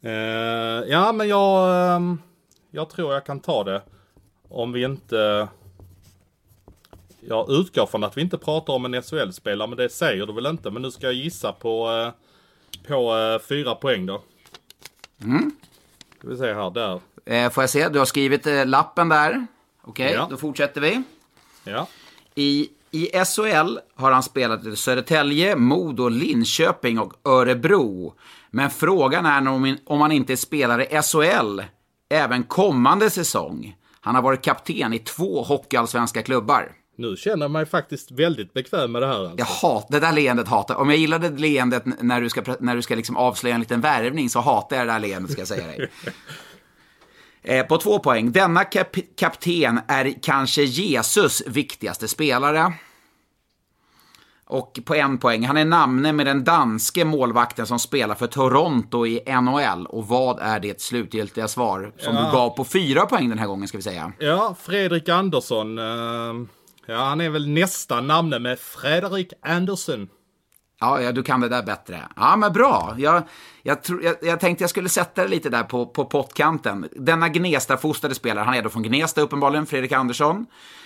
Eh, 0.03 0.11
ja 0.89 1.11
men 1.11 1.27
jag... 1.27 1.95
ehm, 1.95 2.21
jag 2.71 2.89
tror 2.89 3.13
jag 3.13 3.25
kan 3.25 3.39
ta 3.39 3.63
det. 3.63 3.81
Om 4.49 4.71
vi 4.71 4.83
inte... 4.83 5.47
Jag 7.21 7.51
utgår 7.51 7.85
från 7.85 8.03
att 8.03 8.17
vi 8.17 8.21
inte 8.21 8.37
pratar 8.37 8.73
om 8.73 8.85
en 8.85 9.01
SHL-spelare, 9.01 9.67
men 9.67 9.77
det 9.77 9.89
säger 9.89 10.25
du 10.25 10.33
väl 10.33 10.45
inte. 10.45 10.71
Men 10.71 10.81
nu 10.81 10.91
ska 10.91 11.05
jag 11.05 11.13
gissa 11.13 11.51
på, 11.51 11.91
eh, 11.91 12.11
på 12.87 13.17
eh, 13.17 13.39
fyra 13.39 13.75
poäng 13.75 14.05
då. 14.05 14.21
Mm. 15.23 15.51
Ska 16.17 16.27
vi 16.27 16.37
se 16.37 16.53
här, 16.53 16.69
där. 16.69 16.99
Får 17.49 17.63
jag 17.63 17.69
se? 17.69 17.89
Du 17.89 17.99
har 17.99 18.05
skrivit 18.05 18.47
lappen 18.65 19.09
där. 19.09 19.47
Okej, 19.89 20.11
Ja. 20.13 20.27
då 20.29 20.37
fortsätter 20.37 20.81
vi. 20.81 21.03
Ja. 21.63 21.87
I, 22.35 22.69
I 22.91 23.05
SHL 23.25 23.77
har 23.95 24.11
han 24.11 24.23
spelat 24.23 24.65
i 24.65 24.75
Södertälje, 24.75 25.55
Modo, 25.55 26.09
Linköping 26.09 26.99
och 26.99 27.13
Örebro. 27.25 28.13
Men 28.51 28.69
frågan 28.69 29.25
är 29.25 29.47
om, 29.47 29.77
om 29.85 30.01
han 30.01 30.11
inte 30.11 30.37
spelar 30.37 30.81
i 30.93 31.01
SHL 31.01 31.61
även 32.09 32.43
kommande 32.43 33.09
säsong. 33.09 33.75
Han 34.01 34.15
har 34.15 34.21
varit 34.21 34.41
kapten 34.41 34.93
i 34.93 34.99
två 34.99 35.43
hockeyallsvenska 35.43 36.21
klubbar. 36.23 36.71
Nu 36.97 37.15
känner 37.15 37.43
jag 37.43 37.51
mig 37.51 37.65
faktiskt 37.65 38.11
väldigt 38.11 38.53
bekväm 38.53 38.91
med 38.91 39.01
det 39.01 39.07
här. 39.07 39.19
Alltså. 39.19 39.37
Jag 39.37 39.45
hatar 39.45 39.91
det 39.91 39.99
där 39.99 40.11
leendet. 40.11 40.47
Hatar. 40.47 40.75
Om 40.75 40.89
jag 40.89 40.99
gillade 40.99 41.29
det 41.29 41.41
leendet 41.41 41.83
när 42.01 42.21
du 42.21 42.29
ska, 42.29 42.43
när 42.59 42.75
du 42.75 42.81
ska 42.81 42.95
liksom 42.95 43.17
avslöja 43.17 43.55
en 43.55 43.61
liten 43.61 43.81
värvning 43.81 44.29
så 44.29 44.39
hatar 44.39 44.75
jag 44.77 44.87
det 44.87 44.91
där 44.93 44.99
leendet 44.99 45.31
ska 45.31 45.41
jag 45.41 45.47
säga 45.47 45.67
dig. 45.67 45.89
Eh, 47.41 47.65
På 47.65 47.77
två 47.77 47.99
poäng. 47.99 48.31
Denna 48.31 48.63
kap 48.63 48.95
kapten 49.17 49.79
är 49.87 50.13
kanske 50.23 50.63
Jesus 50.63 51.41
viktigaste 51.47 52.07
spelare. 52.07 52.73
Och 54.45 54.79
på 54.85 54.95
en 54.95 55.17
poäng. 55.17 55.45
Han 55.45 55.57
är 55.57 55.65
namne 55.65 56.13
med 56.13 56.25
den 56.25 56.43
danske 56.43 57.05
målvakten 57.05 57.67
som 57.67 57.79
spelar 57.79 58.15
för 58.15 58.27
Toronto 58.27 59.05
i 59.05 59.21
NHL. 59.41 59.85
Och 59.85 60.07
vad 60.07 60.39
är 60.39 60.59
det 60.59 60.81
slutgiltiga 60.81 61.47
svar 61.47 61.91
som 61.97 62.15
Ja. 62.15 62.25
du 62.25 62.31
gav 62.31 62.49
på 62.49 62.63
fyra 62.65 63.05
poäng 63.05 63.29
den 63.29 63.39
här 63.39 63.47
gången 63.47 63.67
ska 63.67 63.77
vi 63.77 63.81
säga? 63.81 64.11
Ja, 64.19 64.55
Fredrik 64.61 65.09
Andersson. 65.09 65.77
eh, 65.77 66.47
ja, 66.85 66.97
han 66.97 67.21
är 67.21 67.29
väl 67.29 67.47
nästan 67.49 68.07
namne 68.07 68.39
med 68.39 68.59
Fredrik 68.59 69.33
Andersson. 69.41 70.07
Ja, 70.79 71.01
ja, 71.01 71.11
du 71.11 71.23
kan 71.23 71.41
det 71.41 71.49
där 71.49 71.63
bättre. 71.63 72.01
Ja, 72.15 72.35
men 72.35 72.53
bra. 72.53 72.95
Jag, 72.97 73.23
jag, 73.63 73.83
tror- 73.83 74.03
jag, 74.03 74.15
jag 74.21 74.39
tänkte 74.39 74.63
jag 74.63 74.69
skulle 74.69 74.89
sätta 74.89 75.23
det 75.23 75.27
lite 75.27 75.49
där 75.49 75.63
på, 75.63 75.85
på 75.85 76.05
pottkanten. 76.05 76.89
Denna 76.95 77.29
Gnesta-fostrade 77.29 78.15
spelare, 78.15 78.45
han 78.45 78.53
är 78.53 78.61
då 78.61 78.69
från 78.69 78.83
Gnesta 78.83 79.21
uppenbarligen, 79.21 79.65
Fredrik 79.65 79.91
Andersson. 79.91 80.45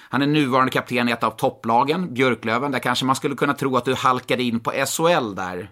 Han 0.10 0.22
är 0.22 0.28
nuvarande 0.28 0.72
kapten 0.72 1.10
i 1.10 1.12
ett 1.12 1.24
av 1.24 1.32
topplagen, 1.32 2.14
Björklöven. 2.14 2.72
Där 2.72 2.80
kanske 2.80 3.06
man 3.06 3.16
skulle 3.16 3.36
kunna 3.36 3.54
tro 3.54 3.78
att 3.78 3.86
du 3.86 3.94
halkade 3.94 4.44
in 4.44 4.60
på 4.60 4.72
SHL 4.72 5.36
där. 5.36 5.70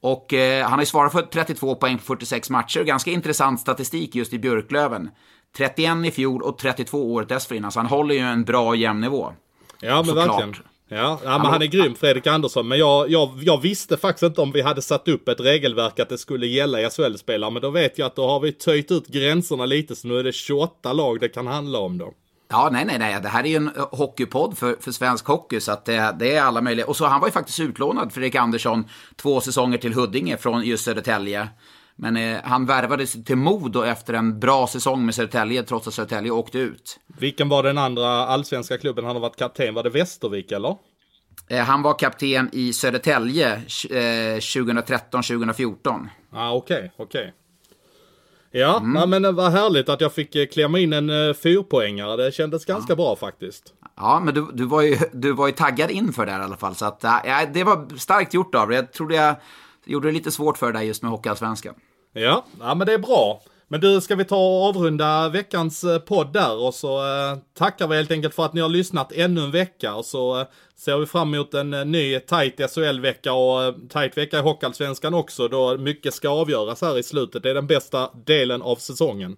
Och 0.00 0.34
eh, 0.34 0.62
han 0.62 0.72
har 0.72 0.80
ju 0.80 0.86
svarat 0.86 1.12
för 1.12 1.22
32 1.22 1.74
poäng 1.74 1.98
på 1.98 2.04
46 2.04 2.50
matcher. 2.50 2.82
Ganska 2.84 3.10
intressant 3.10 3.60
statistik 3.60 4.14
just 4.14 4.32
i 4.32 4.38
Björklöven. 4.38 5.10
31 5.56 5.96
i 6.06 6.10
fjol 6.10 6.42
och 6.42 6.58
32 6.58 7.12
året 7.12 7.28
dessförinnan, 7.28 7.72
så 7.72 7.78
han 7.78 7.86
håller 7.86 8.14
ju 8.14 8.20
en 8.20 8.44
bra 8.44 8.74
jämn 8.74 9.00
nivå. 9.00 9.32
Ja, 9.80 9.96
men 9.96 10.04
Såklart. 10.04 10.28
verkligen. 10.28 10.54
Ja, 10.88 11.20
ja 11.24 11.38
men 11.38 11.46
han 11.46 11.62
är 11.62 11.66
grym, 11.66 11.94
Fredrik 11.94 12.26
Andersson. 12.26 12.68
Men 12.68 12.78
jag, 12.78 13.10
jag, 13.10 13.30
jag 13.42 13.60
visste 13.60 13.96
faktiskt 13.96 14.22
inte 14.22 14.40
om 14.40 14.52
vi 14.52 14.62
hade 14.62 14.82
satt 14.82 15.08
upp 15.08 15.28
ett 15.28 15.40
regelverk 15.40 16.00
att 16.00 16.08
det 16.08 16.18
skulle 16.18 16.46
gälla 16.46 16.90
SHL-spelare. 16.90 17.50
Men 17.50 17.62
då 17.62 17.70
vet 17.70 17.98
jag 17.98 18.06
att 18.06 18.16
då 18.16 18.26
har 18.26 18.40
vi 18.40 18.52
töjt 18.52 18.90
ut 18.90 19.06
gränserna 19.06 19.66
lite, 19.66 19.96
så 19.96 20.08
nu 20.08 20.18
är 20.18 20.24
det 20.24 20.32
28 20.32 20.92
lag 20.92 21.20
det 21.20 21.28
kan 21.28 21.46
handla 21.46 21.78
om 21.78 21.98
då. 21.98 22.12
Ja, 22.48 22.68
nej, 22.72 22.84
nej, 22.84 22.98
nej. 22.98 23.20
Det 23.22 23.28
här 23.28 23.44
är 23.44 23.48
ju 23.48 23.56
en 23.56 23.76
eh, 23.76 23.88
hockeypodd 23.92 24.58
för, 24.58 24.76
för 24.80 24.92
svensk 24.92 25.26
hockey, 25.26 25.60
så 25.60 25.72
att 25.72 25.84
det, 25.84 26.16
det 26.18 26.34
är 26.34 26.42
alla 26.42 26.60
möjliga. 26.60 26.86
Och 26.86 26.96
så 26.96 27.06
han 27.06 27.20
var 27.20 27.28
ju 27.28 27.32
faktiskt 27.32 27.60
utlånad, 27.60 28.12
Fredrik 28.12 28.34
Andersson, 28.34 28.84
två 29.16 29.40
säsonger 29.40 29.78
till 29.78 29.94
Huddinge 29.94 30.36
från 30.36 30.62
just 30.62 30.84
Södertälje. 30.84 31.48
Men 31.96 32.16
eh, 32.16 32.38
han 32.44 32.66
värvades 32.66 33.24
till 33.24 33.36
Modo 33.36 33.82
efter 33.82 34.14
en 34.14 34.40
bra 34.40 34.66
säsong 34.66 35.06
med 35.06 35.14
Södertälje, 35.14 35.62
trots 35.62 35.88
att 35.88 35.94
Södertälje 35.94 36.30
åkte 36.30 36.58
ut. 36.58 36.98
Vilken 37.18 37.48
var 37.48 37.62
den 37.62 37.78
andra 37.78 38.08
allsvenska 38.08 38.78
klubben 38.78 39.04
han 39.04 39.16
har 39.16 39.20
varit 39.20 39.36
kapten? 39.36 39.74
Var 39.74 39.82
det 39.82 39.90
Västervik 39.90 40.52
eller? 40.52 40.76
Eh, 41.48 41.64
han 41.64 41.82
var 41.82 41.98
kapten 41.98 42.50
i 42.52 42.72
Södertälje 42.72 43.52
eh, 43.90 44.38
2013-2014. 44.38 45.78
Ja, 45.84 46.08
ah, 46.32 46.52
okej, 46.52 46.92
okej. 46.96 47.32
Ja, 48.50 48.82
ja, 48.94 49.06
men 49.06 49.22
det 49.22 49.32
var 49.32 49.50
härligt 49.50 49.88
att 49.88 50.00
jag 50.00 50.12
fick 50.12 50.34
eh, 50.36 50.46
klämma 50.46 50.78
in 50.78 50.92
en 50.92 51.10
uh, 51.10 51.34
fyrpoängare. 51.34 52.16
Det 52.16 52.34
kändes 52.34 52.64
ganska 52.64 52.96
bra 52.96 53.16
faktiskt. 53.16 53.74
Ja, 53.96 54.20
men 54.24 54.34
du, 54.34 54.46
du, 54.52 54.64
var 54.64 54.82
ju, 54.82 54.98
du 55.12 55.32
var 55.32 55.46
ju 55.46 55.52
taggad 55.52 55.90
inför 55.90 56.26
det 56.26 56.32
här 56.32 56.40
i 56.40 56.44
alla 56.44 56.56
fall. 56.56 56.74
Så 56.74 56.84
att, 56.84 56.98
ja, 57.02 57.46
det 57.54 57.64
var 57.64 57.98
starkt 57.98 58.34
gjort 58.34 58.54
av 58.54 58.68
dig. 58.68 58.76
Jag 58.76 58.92
trodde 58.92 59.14
jag 59.14 59.34
gjorde 59.84 60.08
det 60.08 60.12
lite 60.12 60.30
svårt 60.30 60.58
för 60.58 60.72
dig 60.72 60.86
just 60.86 61.02
med 61.02 61.10
Hockeyallsvenskan. 61.10 61.74
Ja, 62.18 62.44
ja, 62.60 62.74
men 62.74 62.86
det 62.86 62.92
är 62.92 62.98
bra. 62.98 63.42
Men 63.68 63.80
du, 63.80 64.00
ska 64.00 64.14
vi 64.14 64.24
ta 64.24 64.36
och 64.36 64.68
avrunda 64.68 65.28
veckans 65.28 65.84
eh, 65.84 65.98
podd 65.98 66.32
där 66.32 66.56
och 66.66 66.74
så 66.74 66.98
eh, 66.98 67.38
tackar 67.58 67.88
vi 67.88 67.96
helt 67.96 68.10
enkelt 68.10 68.34
för 68.34 68.44
att 68.44 68.52
ni 68.52 68.60
har 68.60 68.68
lyssnat 68.68 69.12
ännu 69.12 69.40
en 69.40 69.50
vecka 69.50 69.94
och 69.94 70.04
så 70.04 70.40
eh, 70.40 70.46
ser 70.76 70.98
vi 70.98 71.06
fram 71.06 71.34
emot 71.34 71.54
en 71.54 71.70
ny 71.70 72.20
tight 72.20 72.70
SHL-vecka 72.70 73.32
och 73.32 73.64
eh, 73.64 73.74
tight 73.88 74.16
vecka 74.18 74.38
i 74.38 74.42
Hockeyallsvenskan 74.42 75.14
också 75.14 75.48
då 75.48 75.78
mycket 75.78 76.14
ska 76.14 76.28
avgöras 76.28 76.80
här 76.82 76.98
i 76.98 77.02
slutet. 77.02 77.42
Det 77.42 77.50
är 77.50 77.54
den 77.54 77.66
bästa 77.66 78.10
delen 78.26 78.62
av 78.62 78.76
säsongen. 78.76 79.36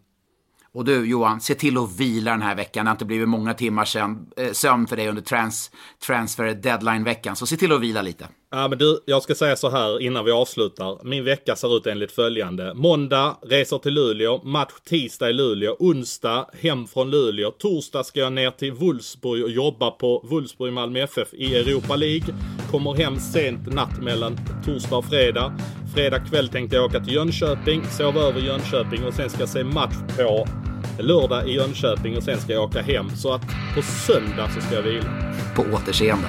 Och 0.72 0.85
du 0.85 1.09
Johan, 1.11 1.41
se 1.41 1.55
till 1.55 1.79
att 1.79 2.01
vila 2.01 2.31
den 2.31 2.43
här 2.43 2.55
veckan. 2.55 2.85
Det 2.85 2.89
har 2.89 2.95
inte 2.95 3.05
blivit 3.05 3.29
många 3.29 3.55
timmar 3.55 3.89
eh, 4.37 4.53
sömn 4.53 4.87
för 4.87 4.97
dig 4.97 5.09
under 5.09 5.22
trans, 5.22 5.70
transfer 6.07 6.55
deadline-veckan. 6.55 7.37
Så 7.37 7.47
se 7.47 7.57
till 7.57 7.72
att 7.72 7.81
vila 7.81 8.03
lite. 8.03 8.29
Ja 8.51 8.68
men 8.68 8.78
du, 8.78 9.01
jag 9.07 9.22
ska 9.22 9.34
säga 9.34 9.57
så 9.57 9.70
här 9.70 10.01
innan 10.01 10.24
vi 10.24 10.30
avslutar. 10.30 10.99
Min 11.05 11.24
vecka 11.24 11.57
ser 11.57 11.76
ut 11.76 11.86
enligt 11.86 12.12
följande. 12.12 12.74
Måndag, 12.74 13.36
reser 13.42 13.78
till 13.78 13.94
Luleå. 13.94 14.40
Match 14.44 14.72
tisdag 14.84 15.30
i 15.30 15.32
Luleå. 15.32 15.76
Onsdag, 15.78 16.46
hem 16.61 16.86
från 16.86 17.11
Luleå. 17.11 17.51
Torsdag 17.51 18.05
ska 18.05 18.20
jag 18.20 18.32
ner 18.32 18.51
till 18.51 18.72
Wolfsburg 18.72 19.44
och 19.44 19.51
jobba 19.51 19.90
på 19.90 20.26
Wolfsburg 20.30 20.72
Malmö 20.72 21.01
FF 21.01 21.34
i 21.34 21.57
Europa 21.57 21.96
League. 21.96 22.34
Kommer 22.70 22.94
hem 22.94 23.18
sent 23.18 23.74
natt 23.74 24.03
mellan 24.03 24.38
torsdag 24.64 24.96
och 24.96 25.05
fredag. 25.05 25.59
Fredag 25.94 26.18
kväll 26.18 26.49
tänkte 26.49 26.76
jag 26.76 26.84
åka 26.84 27.01
till 27.01 27.14
Jönköping, 27.14 27.84
sova 27.84 28.20
över 28.20 28.40
i 28.40 28.46
Jönköping 28.46 29.05
och 29.05 29.14
sen 29.14 29.30
ska 29.30 29.40
jag 29.40 29.49
se 29.49 29.64
match 29.64 29.96
på 30.16 30.49
lördag 30.99 31.49
i 31.49 31.53
Jönköping 31.53 32.16
och 32.16 32.22
sen 32.22 32.40
ska 32.40 32.53
jag 32.53 32.64
åka 32.64 32.82
hem. 32.82 33.11
Så 33.16 33.32
att 33.32 33.42
på 33.74 33.82
söndag 33.82 34.51
så 34.55 34.61
ska 34.61 34.74
jag 34.74 34.82
vila. 34.82 35.34
På 35.57 35.62
återseende. 35.62 36.28